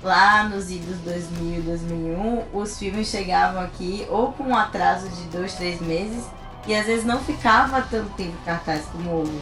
Lá 0.03 0.45
nos 0.45 0.71
idos 0.71 0.99
2000, 0.99 1.63
2001, 1.63 2.45
os 2.53 2.79
filmes 2.79 3.09
chegavam 3.09 3.61
aqui 3.61 4.07
ou 4.09 4.33
com 4.33 4.45
um 4.45 4.57
atraso 4.57 5.09
de 5.09 5.23
dois, 5.25 5.55
três 5.55 5.81
meses. 5.81 6.25
E 6.67 6.75
às 6.75 6.87
vezes 6.87 7.05
não 7.05 7.19
ficava 7.21 7.83
tanto 7.83 8.11
tempo 8.11 8.37
em 8.41 8.45
cartaz 8.45 8.85
como 8.93 9.11
hoje. 9.11 9.41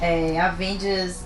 é, 0.00 0.40
Avengers 0.40 1.24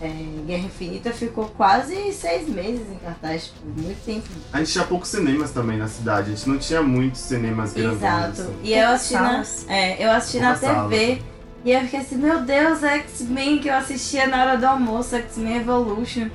é, 0.00 0.08
Guerra 0.46 0.64
Infinita 0.64 1.10
ficou 1.10 1.46
quase 1.56 2.12
seis 2.12 2.48
meses 2.48 2.86
em 2.90 2.96
cartaz, 2.96 3.46
tipo, 3.46 3.66
muito 3.80 4.04
tempo. 4.04 4.28
A 4.52 4.58
gente 4.58 4.72
tinha 4.72 4.84
poucos 4.84 5.08
cinemas 5.08 5.50
também 5.52 5.78
na 5.78 5.88
cidade, 5.88 6.32
a 6.32 6.34
gente 6.34 6.48
não 6.48 6.58
tinha 6.58 6.82
muitos 6.82 7.20
cinemas 7.20 7.72
grandes. 7.72 7.98
Exato. 7.98 8.42
Assim. 8.42 8.56
E 8.62 8.74
eu 8.74 8.88
assisti 8.88 9.14
na, 9.14 9.44
é, 9.68 10.04
eu 10.04 10.10
assisti 10.10 10.38
na 10.38 10.54
TV 10.54 11.22
e 11.64 11.72
eu 11.72 11.80
fiquei 11.80 12.00
assim, 12.00 12.16
meu 12.16 12.42
Deus, 12.42 12.82
X-Men 12.82 13.58
que 13.58 13.68
eu 13.68 13.74
assistia 13.74 14.26
na 14.26 14.42
hora 14.42 14.58
do 14.58 14.66
almoço, 14.66 15.16
X-Men 15.16 15.56
Evolution. 15.56 16.28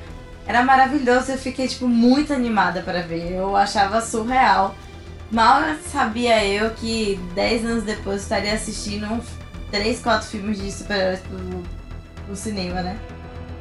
Era 0.47 0.64
maravilhoso, 0.64 1.32
eu 1.32 1.38
fiquei 1.38 1.68
tipo 1.68 1.88
muito 1.88 2.34
animada 2.34 2.82
para 2.82 3.03
ver. 3.03 3.32
Eu 3.32 3.55
achava 3.55 4.01
surreal. 4.01 4.76
Mal 5.32 5.62
sabia 5.89 6.45
eu 6.45 6.72
que 6.72 7.18
10 7.36 7.66
anos 7.66 7.84
depois 7.84 8.18
eu 8.18 8.24
estaria 8.24 8.53
assistindo 8.53 9.05
uns 9.05 9.26
3, 9.70 10.01
4 10.01 10.28
filmes 10.28 10.59
de 10.59 10.70
super-heróis 10.72 11.20
pro, 11.20 11.64
pro 12.26 12.36
cinema, 12.36 12.82
né? 12.82 12.99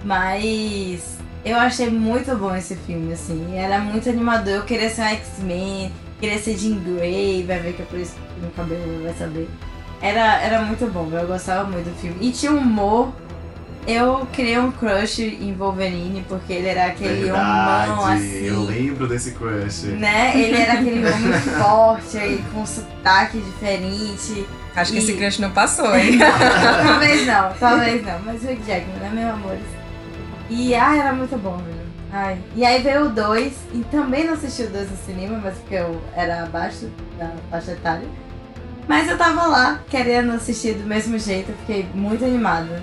Mas 0.04 1.18
eu 1.44 1.56
achei 1.56 1.88
muito 1.90 2.34
bom 2.36 2.54
esse 2.54 2.74
filme, 2.76 3.12
assim. 3.12 3.56
Era 3.56 3.78
muito 3.78 4.08
animador. 4.08 4.54
Eu 4.54 4.62
queria 4.62 4.90
ser 4.90 5.02
um 5.02 5.06
X-Men, 5.06 5.92
queria 6.20 6.38
ser 6.38 6.56
Jean 6.56 6.78
Grey, 6.78 7.44
vai 7.46 7.58
ver 7.58 7.72
que 7.74 7.82
é 7.82 7.84
por 7.84 7.98
isso 7.98 8.14
que 8.14 8.40
meu 8.40 8.50
cabelo 8.50 9.02
vai 9.02 9.14
saber. 9.14 9.48
Era, 10.02 10.40
era 10.42 10.62
muito 10.62 10.86
bom, 10.90 11.08
eu 11.12 11.26
gostava 11.26 11.64
muito 11.68 11.90
do 11.90 11.94
filme. 12.00 12.16
E 12.20 12.30
tinha 12.32 12.52
um 12.52 12.58
humor. 12.58 13.12
Eu 13.86 14.26
criei 14.32 14.58
um 14.58 14.70
crush 14.70 15.20
em 15.22 15.54
Wolverine, 15.54 16.22
porque 16.28 16.52
ele 16.52 16.68
era 16.68 16.86
aquele 16.88 17.30
homão 17.32 18.04
Verdade, 18.06 18.44
eu 18.46 18.56
assim. 18.62 18.66
lembro 18.66 19.08
desse 19.08 19.32
crush. 19.32 19.84
Né? 19.86 20.32
Ele 20.38 20.54
era 20.60 20.74
aquele 20.74 20.98
homem 21.10 21.32
forte, 21.58 22.18
aí, 22.18 22.44
com 22.52 22.64
sotaque 22.66 23.38
diferente. 23.38 24.46
Acho 24.76 24.92
que 24.92 24.98
E- 24.98 25.00
esse 25.02 25.14
crush 25.14 25.38
não 25.40 25.50
passou, 25.50 25.96
hein? 25.96 26.18
talvez 26.18 27.26
não, 27.26 27.52
talvez 27.58 28.04
não. 28.04 28.18
Mas 28.24 28.42
o 28.42 28.46
Jackman, 28.48 28.98
né, 29.00 29.10
meu 29.14 29.30
amor? 29.30 29.56
E 30.50 30.74
ai, 30.74 30.98
era 30.98 31.12
muito 31.12 31.38
bom, 31.38 31.56
velho. 31.56 31.80
Ai. 32.12 32.42
E 32.56 32.64
aí 32.64 32.82
veio 32.82 33.06
o 33.06 33.08
2, 33.10 33.52
e 33.72 33.84
também 33.84 34.26
não 34.26 34.34
assisti 34.34 34.64
o 34.64 34.70
2 34.70 34.90
no 34.90 34.96
cinema, 34.96 35.40
mas 35.42 35.56
porque 35.58 35.76
eu 35.76 36.00
era 36.14 36.42
abaixo 36.42 36.90
da 37.16 37.30
faixa 37.48 37.72
etária. 37.72 38.06
Mas 38.88 39.08
eu 39.08 39.16
tava 39.16 39.46
lá, 39.46 39.80
querendo 39.88 40.32
assistir 40.32 40.74
do 40.74 40.84
mesmo 40.84 41.16
jeito, 41.16 41.52
fiquei 41.60 41.88
muito 41.94 42.24
animada. 42.24 42.82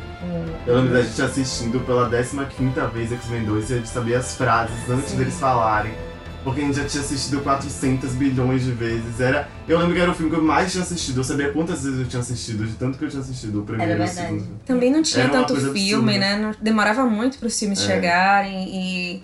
Eu 0.65 0.77
lembro 0.77 0.93
da 0.93 1.01
gente 1.01 1.21
assistindo 1.21 1.81
pela 1.81 2.09
15 2.09 2.45
vez 2.93 3.11
X-Men 3.11 3.43
2 3.43 3.69
e 3.69 3.73
a 3.73 3.77
gente 3.77 3.89
sabia 3.89 4.19
as 4.19 4.33
frases 4.37 4.89
antes 4.89 5.09
Sim. 5.09 5.17
deles 5.17 5.37
falarem. 5.37 5.91
Porque 6.47 6.61
a 6.61 6.63
gente 6.63 6.77
já 6.77 6.85
tinha 6.85 7.03
assistido 7.03 7.41
400 7.41 8.11
bilhões 8.13 8.63
de 8.63 8.71
vezes. 8.71 9.19
Era, 9.19 9.49
eu 9.67 9.77
lembro 9.77 9.93
que 9.93 9.99
era 9.99 10.11
o 10.11 10.15
filme 10.15 10.31
que 10.31 10.37
eu 10.37 10.41
mais 10.43 10.71
tinha 10.71 10.81
assistido. 10.81 11.17
Eu 11.19 11.23
sabia 11.25 11.51
quantas 11.51 11.83
vezes 11.83 11.99
eu 11.99 12.07
tinha 12.07 12.21
assistido, 12.21 12.65
de 12.65 12.73
tanto 12.75 12.97
que 12.97 13.03
eu 13.03 13.09
tinha 13.09 13.21
assistido 13.21 13.59
o 13.59 13.63
primeiro 13.65 13.91
Era 13.91 14.01
o 14.01 14.05
verdade. 14.07 14.27
segundo. 14.39 14.59
Também 14.65 14.89
não 14.89 15.01
tinha 15.03 15.25
Era 15.25 15.33
tanto 15.33 15.55
filme, 15.57 16.15
absurda. 16.15 16.17
né? 16.19 16.37
Não- 16.37 16.55
demorava 16.61 17.05
muito 17.05 17.37
para 17.37 17.47
os 17.47 17.59
filmes 17.59 17.81
É. 17.83 17.85
chegarem 17.85 18.69
e 18.73 19.23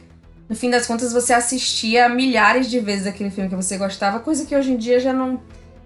no 0.50 0.56
fim 0.56 0.70
das 0.70 0.86
contas 0.86 1.14
você 1.14 1.32
assistia 1.32 2.10
milhares 2.10 2.70
de 2.70 2.82
vezes 2.82 3.08
aquele 3.08 3.30
filme 3.32 3.50
que 3.50 3.56
você 3.56 3.78
gostava, 3.78 4.20
coisa 4.20 4.46
que 4.46 4.54
hoje 4.54 4.72
em 4.74 4.78
dia 4.78 5.00
já 5.00 5.14
não 5.14 5.40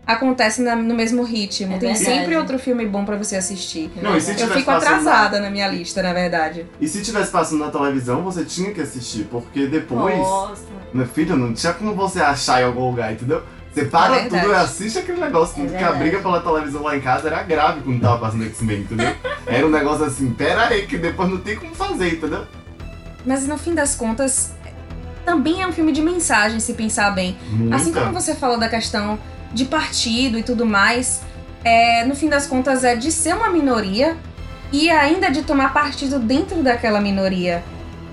acontece 0.08 0.62
na- 0.62 0.76
no 0.76 0.96
mesmo 0.96 1.22
ritmo. 1.24 1.76
É 1.76 1.78
Tem 1.78 1.94
verdade. 1.94 2.06
sempre 2.18 2.38
outro 2.38 2.58
filme 2.58 2.86
bom 2.86 3.04
para 3.04 3.18
você 3.18 3.36
assir. 3.36 3.92
Não, 4.02 4.16
e 4.16 4.22
se 4.22 4.32
Eu 4.32 4.48
fico 4.48 4.64
passando 4.66 5.04
na- 5.04 5.12
atrasada 5.12 5.40
na 5.42 5.50
minha 5.50 5.68
lista, 5.68 6.02
na 6.02 6.14
verdade. 6.14 6.66
E 6.80 6.88
se 6.88 7.02
tivesse 7.04 7.30
passando 7.30 7.60
na 7.66 7.70
televisão, 7.70 8.24
você 8.24 8.46
tinha 8.46 8.74
que 8.74 8.80
assistir, 8.80 9.26
porque 9.30 9.68
depois, 9.68 10.18
Nossa. 10.18 10.62
meu 10.94 11.06
filho, 11.06 11.36
não 11.36 11.54
tinha 11.54 11.74
como 11.74 11.94
você 11.94 12.22
achar 12.22 12.62
em 12.62 12.66
algum 12.66 12.90
lugar, 12.90 13.12
entendeu? 13.12 13.44
Você 13.74 13.86
para 13.86 14.16
É 14.16 14.24
tudo 14.24 14.48
e 14.52 14.56
assiste 14.56 14.98
aquele 14.98 15.20
negócio, 15.20 15.64
É 15.64 15.78
que 15.78 15.84
a 15.84 15.92
briga 15.92 16.20
pela 16.20 16.40
televisão 16.40 16.82
lá 16.82 16.96
em 16.98 17.02
casa 17.02 17.28
era 17.28 17.44
grave 17.44 17.82
quando 17.82 18.00
tava 18.02 18.18
passando 18.18 18.44
X-Men, 18.46 18.80
entendeu? 18.82 19.14
Era 19.46 19.68
um 19.68 19.70
negócio 19.70 20.04
assim, 20.06 20.32
pera 20.32 20.68
aí, 20.68 20.88
que 20.88 20.98
depois 20.98 21.30
não 21.30 21.38
tem 21.38 21.56
como 21.58 21.76
fazer, 21.76 22.14
entendeu? 22.14 22.46
Mas 23.26 23.46
no 23.46 23.58
fim 23.58 23.76
das 23.76 23.94
contas, 23.94 24.52
também 25.26 25.62
é 25.62 25.68
um 25.68 25.72
filme 25.74 25.92
de 25.92 26.02
mensagem, 26.02 26.60
se 26.60 26.74
pensar 26.74 27.12
bem. 27.12 27.38
Muita. 27.52 27.76
Assim 27.76 27.94
como 27.94 28.12
você 28.14 28.34
falou 28.34 28.58
da 28.58 28.68
questão 28.70 29.20
de 29.54 29.66
partido 29.66 30.38
e 30.38 30.44
tudo 30.44 30.66
mais, 30.66 31.22
é, 31.64 32.06
no 32.06 32.16
fim 32.16 32.30
das 32.30 32.48
contas 32.48 32.84
é 32.84 32.96
de 32.96 33.12
ser 33.12 33.36
uma 33.36 33.50
minoria 33.50 34.16
e 34.72 34.90
ainda 34.90 35.30
de 35.30 35.44
tomar 35.44 35.74
partido 35.74 36.20
dentro 36.20 36.62
daquela 36.62 37.00
minoria. 37.00 37.64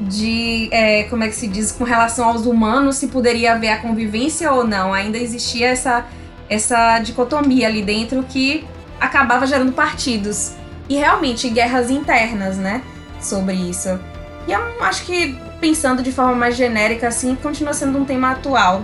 De, 0.01 0.69
é, 0.73 1.05
como 1.05 1.23
é 1.23 1.29
que 1.29 1.37
se 1.37 1.47
diz, 1.47 1.71
com 1.71 1.85
relação 1.85 2.29
aos 2.29 2.47
humanos, 2.47 2.97
se 2.97 3.07
poderia 3.07 3.53
haver 3.55 3.69
a 3.69 3.79
convivência 3.79 4.53
ou 4.53 4.67
não. 4.67 4.93
Ainda 4.93 5.19
existia 5.19 5.69
essa, 5.69 6.05
essa 6.49 6.99
dicotomia 6.99 7.69
ali 7.69 7.81
dentro 7.81 8.25
que 8.25 8.67
acabava 9.01 9.47
gerando 9.47 9.73
partidos. 9.73 10.53
E 10.89 10.97
realmente 10.97 11.49
guerras 11.49 11.91
internas, 11.91 12.57
né? 12.57 12.83
Sobre 13.21 13.55
isso. 13.55 13.99
E 14.47 14.53
eu 14.53 14.61
acho 14.83 15.05
que, 15.05 15.39
pensando 15.61 16.03
de 16.03 16.13
forma 16.13 16.35
mais 16.35 16.57
genérica, 16.57 17.09
assim, 17.09 17.35
continua 17.37 17.73
sendo 17.73 17.99
um 17.99 18.05
tema 18.05 18.33
atual. 18.33 18.83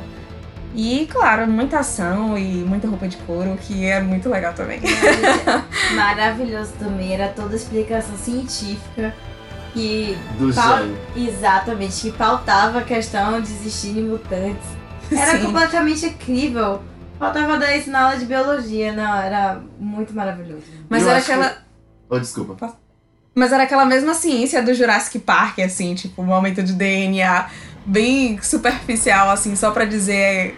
E, 0.75 1.07
claro, 1.11 1.49
muita 1.49 1.81
ação 1.81 2.39
e 2.39 2.43
muita 2.65 2.87
roupa 2.89 3.09
de 3.09 3.17
couro, 3.19 3.57
que 3.61 3.85
é 3.87 4.01
muito 4.01 4.29
legal 4.29 4.53
também. 4.55 4.81
Maravilhoso 5.95 6.73
também, 6.79 7.13
era 7.15 7.29
toda 7.29 7.55
a 7.55 7.57
explicação 7.57 8.17
científica 8.17 9.15
que 9.73 10.17
Do 10.39 10.53
Pau- 10.55 10.79
gênio. 10.79 10.99
Exatamente, 11.17 12.01
que 12.01 12.13
pautava 12.13 12.81
a 12.81 12.83
questão 12.83 13.41
de 13.41 13.51
existirem 13.53 14.05
mutantes. 14.05 14.67
Era 15.11 15.39
Sim. 15.39 15.47
completamente 15.47 16.07
incrível. 16.07 16.83
Faltava 17.19 17.59
dar 17.59 17.77
isso 17.77 17.91
na 17.91 18.05
aula 18.07 18.17
de 18.17 18.25
biologia, 18.25 18.93
não, 18.93 19.17
era 19.17 19.61
muito 19.79 20.15
maravilhoso. 20.15 20.63
Mas 20.89 21.03
Eu 21.03 21.09
era 21.11 21.19
acho 21.19 21.27
que- 21.27 21.33
aquela. 21.33 21.57
Oh, 22.09 22.19
desculpa. 22.19 22.75
Mas 23.35 23.53
era 23.53 23.63
aquela 23.63 23.85
mesma 23.85 24.13
ciência 24.15 24.61
do 24.63 24.75
Jurassic 24.75 25.19
Park, 25.21 25.61
assim, 25.61 25.95
tipo, 25.95 26.21
um 26.23 26.35
aumento 26.35 26.63
de 26.63 26.73
DNA 26.73 27.47
bem 27.85 28.41
superficial, 28.43 29.31
assim, 29.31 29.55
só 29.57 29.71
pra 29.71 29.85
dizer 29.85 30.57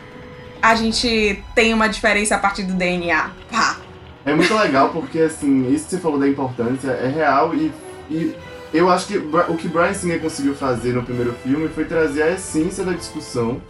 a 0.63 0.77
gente 0.77 1.43
tem 1.57 1.75
uma 1.75 1.89
diferença 1.89 2.37
a 2.37 2.39
partir 2.39 2.63
do 2.63 2.75
DNA. 2.75 3.31
Pá! 3.51 3.79
É 4.25 4.33
muito 4.33 4.55
legal 4.55 4.91
porque, 4.91 5.19
assim, 5.19 5.73
isso 5.73 5.87
que 5.87 5.91
você 5.91 5.99
falou 5.99 6.19
da 6.19 6.29
importância 6.29 6.91
é 6.91 7.09
real 7.09 7.53
e, 7.53 7.73
e 8.09 8.37
eu 8.73 8.89
acho 8.89 9.09
que 9.09 9.17
o 9.17 9.57
que 9.57 9.67
Brian 9.67 9.93
Singer 9.93 10.21
conseguiu 10.21 10.55
fazer 10.55 10.93
no 10.93 11.03
primeiro 11.03 11.35
filme 11.43 11.69
foi 11.69 11.85
trazer 11.85 12.23
a 12.23 12.31
essência 12.31 12.85
da 12.85 12.93
discussão 12.93 13.61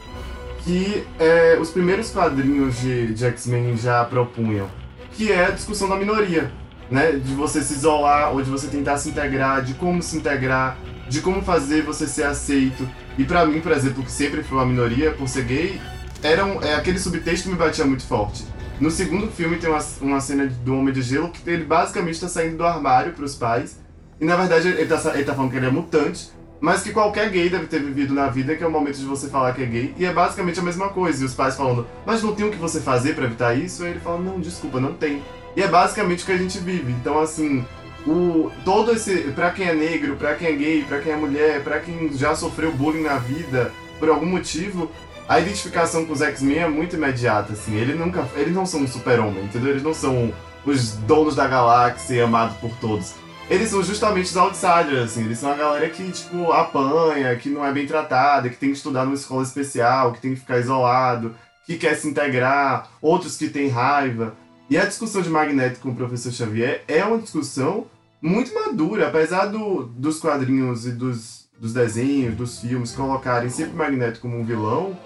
que 0.65 1.05
é, 1.19 1.59
os 1.61 1.71
primeiros 1.71 2.11
quadrinhos 2.11 2.79
de, 2.81 3.13
de 3.15 3.25
X-Men 3.25 3.77
já 3.77 4.05
propunham, 4.05 4.69
que 5.13 5.33
é 5.33 5.47
a 5.47 5.51
discussão 5.51 5.89
da 5.89 5.97
minoria, 5.97 6.53
né? 6.91 7.13
De 7.13 7.35
você 7.35 7.63
se 7.63 7.73
isolar 7.73 8.33
ou 8.33 8.43
de 8.43 8.51
você 8.51 8.69
tentar 8.69 8.97
se 8.99 9.09
integrar, 9.09 9.63
de 9.63 9.75
como 9.75 10.03
se 10.03 10.17
integrar, 10.17 10.77
de 11.13 11.21
como 11.21 11.43
fazer 11.43 11.83
você 11.83 12.07
ser 12.07 12.25
aceito. 12.25 12.89
E 13.19 13.25
pra 13.25 13.45
mim, 13.45 13.61
por 13.61 13.71
exemplo, 13.71 14.03
que 14.03 14.11
sempre 14.11 14.43
foi 14.43 14.57
uma 14.57 14.65
minoria, 14.65 15.13
por 15.13 15.29
ser 15.29 15.45
gay, 15.45 15.79
era 16.23 16.43
um, 16.43 16.63
é, 16.63 16.75
aquele 16.75 16.99
subtexto 16.99 17.51
me 17.51 17.55
batia 17.55 17.85
muito 17.85 18.07
forte. 18.07 18.47
No 18.81 18.91
segundo 18.91 19.31
filme 19.31 19.59
tem 19.59 19.69
uma, 19.69 19.85
uma 20.01 20.21
cena 20.21 20.47
do 20.47 20.75
Homem 20.75 20.93
de 20.95 21.03
Gelo 21.03 21.29
que 21.29 21.49
ele 21.49 21.65
basicamente 21.65 22.19
tá 22.19 22.29
saindo 22.29 22.57
do 22.57 22.65
armário 22.65 23.13
pros 23.13 23.35
pais. 23.35 23.79
E 24.19 24.25
na 24.25 24.37
verdade 24.37 24.69
ele 24.69 24.87
tá, 24.87 25.13
ele 25.15 25.25
tá 25.25 25.35
falando 25.35 25.51
que 25.51 25.57
ele 25.59 25.67
é 25.67 25.71
mutante, 25.71 26.31
mas 26.59 26.83
que 26.83 26.93
qualquer 26.93 27.29
gay 27.29 27.51
deve 27.51 27.67
ter 27.67 27.83
vivido 27.83 28.15
na 28.15 28.29
vida, 28.29 28.57
que 28.57 28.65
é 28.65 28.67
o 28.67 28.71
momento 28.71 28.97
de 28.97 29.05
você 29.05 29.29
falar 29.29 29.53
que 29.53 29.63
é 29.63 29.67
gay. 29.67 29.95
E 29.99 30.07
é 30.07 30.13
basicamente 30.15 30.61
a 30.61 30.63
mesma 30.63 30.89
coisa. 30.89 31.23
E 31.23 31.27
os 31.27 31.35
pais 31.35 31.57
falando, 31.57 31.87
mas 32.07 32.23
não 32.23 32.35
tem 32.35 32.47
o 32.47 32.51
que 32.51 32.57
você 32.57 32.81
fazer 32.81 33.15
pra 33.15 33.27
evitar 33.27 33.55
isso? 33.55 33.85
E 33.85 33.89
ele 33.89 34.01
fala, 34.01 34.19
não, 34.19 34.41
desculpa, 34.41 34.81
não 34.81 34.95
tem. 34.95 35.23
E 35.55 35.63
é 35.63 35.69
basicamente 35.69 36.23
o 36.23 36.27
que 36.27 36.33
a 36.33 36.39
gente 36.39 36.59
vive. 36.59 36.91
Então, 36.93 37.21
assim, 37.21 37.67
o 38.07 38.51
todo 38.65 38.93
esse. 38.93 39.33
Pra 39.33 39.51
quem 39.51 39.69
é 39.69 39.75
negro, 39.75 40.17
pra 40.17 40.35
quem 40.35 40.49
é 40.49 40.53
gay, 40.53 40.85
pra 40.85 41.01
quem 41.01 41.13
é 41.13 41.17
mulher, 41.17 41.63
pra 41.63 41.81
quem 41.81 42.13
já 42.13 42.35
sofreu 42.35 42.73
bullying 42.73 43.03
na 43.03 43.19
vida, 43.19 43.73
por 43.99 44.09
algum 44.09 44.27
motivo, 44.27 44.91
a 45.29 45.41
identificação 45.41 46.05
com 46.05 46.13
os 46.13 46.21
X-Men 46.21 46.59
é 46.59 46.69
muito 46.69 46.97
imediata, 46.97 47.53
assim. 47.53 47.77
Ele 47.77 47.95
nunca, 47.95 48.27
eles 48.37 48.55
não 48.55 48.67
são 48.67 48.81
um 48.81 48.89
super-homem, 48.89 49.45
entendeu? 49.45 49.71
Eles 49.71 49.83
não 49.83 49.95
são 49.95 50.33
os 50.65 50.93
donos 50.93 51.35
da 51.35 51.47
galáxia 51.47 52.25
amados 52.25 52.57
por 52.57 52.71
todos. 52.81 53.15
Eles 53.51 53.69
são 53.69 53.83
justamente 53.83 54.27
os 54.27 54.37
outsiders, 54.37 55.03
assim. 55.03 55.25
Eles 55.25 55.39
são 55.39 55.51
a 55.51 55.57
galera 55.57 55.89
que, 55.89 56.11
tipo, 56.11 56.53
apanha, 56.53 57.35
que 57.37 57.49
não 57.49 57.65
é 57.65 57.73
bem 57.73 57.87
tratada, 57.87 58.49
que 58.49 58.57
tem 58.57 58.71
que 58.71 58.77
estudar 58.77 59.05
numa 59.05 59.15
escola 59.15 59.43
especial, 59.43 60.13
que 60.13 60.21
tem 60.21 60.35
que 60.35 60.41
ficar 60.41 60.59
isolado, 60.59 61.35
que 61.65 61.77
quer 61.77 61.95
se 61.95 62.09
integrar, 62.09 62.89
outros 63.01 63.37
que 63.37 63.49
têm 63.49 63.69
raiva. 63.69 64.35
E 64.73 64.79
a 64.79 64.87
discussão 64.87 65.21
de 65.21 65.29
Magneto 65.29 65.81
com 65.81 65.91
o 65.91 65.95
professor 65.95 66.33
Xavier 66.33 66.83
é 66.89 67.05
uma 67.05 67.19
discussão 67.19 67.89
muito 68.23 68.55
madura, 68.55 69.09
apesar 69.09 69.45
do, 69.45 69.83
dos 69.85 70.19
quadrinhos 70.19 70.87
e 70.87 70.93
dos, 70.93 71.47
dos 71.61 71.75
desenhos, 71.75 72.35
dos 72.35 72.59
filmes 72.59 72.93
colocarem 72.93 73.51
sempre 73.51 73.75
Magneto 73.75 74.19
como 74.19 74.35
um 74.35 74.43
vilão. 74.47 74.99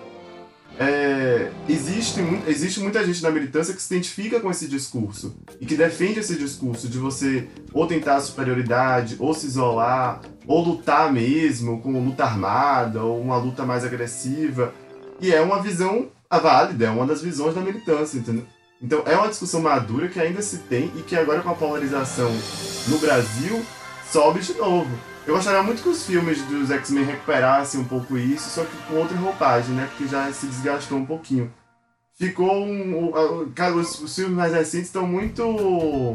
é, 0.78 1.50
existe, 1.68 2.20
existe 2.46 2.78
muita 2.78 3.04
gente 3.04 3.20
na 3.20 3.28
militância 3.32 3.74
que 3.74 3.82
se 3.82 3.92
identifica 3.92 4.38
com 4.38 4.52
esse 4.52 4.68
discurso 4.68 5.34
e 5.60 5.66
que 5.66 5.74
defende 5.74 6.20
esse 6.20 6.36
discurso 6.36 6.88
de 6.88 6.98
você 6.98 7.48
ou 7.72 7.88
tentar 7.88 8.14
a 8.14 8.20
superioridade, 8.20 9.16
ou 9.18 9.34
se 9.34 9.46
isolar, 9.46 10.20
ou 10.46 10.62
lutar 10.62 11.12
mesmo, 11.12 11.80
com 11.80 11.90
luta 12.04 12.22
armada, 12.22 13.02
ou 13.02 13.20
uma 13.20 13.36
luta 13.36 13.66
mais 13.66 13.84
agressiva. 13.84 14.72
E 15.20 15.32
é 15.32 15.40
uma 15.40 15.60
visão 15.60 16.06
válida, 16.30 16.84
é 16.86 16.90
uma 16.90 17.04
das 17.04 17.20
visões 17.20 17.56
da 17.56 17.60
militância, 17.60 18.16
entendeu? 18.16 18.46
Então 18.86 19.02
é 19.04 19.16
uma 19.16 19.26
discussão 19.26 19.60
madura 19.60 20.06
que 20.06 20.20
ainda 20.20 20.40
se 20.40 20.58
tem 20.58 20.92
e 20.94 21.02
que 21.02 21.16
agora 21.16 21.42
com 21.42 21.50
a 21.50 21.54
polarização 21.54 22.30
no 22.86 22.98
Brasil 22.98 23.66
sobe 24.12 24.38
de 24.38 24.54
novo. 24.54 24.88
Eu 25.26 25.34
gostaria 25.34 25.60
muito 25.60 25.82
que 25.82 25.88
os 25.88 26.06
filmes 26.06 26.40
dos 26.42 26.70
X-Men 26.70 27.04
recuperassem 27.04 27.80
um 27.80 27.84
pouco 27.84 28.16
isso, 28.16 28.48
só 28.48 28.64
que 28.64 28.76
com 28.86 28.94
outra 28.94 29.16
roupagem, 29.16 29.74
né? 29.74 29.88
Porque 29.88 30.06
já 30.06 30.32
se 30.32 30.46
desgastou 30.46 30.98
um 30.98 31.04
pouquinho. 31.04 31.52
Ficou 32.16 32.64
um. 32.64 33.50
cara, 33.56 33.74
os, 33.74 34.00
os 34.00 34.14
filmes 34.14 34.36
mais 34.36 34.52
recentes 34.52 34.86
estão 34.86 35.04
muito. 35.04 36.14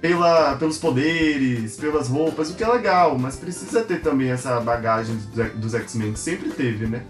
Pela, 0.00 0.56
pelos 0.56 0.78
poderes, 0.78 1.76
pelas 1.76 2.08
roupas, 2.08 2.50
o 2.50 2.56
que 2.56 2.64
é 2.64 2.66
legal, 2.66 3.16
mas 3.16 3.36
precisa 3.36 3.84
ter 3.84 4.00
também 4.02 4.32
essa 4.32 4.58
bagagem 4.58 5.14
dos, 5.14 5.52
dos 5.52 5.74
X-Men, 5.74 6.14
que 6.14 6.18
sempre 6.18 6.50
teve, 6.50 6.88
né? 6.88 7.04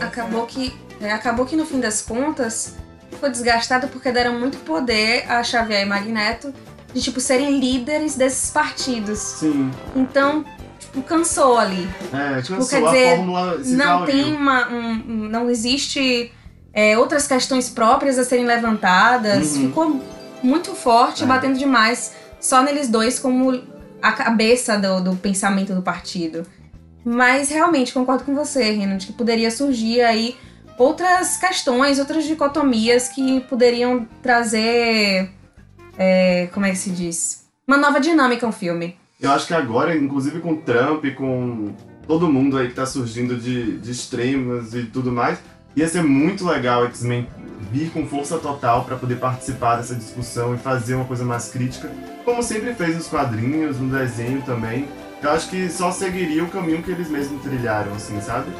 Acabou 0.00 0.44
que, 0.44 0.76
é, 1.00 1.12
acabou 1.12 1.46
que 1.46 1.54
no 1.54 1.64
fim 1.64 1.78
das 1.78 2.02
contas 2.02 2.74
ficou 3.12 3.30
desgastado 3.30 3.88
porque 3.88 4.10
deram 4.10 4.38
muito 4.38 4.58
poder 4.58 5.24
a 5.30 5.42
Xavier 5.42 5.82
e 5.82 5.84
Magneto 5.84 6.52
de 6.92 7.00
tipo 7.00 7.20
serem 7.20 7.58
líderes 7.58 8.16
desses 8.16 8.50
partidos. 8.50 9.18
Sim. 9.18 9.70
Então, 9.96 10.44
tipo, 10.78 11.02
cansou 11.02 11.56
ali. 11.58 11.88
É, 12.12 12.42
Tipo, 12.42 12.56
cansou, 12.58 12.68
quer 12.80 12.86
a 12.86 12.90
dizer, 12.90 13.16
fórmula 13.16 13.64
se 13.64 13.76
não 13.76 14.04
tem 14.04 14.34
uma. 14.34 14.68
um- 14.68 15.04
não 15.28 15.48
existe 15.50 16.32
é, 16.74 16.96
outras 16.98 17.26
questões 17.26 17.68
próprias 17.68 18.18
a 18.18 18.24
serem 18.24 18.44
levantadas. 18.46 19.56
Uhum. 19.56 19.66
Ficou 19.68 20.00
muito 20.42 20.74
forte, 20.74 21.22
É. 21.24 21.26
batendo 21.26 21.58
demais 21.58 22.12
só 22.40 22.62
neles 22.62 22.88
dois 22.88 23.18
como 23.18 23.62
a 24.02 24.12
cabeça 24.12 24.76
do, 24.78 25.00
do 25.00 25.16
pensamento 25.16 25.74
do 25.74 25.82
partido. 25.82 26.44
Mas 27.04 27.48
realmente 27.50 27.92
concordo 27.92 28.24
com 28.24 28.34
você, 28.34 28.70
Renan, 28.72 28.96
de 28.96 29.06
que 29.08 29.12
poderia 29.12 29.50
surgir 29.50 30.00
aí 30.02 30.36
outras 30.78 31.36
questões, 31.36 31.98
outras 31.98 32.24
dicotomias 32.24 33.08
que 33.08 33.40
poderiam 33.40 34.06
trazer. 34.22 35.30
é, 35.98 36.48
como 36.52 36.66
é 36.66 36.70
que 36.70 36.76
se 36.76 36.90
diz? 36.90 37.44
Uma 37.66 37.76
nova 37.76 38.00
dinâmica 38.00 38.46
ao 38.46 38.52
filme. 38.52 38.96
Eu 39.20 39.30
acho 39.30 39.46
que 39.46 39.54
agora, 39.54 39.96
inclusive 39.96 40.40
com 40.40 40.56
Trump, 40.56 41.04
com 41.16 41.72
todo 42.06 42.30
mundo 42.30 42.58
aí 42.58 42.68
que 42.68 42.74
tá 42.74 42.84
surgindo 42.84 43.36
de, 43.36 43.78
de 43.78 43.90
extremos 43.90 44.74
e 44.74 44.84
tudo 44.84 45.12
mais, 45.12 45.38
ia 45.76 45.86
ser 45.86 46.02
muito 46.02 46.44
legal 46.44 46.84
X-Men 46.86 47.28
vir 47.70 47.90
com 47.90 48.06
força 48.06 48.38
total 48.38 48.84
pra 48.84 48.96
poder 48.96 49.16
participar 49.16 49.76
dessa 49.76 49.94
discussão 49.94 50.54
e 50.54 50.58
fazer 50.58 50.96
uma 50.96 51.04
coisa 51.04 51.24
mais 51.24 51.48
crítica, 51.48 51.90
como 52.24 52.42
sempre 52.42 52.74
fez 52.74 52.96
nos 52.96 53.06
quadrinhos, 53.06 53.78
no 53.78 53.88
desenho 53.96 54.42
também. 54.42 54.88
Eu 55.22 55.30
acho 55.30 55.48
que 55.48 55.70
só 55.70 55.92
seguiria 55.92 56.42
o 56.42 56.48
caminho 56.48 56.82
que 56.82 56.90
eles 56.90 57.08
mesmos 57.08 57.42
trilharam, 57.42 57.94
assim, 57.94 58.20
sabe? 58.20 58.50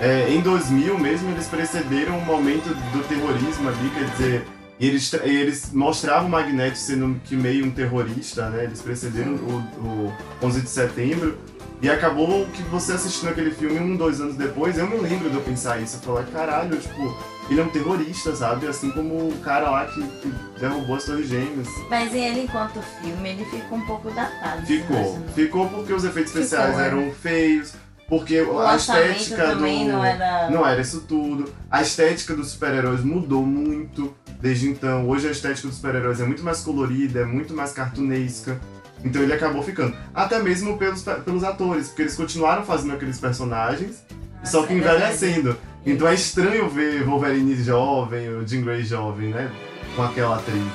É, 0.00 0.30
em 0.30 0.40
2000 0.40 0.98
mesmo, 0.98 1.30
eles 1.30 1.46
precederam 1.46 2.18
o 2.18 2.24
momento 2.24 2.68
do 2.92 3.06
terrorismo 3.06 3.68
ali, 3.68 3.90
quer 3.90 4.04
dizer, 4.12 4.46
eles, 4.80 5.12
eles 5.12 5.72
mostravam 5.72 6.26
o 6.26 6.30
Magneto 6.30 6.78
sendo 6.78 7.20
que 7.24 7.36
meio 7.36 7.66
um 7.66 7.70
terrorista, 7.70 8.48
né? 8.48 8.64
Eles 8.64 8.80
precederam 8.80 9.34
o, 9.34 9.76
o 9.84 10.12
11 10.42 10.62
de 10.62 10.70
setembro. 10.70 11.38
E 11.82 11.88
acabou 11.88 12.46
que 12.46 12.62
você 12.64 12.92
assistindo 12.92 13.30
aquele 13.30 13.50
filme 13.50 13.78
um, 13.78 13.96
dois 13.96 14.20
anos 14.20 14.36
depois, 14.36 14.76
eu 14.76 14.86
me 14.86 14.96
lembro 14.98 15.30
de 15.30 15.36
eu 15.36 15.42
pensar 15.42 15.80
isso. 15.80 15.96
Eu 15.96 16.00
falar, 16.00 16.24
caralho, 16.24 16.78
tipo, 16.78 17.16
ele 17.50 17.60
é 17.60 17.64
um 17.64 17.68
terrorista, 17.70 18.34
sabe? 18.34 18.66
Assim 18.66 18.90
como 18.90 19.28
o 19.28 19.38
cara 19.42 19.70
lá 19.70 19.86
que, 19.86 20.02
que 20.02 20.32
derrubou 20.58 20.96
as 20.96 21.04
torres 21.04 21.28
gêmeas. 21.28 21.68
Mas 21.88 22.14
ele, 22.14 22.42
enquanto 22.42 22.80
filme, 23.02 23.30
ele 23.30 23.44
ficou 23.46 23.78
um 23.78 23.86
pouco 23.86 24.10
datado. 24.10 24.66
Ficou. 24.66 25.18
né? 25.18 25.26
Ficou 25.34 25.68
porque 25.68 25.92
os 25.92 26.04
efeitos 26.04 26.32
Ficou, 26.32 26.44
especiais 26.44 26.78
é. 26.78 26.86
eram 26.86 27.10
feios, 27.12 27.74
porque 28.10 28.42
O 28.42 28.58
a 28.58 28.74
estética 28.74 29.54
do. 29.54 29.60
não 29.60 30.04
era... 30.04 30.50
Não 30.50 30.66
era 30.66 30.80
isso 30.80 31.02
tudo. 31.02 31.50
A 31.70 31.80
estética 31.80 32.34
dos 32.34 32.50
super-heróis 32.50 33.04
mudou 33.04 33.46
muito 33.46 34.12
desde 34.40 34.68
então. 34.68 35.08
Hoje 35.08 35.28
a 35.28 35.30
estética 35.30 35.68
dos 35.68 35.76
super-heróis 35.76 36.20
é 36.20 36.24
muito 36.24 36.42
mais 36.42 36.60
colorida, 36.60 37.20
é 37.20 37.24
muito 37.24 37.54
mais 37.54 37.72
cartunesca. 37.72 38.60
Então 39.04 39.22
ele 39.22 39.32
acabou 39.32 39.62
ficando. 39.62 39.96
Até 40.12 40.40
mesmo 40.40 40.76
pelos, 40.76 41.02
pelos 41.02 41.44
atores, 41.44 41.86
porque 41.86 42.02
eles 42.02 42.16
continuaram 42.16 42.64
fazendo 42.64 42.94
aqueles 42.94 43.20
personagens, 43.20 44.04
só 44.42 44.66
que 44.66 44.72
é 44.72 44.76
verdade. 44.76 44.96
envelhecendo. 44.96 45.56
Então 45.86 46.08
é 46.08 46.14
estranho 46.14 46.68
ver 46.68 47.04
Wolverine 47.04 47.54
jovem, 47.62 48.28
o 48.28 48.46
Jean 48.46 48.62
Grey 48.62 48.82
jovem, 48.82 49.28
né? 49.28 49.50
Com 49.94 50.02
aquela 50.02 50.36
atriz. 50.36 50.66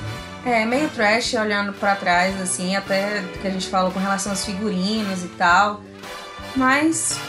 É, 0.45 0.65
meio 0.65 0.89
trash 0.89 1.33
olhando 1.33 1.73
pra 1.73 1.95
trás, 1.95 2.39
assim, 2.39 2.75
até 2.75 3.23
que 3.41 3.47
a 3.47 3.51
gente 3.51 3.67
falou 3.67 3.91
com 3.91 3.99
relação 3.99 4.31
aos 4.31 4.45
figurinos 4.45 5.23
e 5.23 5.27
tal. 5.29 5.81
Mas, 6.55 7.19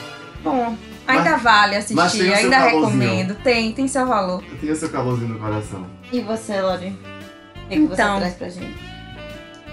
bom, 0.42 0.76
ainda 1.06 1.30
Mas- 1.32 1.42
vale 1.42 1.76
assistir, 1.76 2.32
ainda 2.32 2.58
recomendo. 2.58 3.34
Tem, 3.42 3.72
tem 3.72 3.88
seu 3.88 4.06
valor. 4.06 4.42
Tem 4.60 4.70
o 4.70 4.76
seu 4.76 4.88
calorzinho 4.88 5.30
no 5.34 5.38
coração. 5.38 5.86
E 6.12 6.20
você, 6.20 6.60
Lori? 6.60 6.88
O 6.88 7.68
que, 7.68 7.74
que 7.76 7.80
você 7.86 7.92
Então. 7.94 8.18
traz 8.18 8.34
pra 8.34 8.48
gente? 8.48 8.76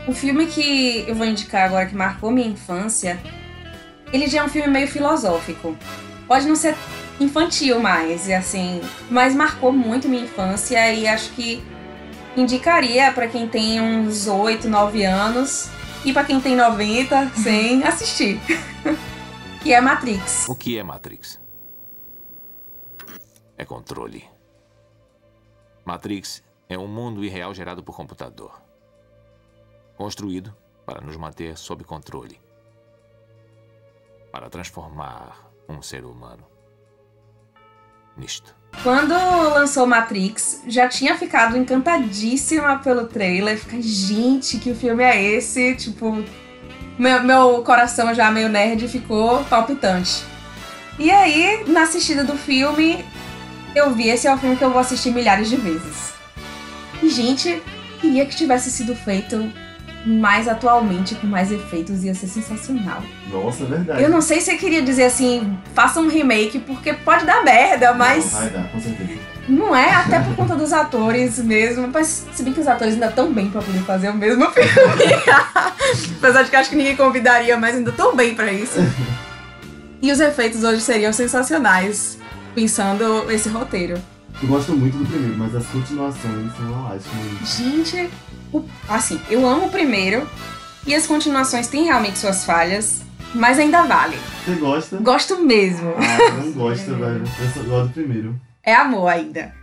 O 0.07 0.13
filme 0.13 0.47
que 0.47 1.05
eu 1.07 1.15
vou 1.15 1.25
indicar 1.25 1.65
agora, 1.65 1.85
que 1.85 1.95
marcou 1.95 2.31
minha 2.31 2.47
infância, 2.47 3.17
ele 4.11 4.27
já 4.27 4.39
é 4.39 4.43
um 4.43 4.49
filme 4.49 4.67
meio 4.67 4.87
filosófico. 4.87 5.77
Pode 6.27 6.47
não 6.47 6.55
ser 6.55 6.75
infantil 7.19 7.79
mais, 7.79 8.27
e 8.27 8.33
assim, 8.33 8.81
mas 9.09 9.35
marcou 9.35 9.71
muito 9.71 10.09
minha 10.09 10.23
infância 10.23 10.91
e 10.93 11.07
acho 11.07 11.29
que 11.31 11.63
indicaria 12.35 13.11
pra 13.11 13.27
quem 13.27 13.47
tem 13.47 13.79
uns 13.79 14.27
8, 14.27 14.67
9 14.67 15.03
anos 15.05 15.69
e 16.03 16.11
pra 16.11 16.23
quem 16.23 16.41
tem 16.41 16.55
90, 16.55 17.29
100, 17.35 17.83
assistir. 17.87 18.41
que 19.63 19.71
é 19.71 19.79
Matrix. 19.79 20.49
O 20.49 20.55
que 20.55 20.77
é 20.77 20.83
Matrix? 20.83 21.39
É 23.57 23.63
controle. 23.63 24.29
Matrix 25.85 26.43
é 26.67 26.77
um 26.77 26.87
mundo 26.87 27.23
irreal 27.23 27.53
gerado 27.53 27.81
por 27.81 27.95
computador. 27.95 28.61
Construído 29.95 30.53
para 30.85 30.99
nos 30.99 31.15
manter 31.15 31.57
sob 31.57 31.85
controle. 31.85 32.41
Para 34.33 34.49
transformar 34.49 35.49
um 35.69 35.81
ser 35.81 36.03
humano 36.03 36.45
nisto. 38.17 38.53
Quando 38.81 39.13
lançou 39.13 39.87
Matrix, 39.87 40.61
já 40.67 40.89
tinha 40.89 41.17
ficado 41.17 41.55
encantadíssima 41.55 42.79
pelo 42.79 43.07
trailer. 43.07 43.57
Fiquei, 43.57 43.81
gente, 43.81 44.57
que 44.57 44.73
filme 44.73 45.03
é 45.03 45.21
esse? 45.21 45.75
Tipo, 45.75 46.23
meu, 46.97 47.23
meu 47.23 47.63
coração 47.63 48.13
já 48.13 48.29
meio 48.31 48.49
nerd 48.49 48.87
ficou 48.87 49.43
palpitante. 49.45 50.23
E 50.99 51.09
aí, 51.09 51.63
na 51.67 51.83
assistida 51.83 52.23
do 52.23 52.37
filme, 52.37 53.03
eu 53.75 53.91
vi 53.91 54.09
esse 54.09 54.27
é 54.27 54.33
o 54.33 54.37
filme 54.37 54.55
que 54.55 54.63
eu 54.63 54.69
vou 54.69 54.79
assistir 54.79 55.11
milhares 55.11 55.49
de 55.49 55.55
vezes. 55.55 56.13
E, 57.01 57.09
gente, 57.09 57.61
queria 57.99 58.25
que 58.25 58.35
tivesse 58.35 58.69
sido 58.69 58.95
feito 58.95 59.51
mais 60.05 60.47
atualmente, 60.47 61.15
com 61.15 61.27
mais 61.27 61.51
efeitos, 61.51 62.03
ia 62.03 62.13
ser 62.13 62.27
sensacional. 62.27 63.01
Nossa, 63.31 63.63
é 63.63 63.67
verdade. 63.67 64.03
Eu 64.03 64.09
não 64.09 64.21
sei 64.21 64.41
se 64.41 64.51
eu 64.51 64.57
queria 64.57 64.81
dizer 64.81 65.05
assim, 65.05 65.57
faça 65.73 65.99
um 65.99 66.09
remake, 66.09 66.59
porque 66.59 66.93
pode 66.93 67.25
dar 67.25 67.43
merda, 67.43 67.93
mas. 67.93 68.31
Não, 68.31 68.39
vai 68.39 68.49
dar, 68.49 68.67
com 68.69 68.79
certeza. 68.79 69.19
Não 69.47 69.75
é, 69.75 69.93
até 69.93 70.19
por 70.19 70.35
conta 70.35 70.55
dos 70.55 70.71
atores 70.71 71.37
mesmo. 71.39 71.89
Mas 71.91 72.25
se 72.33 72.43
bem 72.43 72.53
que 72.53 72.61
os 72.61 72.67
atores 72.67 72.93
ainda 72.93 73.07
estão 73.07 73.31
bem 73.31 73.49
pra 73.49 73.61
poder 73.61 73.79
fazer 73.79 74.09
o 74.09 74.13
mesmo 74.13 74.49
filme. 74.51 74.69
Apesar 76.23 76.43
de 76.43 76.49
que 76.49 76.55
acho 76.55 76.69
que 76.69 76.75
ninguém 76.77 76.95
convidaria, 76.95 77.57
mas 77.57 77.75
ainda 77.75 77.91
tão 77.91 78.15
bem 78.15 78.33
pra 78.33 78.51
isso. 78.51 78.79
E 80.01 80.11
os 80.11 80.19
efeitos 80.19 80.65
hoje 80.65 80.81
seriam 80.81 81.13
sensacionais, 81.13 82.17
pensando 82.53 83.31
esse 83.31 83.47
roteiro. 83.47 83.97
Eu 84.41 84.49
gosto 84.49 84.73
muito 84.75 84.97
do 84.97 85.05
primeiro, 85.05 85.37
mas 85.37 85.55
as 85.55 85.65
continuações 85.67 86.51
são 86.57 86.83
ótimas. 86.87 87.55
Gente, 87.57 88.09
o- 88.51 88.65
assim, 88.89 89.17
eu 89.29 89.47
amo 89.47 89.67
o 89.67 89.69
primeiro. 89.69 90.27
E 90.85 90.93
as 90.93 91.07
continuações 91.07 91.67
têm 91.67 91.85
realmente 91.85 92.19
suas 92.19 92.43
falhas, 92.43 93.01
mas 93.33 93.57
ainda 93.57 93.83
vale. 93.83 94.17
Você 94.45 94.55
gosta? 94.55 94.97
Gosto 94.97 95.37
mesmo. 95.41 95.93
Ah, 95.97 96.17
eu 96.21 96.33
não 96.33 96.51
gosto, 96.51 96.95
velho. 96.95 97.23
Eu 97.39 97.49
só 97.53 97.69
gosto 97.69 97.87
do 97.87 97.93
primeiro. 97.93 98.35
é 98.61 98.75
amor 98.75 99.07
ainda. 99.07 99.53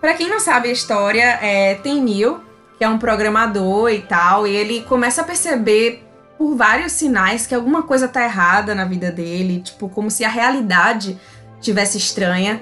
Pra 0.00 0.14
quem 0.14 0.26
não 0.30 0.40
sabe 0.40 0.70
a 0.70 0.72
história, 0.72 1.38
é, 1.42 1.74
tem 1.74 2.00
Neil, 2.02 2.40
que 2.82 2.84
é 2.84 2.88
um 2.88 2.98
programador 2.98 3.90
e 3.90 4.00
tal, 4.00 4.44
e 4.44 4.50
ele 4.50 4.82
começa 4.82 5.20
a 5.20 5.24
perceber 5.24 6.02
por 6.36 6.56
vários 6.56 6.90
sinais 6.90 7.46
que 7.46 7.54
alguma 7.54 7.84
coisa 7.84 8.08
tá 8.08 8.24
errada 8.24 8.74
na 8.74 8.84
vida 8.84 9.08
dele, 9.12 9.60
tipo, 9.60 9.88
como 9.88 10.10
se 10.10 10.24
a 10.24 10.28
realidade 10.28 11.16
tivesse 11.60 11.96
estranha. 11.96 12.60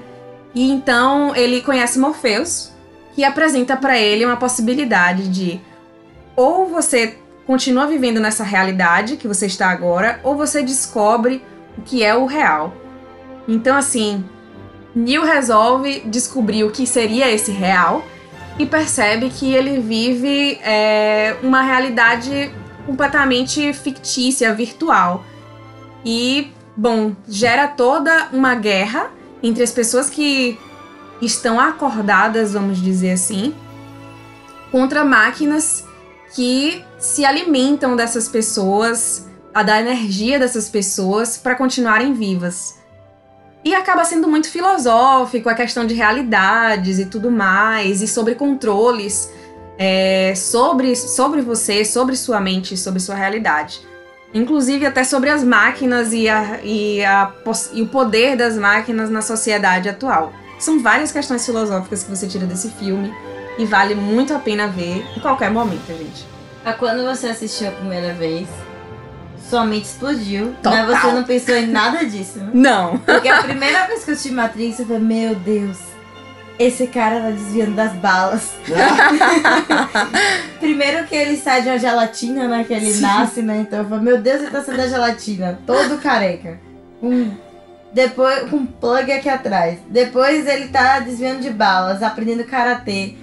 E 0.55 0.71
então 0.71 1.35
ele 1.35 1.62
conhece 1.62 1.99
Morpheus, 1.99 2.71
que 3.14 3.25
apresenta 3.25 3.79
pra 3.79 3.99
ele 3.99 4.27
uma 4.27 4.37
possibilidade 4.37 5.27
de 5.29 5.59
ou 6.37 6.66
você 6.66 7.16
continua 7.47 7.87
vivendo 7.87 8.21
nessa 8.21 8.45
realidade 8.45 9.16
que 9.16 9.27
você 9.27 9.47
está 9.47 9.71
agora, 9.71 10.21
ou 10.23 10.37
você 10.37 10.62
descobre 10.62 11.43
o 11.79 11.81
que 11.81 12.05
é 12.05 12.14
o 12.14 12.27
real. 12.27 12.75
Então, 13.49 13.75
assim, 13.75 14.23
Neil 14.95 15.25
resolve 15.25 16.01
descobrir 16.01 16.62
o 16.62 16.71
que 16.71 16.87
seria 16.87 17.31
esse 17.31 17.51
real 17.51 18.05
e 18.61 18.67
percebe 18.67 19.31
que 19.31 19.55
ele 19.55 19.81
vive 19.81 20.61
é, 20.63 21.35
uma 21.43 21.63
realidade 21.63 22.53
completamente 22.85 23.73
fictícia, 23.73 24.53
virtual. 24.55 25.25
E, 26.05 26.53
bom, 26.77 27.17
gera 27.27 27.67
toda 27.67 28.29
uma 28.35 28.55
guerra 28.55 29.11
entre 29.43 29.63
as 29.63 29.73
pessoas 29.73 30.11
que 30.11 30.59
estão 31.23 31.59
acordadas, 31.59 32.53
vamos 32.53 32.83
dizer 32.83 33.13
assim, 33.13 33.55
contra 34.71 35.07
máquinas 35.07 35.83
que 36.35 36.85
se 36.99 37.25
alimentam 37.25 37.97
dessas 37.97 38.29
pessoas 38.29 39.27
a 39.55 39.63
da 39.63 39.81
energia 39.81 40.39
dessas 40.39 40.69
pessoas 40.69 41.39
para 41.39 41.55
continuarem 41.55 42.13
vivas. 42.13 42.79
E 43.65 43.75
acaba 43.75 44.05
sendo 44.05 44.29
muito 44.29 44.49
filosófico 44.49 45.49
a 45.49 45.55
questão 45.55 45.87
de 45.87 45.95
realidades 45.95 46.99
e 46.99 47.07
tudo 47.07 47.31
mais, 47.31 48.01
e 48.01 48.09
sobre 48.09 48.35
controles 48.35 49.31
é, 49.83 50.35
sobre, 50.37 50.95
sobre 50.95 51.41
você, 51.41 51.87
sobre 51.87 52.15
sua 52.15 52.39
mente, 52.39 52.77
sobre 52.77 53.01
sua 53.01 53.15
realidade. 53.15 53.81
Inclusive 54.35 54.85
até 54.85 55.03
sobre 55.05 55.31
as 55.31 55.43
máquinas 55.43 56.13
e, 56.13 56.29
a, 56.29 56.61
e, 56.63 57.03
a, 57.03 57.33
e 57.73 57.81
o 57.81 57.89
poder 57.89 58.37
das 58.37 58.57
máquinas 58.57 59.09
na 59.09 59.23
sociedade 59.23 59.89
atual. 59.89 60.35
São 60.59 60.83
várias 60.83 61.11
questões 61.11 61.47
filosóficas 61.47 62.05
que 62.05 62.11
você 62.11 62.27
tira 62.27 62.45
desse 62.45 62.69
filme 62.73 63.11
e 63.59 63.65
vale 63.65 63.95
muito 63.95 64.35
a 64.35 64.39
pena 64.39 64.69
ver 64.69 65.03
em 65.17 65.21
qualquer 65.21 65.51
momento, 65.51 65.87
gente. 65.89 66.27
Ah, 66.63 66.75
Quando 66.75 67.03
você 67.03 67.29
assistiu 67.29 67.69
a 67.69 67.73
primeira 67.73 68.13
vez, 68.13 68.47
sua 69.51 69.65
mente 69.65 69.87
explodiu, 69.87 70.55
Total. 70.63 70.87
mas 70.87 71.01
você 71.01 71.13
não 71.13 71.25
pensou 71.25 71.57
em 71.57 71.67
nada 71.67 72.05
disso? 72.05 72.41
Não. 72.55 72.97
Porque 72.99 73.29
a 73.29 73.43
primeira 73.43 73.87
vez 73.87 74.05
que 74.05 74.11
eu 74.11 74.15
assisti 74.15 74.33
Matrix, 74.33 74.79
eu 74.79 74.87
falei, 74.87 75.03
meu 75.03 75.35
Deus, 75.35 75.77
esse 76.59 76.87
cara 76.87 77.21
tá 77.21 77.31
desviando 77.31 77.73
das 77.73 77.93
balas. 77.95 78.53
Primeiro 80.61 81.07
que 81.07 81.17
ele 81.17 81.37
sai 81.37 81.63
de 81.63 81.69
uma 81.69 81.79
gelatina, 81.79 82.47
né? 82.47 82.65
Que 82.65 82.75
ele 82.75 82.95
nasce, 83.01 83.43
né? 83.43 83.59
Então 83.61 83.81
eu 83.81 83.89
falei, 83.89 84.05
meu 84.05 84.19
Deus, 84.19 84.43
ele 84.43 84.51
tá 84.51 84.63
saindo 84.63 84.79
da 84.79 84.87
gelatina, 84.89 85.59
todo 85.67 86.01
careca. 86.01 86.61
Com, 87.01 87.31
depois, 87.93 88.49
com 88.49 88.57
um 88.57 88.67
plug 88.67 89.11
aqui 89.11 89.29
atrás. 89.29 89.81
Depois 89.89 90.47
ele 90.47 90.69
tá 90.69 91.01
desviando 91.01 91.41
de 91.41 91.51
balas, 91.51 92.03
aprendendo 92.03 92.45
karatê. 92.45 93.15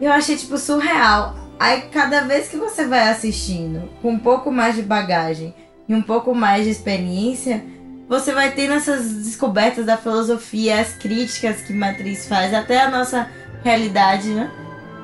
Eu 0.00 0.12
achei, 0.12 0.36
tipo, 0.36 0.58
surreal. 0.58 1.41
Aí 1.62 1.82
cada 1.92 2.22
vez 2.22 2.48
que 2.48 2.56
você 2.56 2.88
vai 2.88 3.08
assistindo 3.08 3.88
com 4.02 4.10
um 4.10 4.18
pouco 4.18 4.50
mais 4.50 4.74
de 4.74 4.82
bagagem 4.82 5.54
e 5.88 5.94
um 5.94 6.02
pouco 6.02 6.34
mais 6.34 6.64
de 6.64 6.70
experiência, 6.70 7.64
você 8.08 8.32
vai 8.32 8.50
tendo 8.50 8.72
essas 8.72 9.12
descobertas 9.12 9.86
da 9.86 9.96
filosofia, 9.96 10.80
as 10.80 10.94
críticas 10.94 11.62
que 11.62 11.72
Matriz 11.72 12.26
faz, 12.26 12.52
até 12.52 12.82
a 12.82 12.90
nossa 12.90 13.30
realidade, 13.62 14.30
né? 14.30 14.50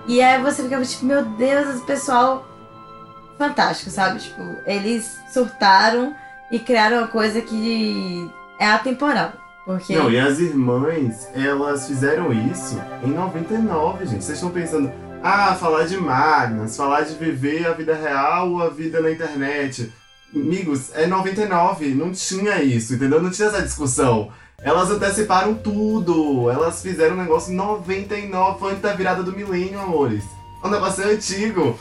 E 0.09 0.21
aí 0.21 0.43
você 0.43 0.65
fica 0.65 0.83
tipo, 0.83 1.05
meu 1.05 1.25
Deus, 1.25 1.77
esse 1.77 1.87
pessoal 1.87 2.45
fantástico, 3.39 3.89
sabe? 3.91 4.19
Tipo, 4.19 4.43
eles 4.67 5.17
surtaram 5.33 6.13
e 6.51 6.59
criaram 6.59 6.99
uma 6.99 7.07
coisa 7.07 7.41
que 7.41 8.29
é 8.59 8.67
atemporal. 8.67 9.33
Porque 9.65 9.95
Não, 9.95 10.11
e 10.11 10.19
as 10.19 10.41
irmãs, 10.41 11.29
elas 11.35 11.87
fizeram 11.87 12.33
isso 12.33 12.81
em 13.05 13.11
99, 13.11 14.07
gente. 14.07 14.25
Vocês 14.25 14.39
estão 14.39 14.51
pensando, 14.51 14.91
ah, 15.23 15.55
falar 15.55 15.85
de 15.85 15.97
máquinas, 15.97 16.77
falar 16.77 17.03
de 17.03 17.15
viver 17.15 17.67
a 17.67 17.73
vida 17.73 17.95
real 17.95 18.51
ou 18.51 18.63
a 18.63 18.69
vida 18.69 19.01
na 19.01 19.11
internet. 19.11 19.93
Amigos, 20.35 20.91
é 20.95 21.07
99, 21.07 21.95
não 21.95 22.13
tinha 22.13 22.63
isso, 22.63 22.95
entendeu? 22.95 23.23
Não 23.23 23.31
tinha 23.31 23.49
essa 23.49 23.63
discussão. 23.63 24.31
Elas 24.61 24.91
anteciparam 24.91 25.55
tudo, 25.55 26.51
elas 26.51 26.83
fizeram 26.83 27.15
um 27.15 27.23
negócio 27.23 27.53
em 27.53 27.57
99, 27.57 28.59
foi 28.59 28.71
antes 28.71 28.83
da 28.83 28.93
virada 28.93 29.23
do 29.23 29.33
milênio, 29.33 29.81
amores. 29.81 30.25
O 30.63 30.69
negócio 30.69 31.05
é 31.05 31.13
antigo, 31.13 31.79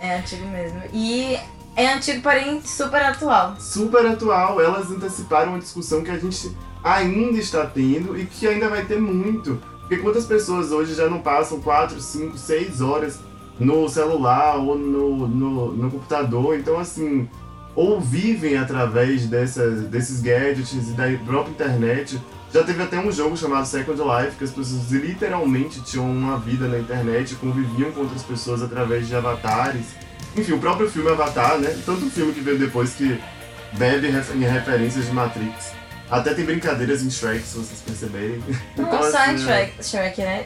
é 0.00 0.16
antigo 0.16 0.46
mesmo. 0.48 0.82
E 0.94 1.38
é 1.76 1.92
antigo, 1.92 2.22
porém 2.22 2.62
super 2.62 3.02
atual. 3.02 3.56
super 3.60 4.06
atual. 4.06 4.60
Elas 4.60 4.90
anteciparam 4.90 5.50
uma 5.50 5.58
discussão 5.58 6.02
que 6.02 6.10
a 6.10 6.18
gente 6.18 6.56
ainda 6.82 7.38
está 7.38 7.66
tendo 7.66 8.18
e 8.18 8.24
que 8.24 8.48
ainda 8.48 8.68
vai 8.70 8.84
ter 8.86 8.98
muito. 8.98 9.60
Porque 9.90 10.04
quantas 10.04 10.24
pessoas 10.24 10.70
hoje 10.70 10.94
já 10.94 11.10
não 11.10 11.20
passam 11.20 11.60
4, 11.60 12.00
5, 12.00 12.38
6 12.38 12.80
horas 12.80 13.18
no 13.58 13.88
celular 13.88 14.56
ou 14.56 14.78
no, 14.78 15.26
no, 15.26 15.72
no 15.72 15.90
computador? 15.90 16.56
Então, 16.56 16.78
assim, 16.78 17.28
ou 17.74 18.00
vivem 18.00 18.56
através 18.56 19.26
dessas, 19.26 19.80
desses 19.88 20.20
gadgets 20.20 20.90
e 20.90 20.92
da 20.92 21.06
própria 21.26 21.50
internet. 21.50 22.22
Já 22.54 22.62
teve 22.62 22.80
até 22.80 23.00
um 23.00 23.10
jogo 23.10 23.36
chamado 23.36 23.66
Second 23.66 24.00
Life, 24.00 24.36
que 24.36 24.44
as 24.44 24.52
pessoas 24.52 24.92
literalmente 24.92 25.82
tinham 25.82 26.08
uma 26.08 26.38
vida 26.38 26.68
na 26.68 26.78
internet, 26.78 27.34
conviviam 27.34 27.90
com 27.90 28.02
outras 28.02 28.22
pessoas 28.22 28.62
através 28.62 29.08
de 29.08 29.16
avatares. 29.16 29.86
Enfim, 30.36 30.52
o 30.52 30.60
próprio 30.60 30.88
filme 30.88 31.10
Avatar, 31.10 31.58
né? 31.58 31.76
Tanto 31.84 32.08
filme 32.10 32.32
que 32.32 32.40
veio 32.40 32.60
depois 32.60 32.94
que 32.94 33.20
bebe 33.72 34.06
em 34.06 34.44
referências 34.44 35.06
de 35.06 35.12
Matrix. 35.12 35.79
Até 36.10 36.34
tem 36.34 36.44
brincadeiras 36.44 37.02
em 37.02 37.10
Shrek, 37.10 37.40
se 37.46 37.56
vocês 37.58 37.80
perceberem. 37.86 38.42
Não 38.76 38.84
Então, 38.86 39.10
só 39.10 39.26
em 39.26 39.34
assim, 39.34 39.44
Shrek, 39.44 39.84
Shrek, 39.84 40.20
né? 40.22 40.44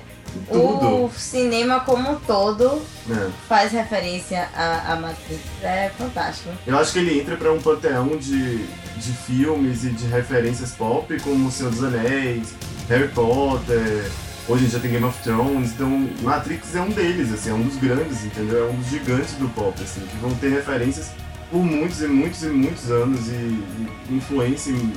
Tudo. 0.51 1.05
O 1.07 1.13
cinema 1.17 1.81
como 1.81 2.11
um 2.11 2.17
todo 2.21 2.83
É. 3.09 3.31
faz 3.49 3.73
referência 3.73 4.49
a, 4.55 4.93
a 4.93 4.97
Matrix. 4.97 5.41
É 5.63 5.91
fantástico. 5.97 6.51
Eu 6.67 6.79
acho 6.79 6.93
que 6.93 6.99
ele 6.99 7.21
entra 7.21 7.37
pra 7.37 7.53
um 7.53 7.61
panteão 7.61 8.09
de, 8.17 8.59
de 8.59 9.13
filmes 9.27 9.85
e 9.85 9.91
de 9.91 10.07
referências 10.07 10.73
pop, 10.73 11.19
como 11.21 11.49
O 11.49 11.51
Senhor 11.53 11.71
dos 11.71 11.85
Anéis, 11.85 12.53
Harry 12.89 13.09
Potter, 13.09 14.11
hoje 14.49 14.65
em 14.65 14.69
dia 14.69 14.81
tem 14.81 14.91
Game 14.91 15.05
of 15.05 15.23
Thrones, 15.23 15.71
então 15.71 16.09
Matrix 16.21 16.75
é 16.75 16.81
um 16.81 16.91
deles, 16.91 17.33
assim, 17.33 17.51
é 17.51 17.55
um 17.55 17.63
dos 17.63 17.77
grandes, 17.77 18.25
entendeu? 18.25 18.67
É 18.67 18.71
um 18.71 18.77
dos 18.77 18.89
gigantes 18.91 19.35
do 19.35 19.49
pop, 19.51 19.81
assim, 19.83 20.01
que 20.01 20.17
vão 20.17 20.35
ter 20.35 20.51
referências 20.51 21.11
por 21.51 21.63
muitos 21.63 22.03
e 22.03 22.07
muitos 22.09 22.43
e 22.43 22.47
muitos 22.49 22.91
anos 22.91 23.29
e, 23.29 23.33
e 23.33 24.15
influência 24.17 24.71
em 24.73 24.93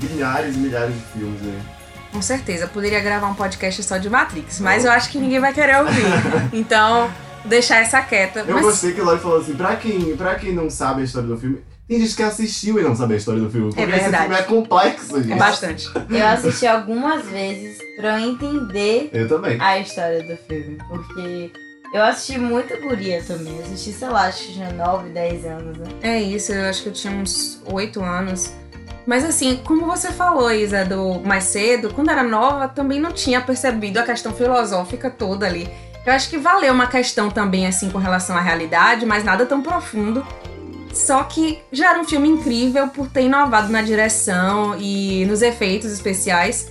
milhares 0.00 0.56
e 0.56 0.58
milhares 0.58 0.94
de 0.94 1.00
filmes, 1.12 1.40
né? 1.42 1.60
Com 2.12 2.22
certeza, 2.22 2.66
poderia 2.66 3.00
gravar 3.00 3.26
um 3.28 3.34
podcast 3.34 3.82
só 3.82 3.98
de 3.98 4.08
Matrix, 4.08 4.60
mas 4.60 4.84
eu 4.84 4.90
acho 4.90 5.10
que 5.10 5.18
ninguém 5.18 5.40
vai 5.40 5.52
querer 5.52 5.78
ouvir. 5.78 6.04
Então, 6.52 7.10
deixar 7.44 7.76
essa 7.78 8.00
quieta. 8.00 8.40
Eu 8.40 8.54
mas 8.54 8.62
gostei 8.64 8.92
que 8.92 9.00
o 9.00 9.04
Lori 9.04 9.20
falou 9.20 9.40
assim, 9.40 9.54
pra 9.54 9.76
quem, 9.76 10.16
pra 10.16 10.34
quem 10.36 10.52
não 10.52 10.70
sabe 10.70 11.02
a 11.02 11.04
história 11.04 11.28
do 11.28 11.36
filme, 11.36 11.58
tem 11.88 12.00
gente 12.00 12.16
que 12.16 12.22
assistiu 12.22 12.80
e 12.80 12.82
não 12.82 12.96
sabe 12.96 13.14
a 13.14 13.16
história 13.16 13.40
do 13.40 13.50
filme. 13.50 13.68
Porque 13.68 13.82
esse 13.82 13.90
verdade. 14.00 14.24
filme 14.24 14.38
é 14.38 14.42
complexo, 14.42 15.22
gente. 15.22 15.32
é 15.32 15.36
bastante. 15.36 15.90
Eu 16.10 16.26
assisti 16.26 16.66
algumas 16.66 17.24
vezes 17.26 17.78
pra 17.96 18.18
eu 18.20 18.30
entender 18.30 19.10
Eu 19.12 19.28
também. 19.28 19.60
a 19.60 19.78
história 19.78 20.20
do 20.22 20.36
filme. 20.48 20.78
Porque 20.88 21.52
eu 21.94 22.02
assisti 22.02 22.38
muito 22.38 22.76
guria 22.80 23.22
também. 23.22 23.56
Eu 23.56 23.62
assisti, 23.62 23.92
sei 23.92 24.08
lá, 24.08 24.26
acho 24.26 24.46
que 24.46 24.54
tinha 24.54 24.72
9, 24.72 25.10
10 25.10 25.44
anos, 25.44 25.78
né? 25.78 25.86
É 26.02 26.20
isso, 26.20 26.52
eu 26.52 26.68
acho 26.68 26.82
que 26.82 26.88
eu 26.88 26.92
tinha 26.92 27.12
uns 27.12 27.62
oito 27.66 28.02
anos. 28.02 28.52
Mas 29.06 29.24
assim, 29.24 29.60
como 29.64 29.86
você 29.86 30.10
falou, 30.10 30.50
Isa, 30.52 30.84
do 30.84 31.20
mais 31.20 31.44
cedo, 31.44 31.92
quando 31.94 32.10
era 32.10 32.22
nova, 32.24 32.66
também 32.66 33.00
não 33.00 33.12
tinha 33.12 33.40
percebido 33.40 33.98
a 33.98 34.02
questão 34.02 34.32
filosófica 34.32 35.08
toda 35.08 35.46
ali. 35.46 35.68
Eu 36.04 36.12
acho 36.12 36.28
que 36.28 36.36
valeu 36.38 36.72
uma 36.72 36.86
questão 36.86 37.30
também, 37.30 37.66
assim, 37.66 37.88
com 37.90 37.98
relação 37.98 38.36
à 38.36 38.40
realidade, 38.40 39.06
mas 39.06 39.22
nada 39.24 39.46
tão 39.46 39.62
profundo. 39.62 40.26
Só 40.92 41.22
que 41.24 41.60
já 41.70 41.90
era 41.90 42.00
um 42.00 42.04
filme 42.04 42.28
incrível 42.28 42.88
por 42.88 43.08
ter 43.08 43.22
inovado 43.22 43.70
na 43.70 43.82
direção 43.82 44.76
e 44.78 45.24
nos 45.26 45.42
efeitos 45.42 45.92
especiais. 45.92 46.70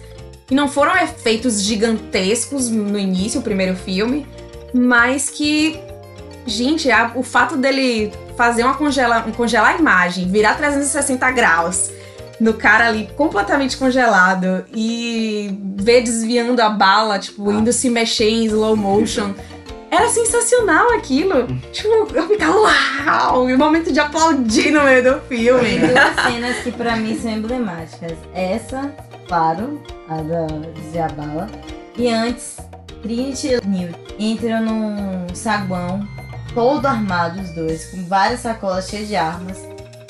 E 0.49 0.55
não 0.55 0.67
foram 0.67 0.95
efeitos 0.97 1.61
gigantescos 1.61 2.69
no 2.69 2.97
início, 2.99 3.39
o 3.39 3.43
primeiro 3.43 3.75
filme, 3.75 4.27
mas 4.73 5.29
que, 5.29 5.79
gente, 6.45 6.89
a- 6.91 7.11
o 7.15 7.23
fato 7.23 7.55
dele 7.57 8.11
fazer 8.37 8.63
uma 8.63 8.73
congela, 8.73 9.23
um 9.27 9.31
congelar 9.31 9.75
a 9.75 9.77
imagem, 9.77 10.29
virar 10.29 10.55
360 10.55 11.31
graus 11.31 11.91
no 12.39 12.53
cara 12.53 12.87
ali 12.87 13.09
completamente 13.15 13.77
congelado 13.77 14.65
e 14.73 15.57
ver 15.77 16.01
desviando 16.01 16.61
a 16.61 16.69
bala, 16.69 17.17
tipo, 17.19 17.51
indo 17.51 17.71
se 17.71 17.89
mexer 17.89 18.29
em 18.29 18.45
slow 18.45 18.75
motion. 18.75 19.33
Era 19.89 20.09
sensacional 20.09 20.91
aquilo. 20.93 21.47
Tipo, 21.71 22.07
eu 22.13 22.27
ficava 22.27 22.57
uau! 22.59 23.49
E 23.49 23.53
o 23.53 23.57
momento 23.57 23.93
de 23.93 23.99
aplaudir 23.99 24.71
no 24.71 24.83
meio 24.83 25.03
do 25.03 25.19
Tem 25.21 25.37
filme. 25.39 25.79
duas 25.79 26.15
cenas 26.27 26.57
que 26.57 26.71
pra 26.71 26.97
mim 26.97 27.17
são 27.17 27.31
emblemáticas. 27.31 28.17
Essa, 28.33 28.91
claro, 29.27 29.81
a 30.09 30.15
da 30.17 30.47
desviar 30.73 31.11
a 31.11 31.13
bala. 31.13 31.47
E 31.97 32.09
antes, 32.09 32.57
Trinity 33.01 33.53
e 33.53 33.65
Newt 33.65 33.95
entram 34.19 34.61
num 34.63 35.33
saguão, 35.33 36.05
todo 36.53 36.85
armado 36.85 37.39
os 37.39 37.51
dois, 37.51 37.85
com 37.85 38.03
várias 38.05 38.41
sacolas 38.41 38.89
cheias 38.89 39.07
de 39.07 39.15
armas. 39.15 39.57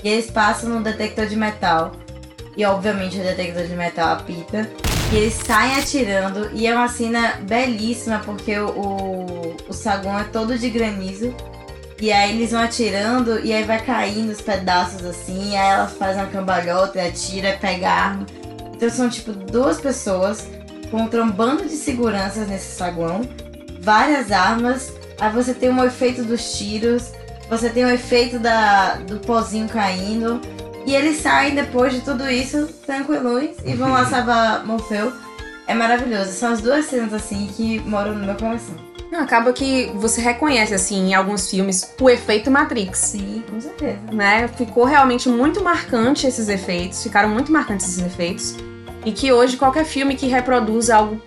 E 0.03 0.09
eles 0.09 0.31
passam 0.31 0.69
no 0.69 0.81
detector 0.81 1.27
de 1.27 1.35
metal. 1.35 1.91
E 2.57 2.65
obviamente 2.65 3.19
o 3.19 3.23
detector 3.23 3.63
de 3.63 3.75
metal 3.75 4.13
apita. 4.13 4.69
E 5.11 5.15
eles 5.15 5.33
saem 5.33 5.77
atirando. 5.77 6.49
E 6.53 6.65
é 6.67 6.73
uma 6.73 6.87
cena 6.87 7.39
belíssima, 7.41 8.21
porque 8.25 8.57
o, 8.57 8.69
o, 8.69 9.57
o 9.69 9.73
saguão 9.73 10.19
é 10.19 10.23
todo 10.23 10.57
de 10.57 10.69
granizo. 10.69 11.33
E 11.99 12.11
aí 12.11 12.35
eles 12.35 12.51
vão 12.51 12.61
atirando 12.61 13.39
e 13.39 13.53
aí 13.53 13.63
vai 13.63 13.81
caindo 13.81 14.29
os 14.29 14.41
pedaços 14.41 15.05
assim, 15.05 15.55
aí 15.55 15.69
elas 15.69 15.93
fazem 15.93 16.21
uma 16.21 16.29
cambalhota 16.29 16.97
e 16.97 17.07
atira 17.07 17.57
pega 17.59 17.89
arma. 17.89 18.25
Então 18.73 18.89
são 18.89 19.09
tipo 19.09 19.31
duas 19.31 19.79
pessoas 19.79 20.45
contra 20.91 21.23
um 21.23 21.31
bando 21.31 21.63
de 21.63 21.75
seguranças 21.75 22.49
nesse 22.49 22.75
saguão, 22.75 23.21
várias 23.79 24.31
armas, 24.31 24.93
aí 25.19 25.31
você 25.31 25.53
tem 25.53 25.69
um 25.69 25.83
efeito 25.83 26.23
dos 26.23 26.57
tiros, 26.57 27.13
você 27.49 27.69
tem 27.69 27.85
o 27.85 27.89
efeito 27.89 28.39
da, 28.39 28.95
do 28.95 29.17
pozinho 29.19 29.69
caindo, 29.69 30.41
e 30.85 30.95
eles 30.95 31.17
saem 31.17 31.55
depois 31.55 31.93
de 31.93 32.01
tudo 32.01 32.29
isso 32.29 32.67
tranquilos 32.85 33.55
e 33.65 33.73
vão 33.73 33.91
lá 33.91 34.05
salvar 34.05 34.65
Morfeu. 34.65 35.11
É 35.67 35.73
maravilhoso. 35.73 36.31
São 36.31 36.53
as 36.53 36.61
duas 36.61 36.85
cenas 36.85 37.11
assim 37.11 37.47
que 37.55 37.79
moram 37.79 38.13
no 38.13 38.23
meu 38.23 38.35
coração. 38.35 38.75
Não, 39.11 39.21
acaba 39.21 39.53
que 39.53 39.91
você 39.95 40.19
reconhece, 40.19 40.73
assim, 40.73 41.09
em 41.09 41.13
alguns 41.13 41.49
filmes, 41.49 41.93
o 41.99 42.09
efeito 42.09 42.51
Matrix. 42.51 42.99
Sim, 42.99 43.43
com 43.49 43.59
certeza. 43.61 43.99
Né? 44.11 44.47
Ficou 44.47 44.83
realmente 44.83 45.29
muito 45.29 45.63
marcante 45.63 46.27
esses 46.27 46.49
efeitos, 46.49 47.01
ficaram 47.01 47.29
muito 47.29 47.51
marcantes 47.51 47.87
esses 47.87 48.05
efeitos. 48.05 48.55
E 49.05 49.11
que 49.11 49.31
hoje 49.31 49.57
qualquer 49.57 49.85
filme 49.85 50.15
que 50.15 50.27
reproduz 50.27 50.89
algo 50.89 51.21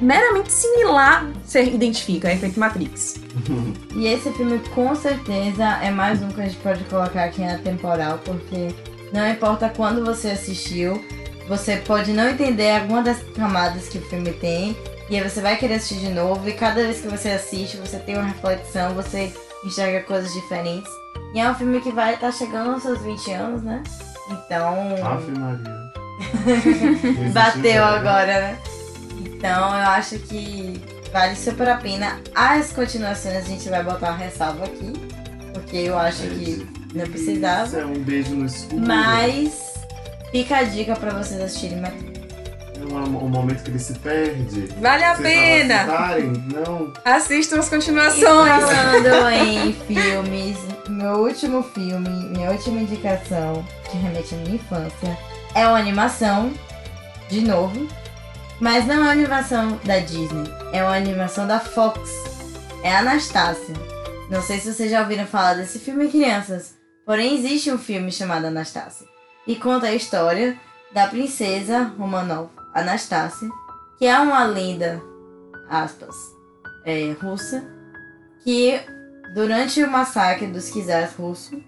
meramente 0.00 0.52
similar, 0.52 1.26
você 1.44 1.64
identifica, 1.64 2.28
é 2.28 2.34
efeito 2.34 2.58
Matrix. 2.58 3.16
E 3.94 4.06
esse 4.06 4.32
filme 4.32 4.58
com 4.74 4.94
certeza 4.94 5.64
é 5.82 5.90
mais 5.90 6.22
um 6.22 6.28
que 6.28 6.40
a 6.40 6.44
gente 6.44 6.56
pode 6.56 6.82
colocar 6.84 7.24
aqui 7.24 7.42
na 7.42 7.58
temporal, 7.58 8.18
porque 8.24 8.74
não 9.12 9.28
importa 9.28 9.68
quando 9.68 10.04
você 10.04 10.30
assistiu, 10.30 11.04
você 11.46 11.76
pode 11.76 12.12
não 12.12 12.28
entender 12.30 12.70
alguma 12.70 13.02
das 13.02 13.22
camadas 13.34 13.88
que 13.88 13.98
o 13.98 14.02
filme 14.02 14.32
tem, 14.32 14.76
e 15.10 15.16
aí 15.16 15.28
você 15.28 15.40
vai 15.40 15.56
querer 15.56 15.74
assistir 15.74 16.06
de 16.06 16.10
novo, 16.10 16.48
e 16.48 16.52
cada 16.52 16.82
vez 16.82 17.00
que 17.00 17.08
você 17.08 17.30
assiste, 17.30 17.76
você 17.76 17.98
tem 17.98 18.16
uma 18.16 18.24
reflexão, 18.24 18.94
você 18.94 19.32
enxerga 19.64 20.00
coisas 20.02 20.32
diferentes. 20.32 20.90
E 21.34 21.40
é 21.40 21.50
um 21.50 21.54
filme 21.54 21.80
que 21.80 21.90
vai 21.90 22.14
estar 22.14 22.32
chegando 22.32 22.72
aos 22.72 22.82
seus 22.82 23.00
20 23.00 23.32
anos, 23.32 23.62
né? 23.62 23.82
Então. 24.30 24.74
Bateu 27.32 27.84
agora, 27.84 28.40
né? 28.40 28.58
Então 29.18 29.68
eu 29.68 29.86
acho 29.88 30.18
que 30.20 30.80
vale 31.12 31.36
super 31.36 31.68
a 31.68 31.76
pena. 31.76 32.20
As 32.34 32.72
continuações 32.72 33.36
a 33.36 33.40
gente 33.40 33.68
vai 33.68 33.82
botar 33.82 34.10
uma 34.10 34.16
ressalva 34.16 34.64
aqui. 34.64 34.92
Porque 35.52 35.76
eu 35.76 35.98
acho 35.98 36.22
que 36.22 36.66
não 36.94 37.02
Isso 37.04 37.12
precisava. 37.12 37.78
é 37.80 37.86
um 37.86 37.94
beijo 38.02 38.34
no 38.34 38.46
escuro. 38.46 38.82
Mas 38.86 39.74
fica 40.30 40.58
a 40.58 40.62
dica 40.64 40.94
pra 40.96 41.10
vocês 41.10 41.40
assistirem 41.40 41.80
Matrix. 41.80 42.12
É 42.80 42.84
um, 42.84 43.24
um 43.24 43.28
momento 43.28 43.62
que 43.62 43.70
ele 43.70 43.78
se 43.78 43.92
perde. 43.94 44.66
Vale 44.80 45.04
a 45.04 45.14
Vocês 45.14 45.28
pena! 45.28 45.84
Não. 46.66 46.92
Assistam 47.04 47.58
as 47.60 47.66
E 47.68 47.70
continuações! 47.70 48.24
falando 48.24 49.30
em 49.30 49.72
filmes, 49.72 50.56
meu 50.88 51.18
último 51.20 51.62
filme, 51.62 52.08
minha 52.30 52.50
última 52.50 52.80
indicação, 52.80 53.64
que 53.90 53.96
remete 53.98 54.34
à 54.34 54.38
minha 54.38 54.56
infância, 54.56 55.16
é 55.54 55.66
uma 55.66 55.78
animação, 55.78 56.52
de 57.28 57.40
novo, 57.42 57.86
mas 58.58 58.84
não 58.86 58.94
é 58.96 58.98
uma 58.98 59.10
animação 59.12 59.78
da 59.84 59.98
Disney, 60.00 60.44
é 60.72 60.82
uma 60.82 60.96
animação 60.96 61.46
da 61.46 61.60
Fox. 61.60 62.10
É 62.82 62.96
Anastácia. 62.96 63.74
Não 64.28 64.42
sei 64.42 64.58
se 64.58 64.72
vocês 64.72 64.90
já 64.90 65.02
ouviram 65.02 65.24
falar 65.26 65.54
desse 65.54 65.78
filme, 65.78 66.08
crianças, 66.08 66.74
porém 67.04 67.34
existe 67.34 67.70
um 67.70 67.78
filme 67.78 68.10
chamado 68.10 68.46
Anastácia. 68.46 69.06
E 69.46 69.56
conta 69.56 69.86
a 69.86 69.94
história 69.94 70.58
da 70.92 71.06
princesa 71.06 71.92
Romanov, 71.98 72.50
Anastácia, 72.74 73.48
que 73.98 74.06
é 74.06 74.18
uma 74.18 74.44
lenda, 74.44 75.02
aspas, 75.68 76.14
é, 76.84 77.12
russa, 77.20 77.64
que 78.44 78.80
durante 79.34 79.82
o 79.82 79.90
massacre 79.90 80.46
dos 80.46 80.70
czars 80.70 81.14
russos, 81.14 81.58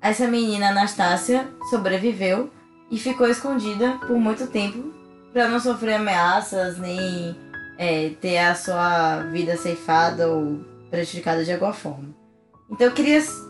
essa 0.00 0.28
menina 0.28 0.70
Anastácia 0.70 1.48
sobreviveu 1.70 2.50
e 2.90 2.98
ficou 2.98 3.28
escondida 3.28 3.98
por 4.06 4.18
muito 4.18 4.46
tempo 4.46 4.92
para 5.32 5.48
não 5.48 5.60
sofrer 5.60 5.94
ameaças 5.94 6.78
nem 6.78 7.36
é, 7.78 8.10
ter 8.20 8.38
a 8.38 8.54
sua 8.54 9.22
vida 9.24 9.56
ceifada 9.56 10.28
ou 10.28 10.60
prejudicada 10.90 11.44
de 11.44 11.52
alguma 11.52 11.72
forma. 11.72 12.25
Então 12.70 12.92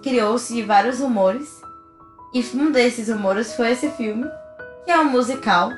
criou-se 0.03 0.62
vários 0.62 1.01
rumores 1.01 1.49
e 2.35 2.45
um 2.55 2.71
desses 2.71 3.09
rumores 3.09 3.55
foi 3.55 3.73
esse 3.73 3.89
filme, 3.91 4.29
que 4.85 4.91
é 4.91 4.99
um 4.99 5.11
musical, 5.11 5.71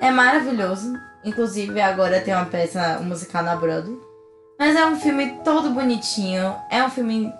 é 0.00 0.10
maravilhoso, 0.10 0.92
inclusive 1.24 1.80
agora 1.80 2.20
tem 2.20 2.34
uma 2.34 2.44
peça 2.44 2.98
um 3.00 3.04
musical 3.04 3.42
na 3.42 3.56
Broadway. 3.56 4.12
Mas 4.58 4.76
é 4.76 4.86
um 4.86 4.96
filme 4.96 5.40
todo 5.42 5.70
bonitinho. 5.70 6.54
É 6.70 6.84
um 6.84 6.88
filme 6.88 7.32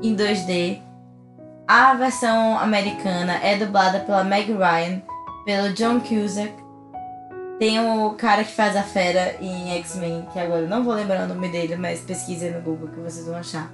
em 0.00 0.14
2D. 0.14 0.80
A 1.66 1.94
versão 1.94 2.58
americana 2.58 3.40
é 3.42 3.56
dublada 3.56 4.00
pela 4.00 4.22
Meg 4.22 4.52
Ryan, 4.52 5.02
pelo 5.44 5.72
John 5.72 5.98
Cusack. 5.98 6.54
Tem 7.58 7.80
o 7.80 8.10
cara 8.10 8.44
que 8.44 8.52
faz 8.52 8.76
a 8.76 8.82
fera 8.82 9.36
em 9.40 9.76
X-Men, 9.78 10.28
que 10.32 10.38
agora 10.38 10.62
eu 10.62 10.68
não 10.68 10.84
vou 10.84 10.94
lembrar 10.94 11.24
o 11.24 11.28
nome 11.28 11.48
dele, 11.48 11.74
mas 11.74 12.02
pesquisem 12.02 12.52
no 12.52 12.60
Google 12.60 12.88
que 12.88 13.00
vocês 13.00 13.26
vão 13.26 13.36
achar. 13.36 13.68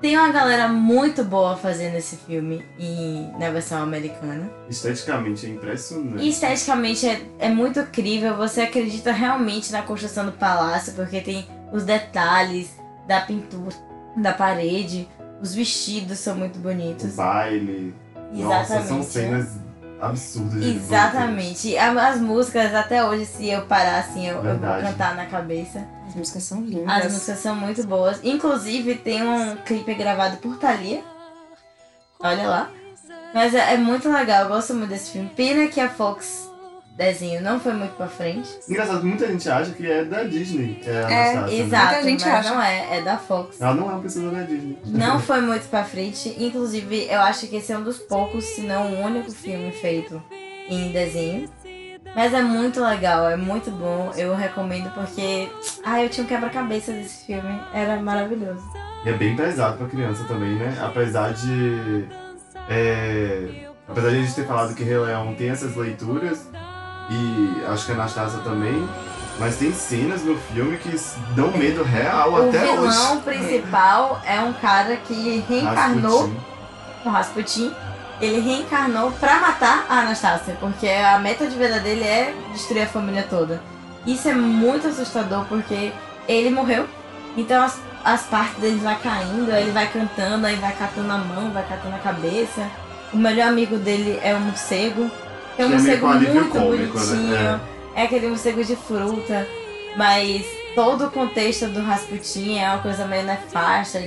Tem 0.00 0.16
uma 0.16 0.30
galera 0.30 0.66
muito 0.68 1.22
boa 1.22 1.56
fazendo 1.56 1.94
esse 1.96 2.16
filme 2.16 2.64
em, 2.78 3.30
na 3.38 3.50
versão 3.50 3.82
americana. 3.82 4.50
Esteticamente 4.68 5.44
é 5.44 5.50
impressionante. 5.50 6.24
E 6.24 6.30
esteticamente 6.30 7.06
é, 7.06 7.22
é 7.38 7.48
muito 7.50 7.80
incrível, 7.80 8.34
você 8.36 8.62
acredita 8.62 9.12
realmente 9.12 9.70
na 9.70 9.82
construção 9.82 10.24
do 10.24 10.32
palácio, 10.32 10.94
porque 10.94 11.20
tem 11.20 11.46
os 11.70 11.84
detalhes 11.84 12.70
da 13.06 13.20
pintura, 13.20 13.76
da 14.16 14.32
parede, 14.32 15.06
os 15.42 15.54
vestidos 15.54 16.18
são 16.18 16.34
muito 16.34 16.56
O 16.58 16.62
bonitos. 16.62 17.14
baile. 17.14 17.94
Nossa, 18.32 18.66
são 18.80 19.00
Exatamente. 19.00 19.06
cenas 19.06 19.48
absurdas. 20.00 20.62
de 20.62 20.76
Exatamente. 20.76 21.76
As 21.76 22.20
músicas, 22.20 22.74
até 22.74 23.04
hoje, 23.04 23.26
se 23.26 23.48
eu 23.48 23.62
parar 23.66 24.00
assim, 24.00 24.26
eu, 24.26 24.36
eu 24.36 24.58
vou 24.58 24.80
cantar 24.80 25.14
na 25.14 25.26
cabeça. 25.26 25.86
As 26.08 26.14
músicas 26.14 26.42
são 26.42 26.60
lindas. 26.62 27.06
As 27.06 27.12
músicas 27.12 27.38
são 27.38 27.54
muito 27.54 27.86
boas. 27.86 28.20
Inclusive, 28.22 28.96
tem 28.96 29.22
um 29.22 29.56
clipe 29.56 29.94
gravado 29.94 30.38
por 30.38 30.56
Thalia. 30.56 31.02
Olha 32.18 32.48
lá. 32.48 32.70
Mas 33.32 33.54
é, 33.54 33.74
é 33.74 33.76
muito 33.76 34.10
legal, 34.10 34.44
eu 34.44 34.48
gosto 34.48 34.74
muito 34.74 34.90
desse 34.90 35.12
filme. 35.12 35.30
Pena 35.36 35.68
que 35.68 35.80
a 35.80 35.88
Fox 35.88 36.50
desenho 36.96 37.40
não 37.42 37.58
foi 37.58 37.72
muito 37.72 37.94
pra 37.96 38.06
frente. 38.08 38.48
Engraçado, 38.68 39.04
muita 39.04 39.26
gente 39.26 39.48
acha 39.48 39.70
que 39.72 39.90
é 39.90 40.04
da 40.04 40.22
Disney. 40.24 40.80
É, 40.84 40.90
a 41.04 41.10
É, 41.10 41.34
né? 41.34 41.54
Exato, 41.54 41.86
Muita 41.94 42.02
gente 42.02 42.24
mas 42.24 42.34
acha. 42.46 42.54
não 42.54 42.62
é, 42.62 42.98
é 42.98 43.02
da 43.02 43.16
Fox. 43.18 43.60
Ela 43.60 43.74
não 43.74 43.88
é 43.90 43.92
uma 43.94 44.02
pessoa 44.02 44.30
da 44.30 44.42
Disney. 44.42 44.78
Não 44.86 45.18
foi 45.20 45.40
muito 45.40 45.68
pra 45.68 45.84
frente. 45.84 46.34
Inclusive, 46.38 47.06
eu 47.10 47.20
acho 47.22 47.46
que 47.46 47.56
esse 47.56 47.72
é 47.72 47.78
um 47.78 47.82
dos 47.82 47.98
poucos, 47.98 48.44
se 48.44 48.62
não 48.62 48.92
o 48.92 49.00
único 49.04 49.30
filme 49.32 49.72
feito 49.72 50.22
em 50.68 50.92
desenho. 50.92 51.48
Mas 52.14 52.34
é 52.34 52.42
muito 52.42 52.82
legal, 52.82 53.30
é 53.30 53.36
muito 53.36 53.70
bom. 53.70 54.12
Eu 54.16 54.34
recomendo 54.34 54.90
porque. 54.92 55.48
Ah, 55.84 56.02
eu 56.02 56.08
tinha 56.08 56.24
um 56.24 56.28
quebra-cabeça 56.28 56.92
desse 56.92 57.24
filme. 57.26 57.60
Era 57.72 57.96
maravilhoso. 58.00 58.62
E 59.04 59.08
é 59.08 59.12
bem 59.12 59.36
pesado 59.36 59.78
pra 59.78 59.86
criança 59.86 60.24
também, 60.24 60.56
né? 60.56 60.76
Apesar 60.82 61.32
de. 61.32 62.04
é, 62.68 63.68
apesar 63.88 64.10
de 64.10 64.16
a 64.16 64.20
gente 64.20 64.34
ter 64.34 64.46
falado 64.46 64.74
que 64.74 64.82
Rei 64.82 64.98
Leão 64.98 65.34
tem 65.34 65.50
essas 65.50 65.76
leituras, 65.76 66.48
e 67.10 67.64
acho 67.66 67.86
que 67.86 67.92
a 67.92 67.94
Anastasia 67.96 68.38
também, 68.40 68.88
mas 69.38 69.56
tem 69.56 69.72
cenas 69.72 70.22
no 70.22 70.36
filme 70.36 70.76
que 70.78 70.96
dão 71.34 71.50
medo 71.50 71.82
real 71.82 72.32
o 72.32 72.48
até 72.48 72.60
vilão 72.60 73.14
hoje. 73.14 73.22
principal 73.24 74.22
é 74.24 74.40
um 74.40 74.52
cara 74.52 74.96
que 74.96 75.44
reencarnou. 75.48 76.20
Rasputin. 76.20 76.40
o 77.04 77.08
Rasputin, 77.08 77.74
ele 78.20 78.40
reencarnou 78.40 79.10
pra 79.12 79.40
matar 79.40 79.86
a 79.88 80.00
Anastácia, 80.00 80.56
porque 80.60 80.86
a 80.86 81.18
meta 81.18 81.46
de 81.48 81.56
vida 81.56 81.80
dele 81.80 82.04
é 82.04 82.34
destruir 82.52 82.82
a 82.82 82.86
família 82.86 83.26
toda. 83.28 83.60
Isso 84.06 84.28
é 84.28 84.34
muito 84.34 84.86
assustador 84.86 85.44
porque 85.46 85.92
ele 86.28 86.50
morreu, 86.50 86.86
então 87.36 87.64
as, 87.64 87.78
as 88.04 88.22
partes 88.22 88.60
dele 88.60 88.78
vai 88.78 88.96
caindo, 89.00 89.50
ele 89.50 89.72
vai 89.72 89.88
cantando, 89.88 90.46
aí 90.46 90.56
vai 90.56 90.72
catando 90.74 91.12
a 91.12 91.18
mão, 91.18 91.50
vai 91.50 91.66
catando 91.66 91.96
a 91.96 91.98
cabeça. 91.98 92.70
O 93.12 93.16
melhor 93.16 93.48
amigo 93.48 93.76
dele 93.78 94.20
é 94.22 94.34
o 94.34 94.40
morcego, 94.40 95.10
é 95.58 95.64
um 95.64 95.66
é 95.66 95.68
morcego 95.70 96.06
alívio 96.06 96.34
muito 96.34 96.50
cômico, 96.50 96.98
né? 96.98 97.06
bonitinho. 97.06 97.60
É 97.94 98.02
aquele 98.04 98.28
morcego 98.28 98.64
de 98.64 98.76
fruta, 98.76 99.46
mas 99.96 100.44
todo 100.74 101.06
o 101.06 101.10
contexto 101.10 101.66
do 101.66 101.80
Rasputin 101.80 102.58
é 102.58 102.68
uma 102.68 102.78
coisa 102.78 103.06
meio 103.06 103.24
nefasta, 103.24 104.00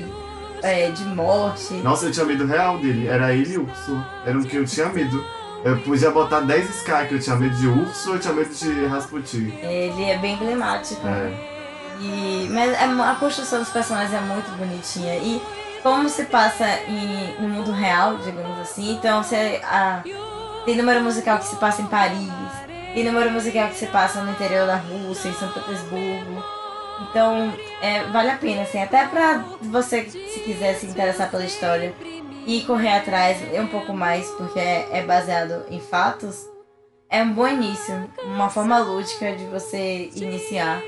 é, 0.61 0.89
de 0.89 1.03
morte. 1.05 1.73
Nossa, 1.75 2.05
eu 2.05 2.11
tinha 2.11 2.25
medo 2.25 2.45
real 2.45 2.77
dele. 2.77 3.07
Era 3.07 3.33
ele 3.33 3.53
e 3.53 3.57
o 3.57 3.63
urso. 3.63 4.03
Era 4.25 4.37
o 4.37 4.43
que 4.43 4.55
eu 4.55 4.65
tinha 4.65 4.87
medo. 4.87 5.23
Eu 5.63 5.79
podia 5.79 6.11
botar 6.11 6.41
10 6.41 6.77
Sky 6.77 7.07
que 7.07 7.15
eu 7.15 7.19
tinha 7.19 7.35
medo 7.35 7.55
de 7.55 7.67
urso 7.67 8.09
ou 8.09 8.15
eu 8.15 8.21
tinha 8.21 8.33
medo 8.33 8.53
de 8.53 8.85
Rasputin. 8.85 9.53
Ele 9.61 10.03
é 10.03 10.17
bem 10.17 10.33
emblemático. 10.35 11.05
É. 11.07 11.53
E, 12.01 12.47
mas 12.51 12.71
é 12.71 12.83
a 12.83 13.15
construção 13.15 13.59
dos 13.59 13.69
personagens 13.69 14.13
é 14.13 14.19
muito 14.21 14.49
bonitinha. 14.57 15.15
E 15.17 15.41
como 15.81 16.09
se 16.09 16.23
passa 16.25 16.65
em, 16.87 17.41
no 17.41 17.47
mundo 17.47 17.71
real, 17.71 18.17
digamos 18.17 18.59
assim, 18.59 18.93
então 18.93 19.21
você, 19.21 19.61
a, 19.63 20.01
tem 20.65 20.75
número 20.75 21.01
musical 21.01 21.37
que 21.39 21.45
se 21.45 21.55
passa 21.57 21.81
em 21.81 21.87
Paris, 21.87 22.31
tem 22.93 23.03
número 23.03 23.31
musical 23.31 23.69
que 23.69 23.75
se 23.75 23.87
passa 23.87 24.21
no 24.21 24.31
interior 24.31 24.67
da 24.67 24.75
Rússia, 24.75 25.29
em 25.29 25.33
São 25.33 25.49
Petersburgo. 25.51 26.43
Então, 27.01 27.51
é, 27.81 28.03
vale 28.05 28.29
a 28.29 28.37
pena, 28.37 28.61
assim, 28.61 28.81
até 28.81 29.07
pra 29.07 29.43
você, 29.61 30.03
se 30.05 30.39
quiser 30.41 30.75
se 30.75 30.85
interessar 30.85 31.29
pela 31.29 31.43
história 31.43 31.93
e 32.45 32.61
correr 32.61 32.97
atrás 32.97 33.39
um 33.59 33.67
pouco 33.67 33.93
mais, 33.93 34.27
porque 34.31 34.59
é, 34.59 34.87
é 34.91 35.03
baseado 35.03 35.65
em 35.69 35.79
fatos, 35.79 36.47
é 37.09 37.21
um 37.21 37.33
bom 37.33 37.47
início, 37.47 38.09
uma 38.23 38.49
forma 38.49 38.79
lúdica 38.79 39.35
de 39.35 39.45
você 39.45 40.09
iniciar 40.15 40.81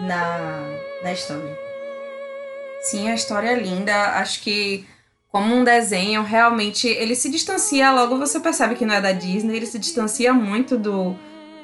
na, 0.00 0.60
na 1.02 1.12
história. 1.12 1.58
Sim, 2.82 3.10
a 3.10 3.14
história 3.14 3.48
é 3.48 3.54
linda. 3.54 3.94
Acho 4.18 4.40
que, 4.42 4.86
como 5.30 5.54
um 5.54 5.64
desenho, 5.64 6.22
realmente 6.22 6.88
ele 6.88 7.14
se 7.14 7.28
distancia. 7.28 7.90
Logo 7.92 8.18
você 8.18 8.40
percebe 8.40 8.74
que 8.74 8.86
não 8.86 8.94
é 8.94 9.00
da 9.00 9.12
Disney. 9.12 9.56
Ele 9.56 9.66
se 9.66 9.78
distancia 9.78 10.32
muito 10.32 10.78
do, 10.78 11.14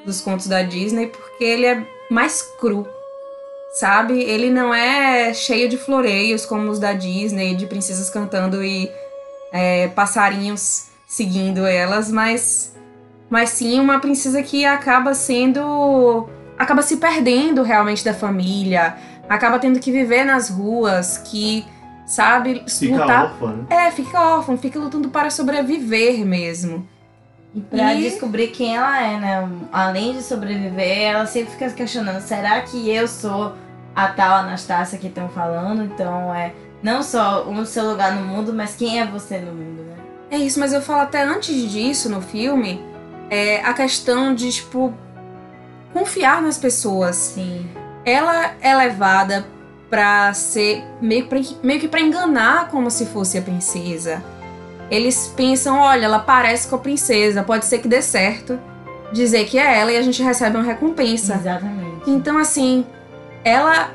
dos 0.05 0.21
contos 0.21 0.47
da 0.47 0.61
Disney 0.61 1.07
porque 1.07 1.43
ele 1.43 1.65
é 1.65 1.87
mais 2.09 2.41
cru. 2.59 2.87
sabe? 3.73 4.21
Ele 4.21 4.49
não 4.49 4.73
é 4.73 5.33
cheio 5.33 5.67
de 5.67 5.77
floreios 5.77 6.45
como 6.45 6.69
os 6.69 6.79
da 6.79 6.93
Disney, 6.93 7.55
de 7.55 7.65
princesas 7.65 8.09
cantando 8.09 8.63
e 8.63 8.91
é, 9.51 9.87
passarinhos 9.89 10.87
seguindo 11.07 11.65
elas, 11.65 12.11
mas, 12.11 12.73
mas 13.29 13.49
sim 13.49 13.79
uma 13.79 13.99
princesa 13.99 14.41
que 14.41 14.65
acaba 14.65 15.13
sendo. 15.13 16.27
acaba 16.57 16.81
se 16.81 16.97
perdendo 16.97 17.61
realmente 17.63 18.03
da 18.03 18.13
família, 18.13 18.95
acaba 19.29 19.59
tendo 19.59 19.79
que 19.79 19.91
viver 19.91 20.23
nas 20.23 20.49
ruas, 20.49 21.17
que 21.17 21.65
sabe 22.13 22.63
Fica 22.67 22.97
lutar. 23.01 23.23
órfã, 23.25 23.47
né? 23.53 23.65
É, 23.87 23.91
fica 23.91 24.19
órfã, 24.19 24.55
fica 24.57 24.79
lutando 24.79 25.09
para 25.09 25.29
sobreviver 25.29 26.25
mesmo. 26.25 26.87
E 27.55 27.61
pra 27.61 27.93
E- 27.93 28.03
descobrir 28.03 28.47
quem 28.47 28.75
ela 28.75 29.01
é, 29.01 29.19
né? 29.19 29.49
Além 29.71 30.13
de 30.13 30.21
sobreviver, 30.23 30.97
ela 31.11 31.25
sempre 31.25 31.51
fica 31.53 31.69
se 31.69 31.75
questionando: 31.75 32.19
será 32.21 32.61
que 32.61 32.89
eu 32.89 33.07
sou 33.07 33.53
a 33.95 34.07
tal 34.07 34.37
Anastácia 34.37 34.97
que 34.97 35.07
estão 35.07 35.27
falando? 35.29 35.83
Então 35.83 36.33
é 36.33 36.51
não 36.81 37.01
só 37.03 37.43
o 37.49 37.65
seu 37.65 37.89
lugar 37.89 38.13
no 38.15 38.25
mundo, 38.25 38.53
mas 38.53 38.75
quem 38.75 38.99
é 38.99 39.05
você 39.05 39.37
no 39.39 39.51
mundo, 39.53 39.83
né? 39.83 39.95
É 40.31 40.37
isso, 40.37 40.59
mas 40.59 40.73
eu 40.73 40.81
falo 40.81 41.01
até 41.01 41.23
antes 41.23 41.55
disso 41.71 42.09
no 42.09 42.21
filme, 42.21 42.83
é 43.29 43.61
a 43.63 43.71
questão 43.73 44.33
de, 44.33 44.51
tipo, 44.51 44.93
confiar 45.93 46.41
nas 46.41 46.57
pessoas. 46.57 47.15
Sim. 47.15 47.67
Ela 48.03 48.51
é 48.61 48.75
levada 48.75 49.45
pra 49.93 50.33
ser 50.33 50.83
meio, 50.99 51.27
pra, 51.27 51.39
meio 51.61 51.79
que 51.79 51.87
pra 51.87 52.01
enganar 52.01 52.69
como 52.69 52.89
se 52.89 53.05
fosse 53.05 53.37
a 53.37 53.43
princesa. 53.43 54.23
Eles 54.89 55.31
pensam, 55.37 55.77
olha, 55.77 56.05
ela 56.05 56.17
parece 56.17 56.67
com 56.67 56.77
a 56.77 56.79
princesa, 56.79 57.43
pode 57.43 57.65
ser 57.65 57.77
que 57.77 57.87
dê 57.87 58.01
certo 58.01 58.59
dizer 59.11 59.45
que 59.45 59.59
é 59.59 59.77
ela 59.79 59.91
e 59.91 59.97
a 59.97 60.01
gente 60.01 60.23
recebe 60.23 60.57
uma 60.57 60.63
recompensa. 60.65 61.35
Exatamente. 61.35 62.09
Então, 62.09 62.39
assim, 62.39 62.83
ela 63.43 63.91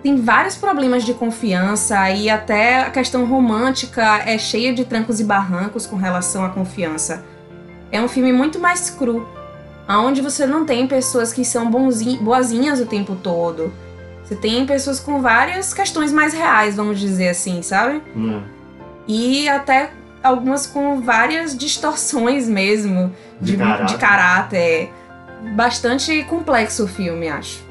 tem 0.00 0.14
vários 0.14 0.54
problemas 0.54 1.02
de 1.02 1.12
confiança 1.12 2.08
e 2.10 2.30
até 2.30 2.82
a 2.82 2.90
questão 2.90 3.26
romântica 3.26 4.18
é 4.24 4.38
cheia 4.38 4.72
de 4.72 4.84
trancos 4.84 5.18
e 5.18 5.24
barrancos 5.24 5.88
com 5.88 5.96
relação 5.96 6.44
à 6.44 6.50
confiança. 6.50 7.24
É 7.90 8.00
um 8.00 8.06
filme 8.06 8.32
muito 8.32 8.60
mais 8.60 8.90
cru, 8.90 9.26
onde 9.88 10.20
você 10.20 10.46
não 10.46 10.64
tem 10.64 10.86
pessoas 10.86 11.32
que 11.32 11.44
são 11.44 11.68
bonzi- 11.68 12.18
boazinhas 12.18 12.78
o 12.78 12.86
tempo 12.86 13.16
todo. 13.16 13.72
Você 14.32 14.36
tem 14.36 14.64
pessoas 14.64 14.98
com 14.98 15.20
várias 15.20 15.74
questões 15.74 16.10
mais 16.10 16.32
reais, 16.32 16.76
vamos 16.76 16.98
dizer 16.98 17.28
assim, 17.28 17.60
sabe? 17.60 18.00
Hum. 18.16 18.40
E 19.06 19.46
até 19.46 19.90
algumas 20.22 20.66
com 20.66 21.02
várias 21.02 21.56
distorções 21.56 22.48
mesmo 22.48 23.12
De 23.40 23.56
caráter. 23.58 23.86
de 23.86 23.96
caráter. 23.98 24.90
É 25.44 25.50
Bastante 25.54 26.22
complexo 26.24 26.84
o 26.84 26.88
filme, 26.88 27.28
acho. 27.28 27.62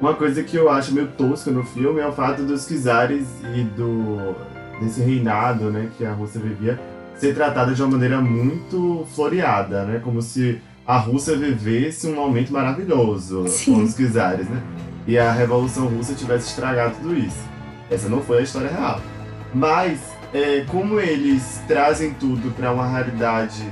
Uma 0.00 0.14
coisa 0.14 0.42
que 0.42 0.56
eu 0.56 0.70
acho 0.70 0.94
meio 0.94 1.08
tosca 1.08 1.50
no 1.50 1.64
filme 1.64 2.00
é 2.00 2.06
o 2.06 2.12
fato 2.12 2.44
dos 2.44 2.66
czares 2.66 3.26
e 3.54 3.62
do 3.62 4.34
desse 4.80 5.02
reinado, 5.02 5.70
né, 5.70 5.90
que 5.98 6.06
a 6.06 6.12
Rússia 6.12 6.40
vivia, 6.40 6.80
ser 7.14 7.34
tratada 7.34 7.74
de 7.74 7.82
uma 7.82 7.90
maneira 7.90 8.18
muito 8.22 9.06
floreada, 9.14 9.84
né, 9.84 10.00
como 10.02 10.22
se 10.22 10.58
a 10.86 10.96
Rússia 10.96 11.36
vivesse 11.36 12.06
um 12.06 12.14
momento 12.14 12.50
maravilhoso 12.50 13.46
Sim. 13.46 13.74
com 13.74 13.82
os 13.82 13.94
czares, 13.94 14.48
né, 14.48 14.62
e 15.06 15.18
a 15.18 15.32
Revolução 15.32 15.86
Russa 15.86 16.14
tivesse 16.14 16.48
estragado 16.48 16.96
tudo 16.96 17.16
isso. 17.16 17.48
Essa 17.90 18.08
não 18.08 18.22
foi 18.22 18.38
a 18.38 18.42
história 18.42 18.70
real. 18.70 19.00
Mas 19.54 20.00
é, 20.32 20.64
como 20.68 21.00
eles 21.00 21.60
trazem 21.66 22.14
tudo 22.14 22.50
para 22.52 22.72
uma 22.72 22.86
realidade 22.86 23.64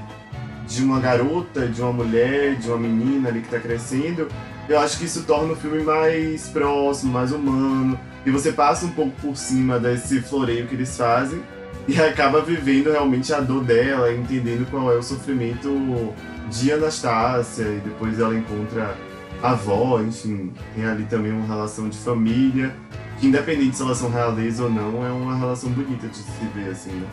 de 0.67 0.83
uma 0.83 1.01
garota, 1.01 1.67
de 1.67 1.81
uma 1.81 1.93
mulher, 1.93 2.57
de 2.57 2.69
uma 2.69 2.79
menina 2.79 3.29
ali 3.29 3.41
que 3.41 3.49
tá 3.49 3.59
crescendo, 3.59 4.29
eu 4.69 4.79
acho 4.79 4.99
que 4.99 5.05
isso 5.07 5.23
torna 5.23 5.55
o 5.55 5.57
filme 5.57 5.83
mais 5.83 6.49
próximo, 6.49 7.13
mais 7.13 7.33
humano. 7.33 7.99
E 8.27 8.31
você 8.31 8.53
passa 8.53 8.85
um 8.85 8.91
pouco 8.91 9.13
por 9.21 9.37
cima 9.37 9.79
desse 9.79 10.21
floreio 10.21 10.67
que 10.67 10.75
eles 10.75 10.95
fazem 10.97 11.43
e 11.87 11.99
acaba 12.01 12.43
vivendo 12.43 12.91
realmente 12.91 13.33
a 13.33 13.41
dor 13.41 13.65
dela, 13.65 14.13
entendendo 14.13 14.69
qual 14.71 14.93
é 14.93 14.97
o 14.97 15.03
sofrimento 15.03 16.13
de 16.51 16.71
Anastácia. 16.71 17.63
E 17.63 17.81
depois 17.83 18.21
ela 18.21 18.35
encontra 18.35 18.95
avó, 19.43 20.01
enfim, 20.01 20.53
tem 20.75 20.85
ali 20.85 21.05
também 21.05 21.33
uma 21.33 21.47
relação 21.47 21.89
de 21.89 21.99
família. 21.99 22.75
Que 23.19 23.27
independente 23.27 23.77
se 23.77 23.83
elas 23.83 23.99
são 23.99 24.11
realeza 24.11 24.65
ou 24.65 24.71
não, 24.71 25.05
é 25.05 25.11
uma 25.11 25.37
relação 25.37 25.71
bonita 25.71 26.07
de 26.07 26.17
se 26.17 26.31
ver 26.55 26.71
assim, 26.71 26.93
né? 26.93 27.09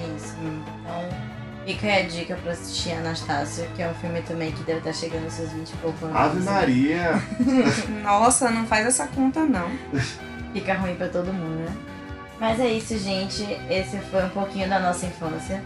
É 0.00 0.16
isso. 0.16 0.34
Então, 0.40 1.08
fica 1.66 1.86
aí 1.86 2.04
a 2.04 2.08
dica 2.08 2.36
pra 2.36 2.52
assistir 2.52 2.92
Anastácia, 2.92 3.68
que 3.74 3.82
é 3.82 3.88
um 3.88 3.94
filme 3.94 4.22
também 4.22 4.52
que 4.52 4.62
deve 4.62 4.78
estar 4.78 4.92
chegando 4.92 5.24
aos 5.24 5.32
seus 5.32 5.50
20 5.50 5.68
e 5.68 5.76
poucos 5.78 6.02
anos. 6.04 6.16
Ave 6.16 6.40
Maria! 6.42 7.22
Nossa, 8.04 8.50
não 8.50 8.66
faz 8.66 8.86
essa 8.86 9.06
conta 9.08 9.44
não. 9.44 9.68
Fica 10.52 10.74
ruim 10.74 10.94
pra 10.94 11.08
todo 11.08 11.32
mundo, 11.32 11.64
né? 11.64 11.76
Mas 12.38 12.60
é 12.60 12.68
isso, 12.68 12.96
gente. 12.98 13.42
Esse 13.68 13.98
foi 14.10 14.24
um 14.24 14.28
pouquinho 14.28 14.68
da 14.68 14.78
nossa 14.78 15.06
infância. 15.06 15.62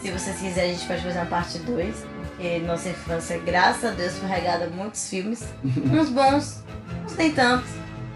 Se 0.00 0.10
vocês 0.10 0.38
quiserem, 0.38 0.70
a 0.70 0.74
gente 0.74 0.86
pode 0.86 1.02
fazer 1.02 1.18
uma 1.18 1.26
parte 1.26 1.58
2. 1.58 2.04
Porque 2.40 2.58
nossa 2.60 2.88
infância, 2.88 3.38
graças 3.44 3.84
a 3.84 3.90
Deus, 3.90 4.14
foi 4.14 4.26
regada 4.26 4.64
a 4.64 4.70
muitos 4.70 5.10
filmes. 5.10 5.44
uns 5.62 6.08
bons, 6.08 6.64
uns 7.04 7.14
nem 7.14 7.30
tantos. 7.32 7.68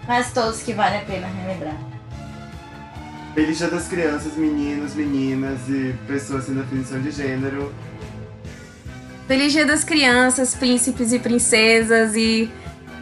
Mas 0.07 0.33
todos 0.33 0.63
que 0.63 0.73
vale 0.73 0.97
a 0.97 1.01
pena 1.01 1.27
relembrar. 1.27 1.77
Feliz 3.35 3.59
Dia 3.59 3.67
das 3.67 3.87
Crianças, 3.87 4.35
meninos, 4.35 4.95
meninas 4.95 5.69
e 5.69 5.93
pessoas 6.07 6.45
sem 6.45 6.55
definição 6.55 6.99
de 7.03 7.11
gênero. 7.11 7.71
Feliz 9.27 9.53
Dia 9.53 9.63
das 9.63 9.83
Crianças, 9.83 10.55
príncipes 10.55 11.13
e 11.13 11.19
princesas 11.19 12.15
e 12.15 12.49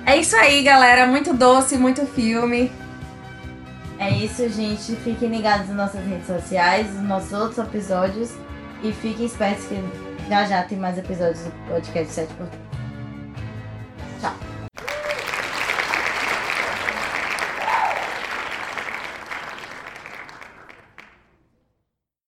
é 0.05 0.17
isso 0.17 0.35
aí, 0.35 0.61
galera. 0.61 1.07
Muito 1.07 1.33
doce, 1.33 1.77
muito 1.77 2.05
filme. 2.05 2.69
É 3.97 4.09
isso, 4.09 4.49
gente. 4.49 4.93
Fiquem 4.97 5.29
ligados 5.29 5.69
nas 5.69 5.77
nossas 5.77 6.05
redes 6.05 6.27
sociais, 6.27 6.93
nos 6.93 7.03
nossos 7.03 7.31
outros 7.31 7.59
episódios. 7.59 8.33
E 8.83 8.91
fiquem 8.91 9.25
espertos 9.25 9.63
que 9.67 9.75
já 10.29 10.45
já 10.45 10.63
tem 10.63 10.77
mais 10.77 10.97
episódios 10.97 11.39
do 11.43 11.51
podcast 11.67 12.13
7 12.13 12.33
por 12.35 12.47
Tchau. 14.19 14.52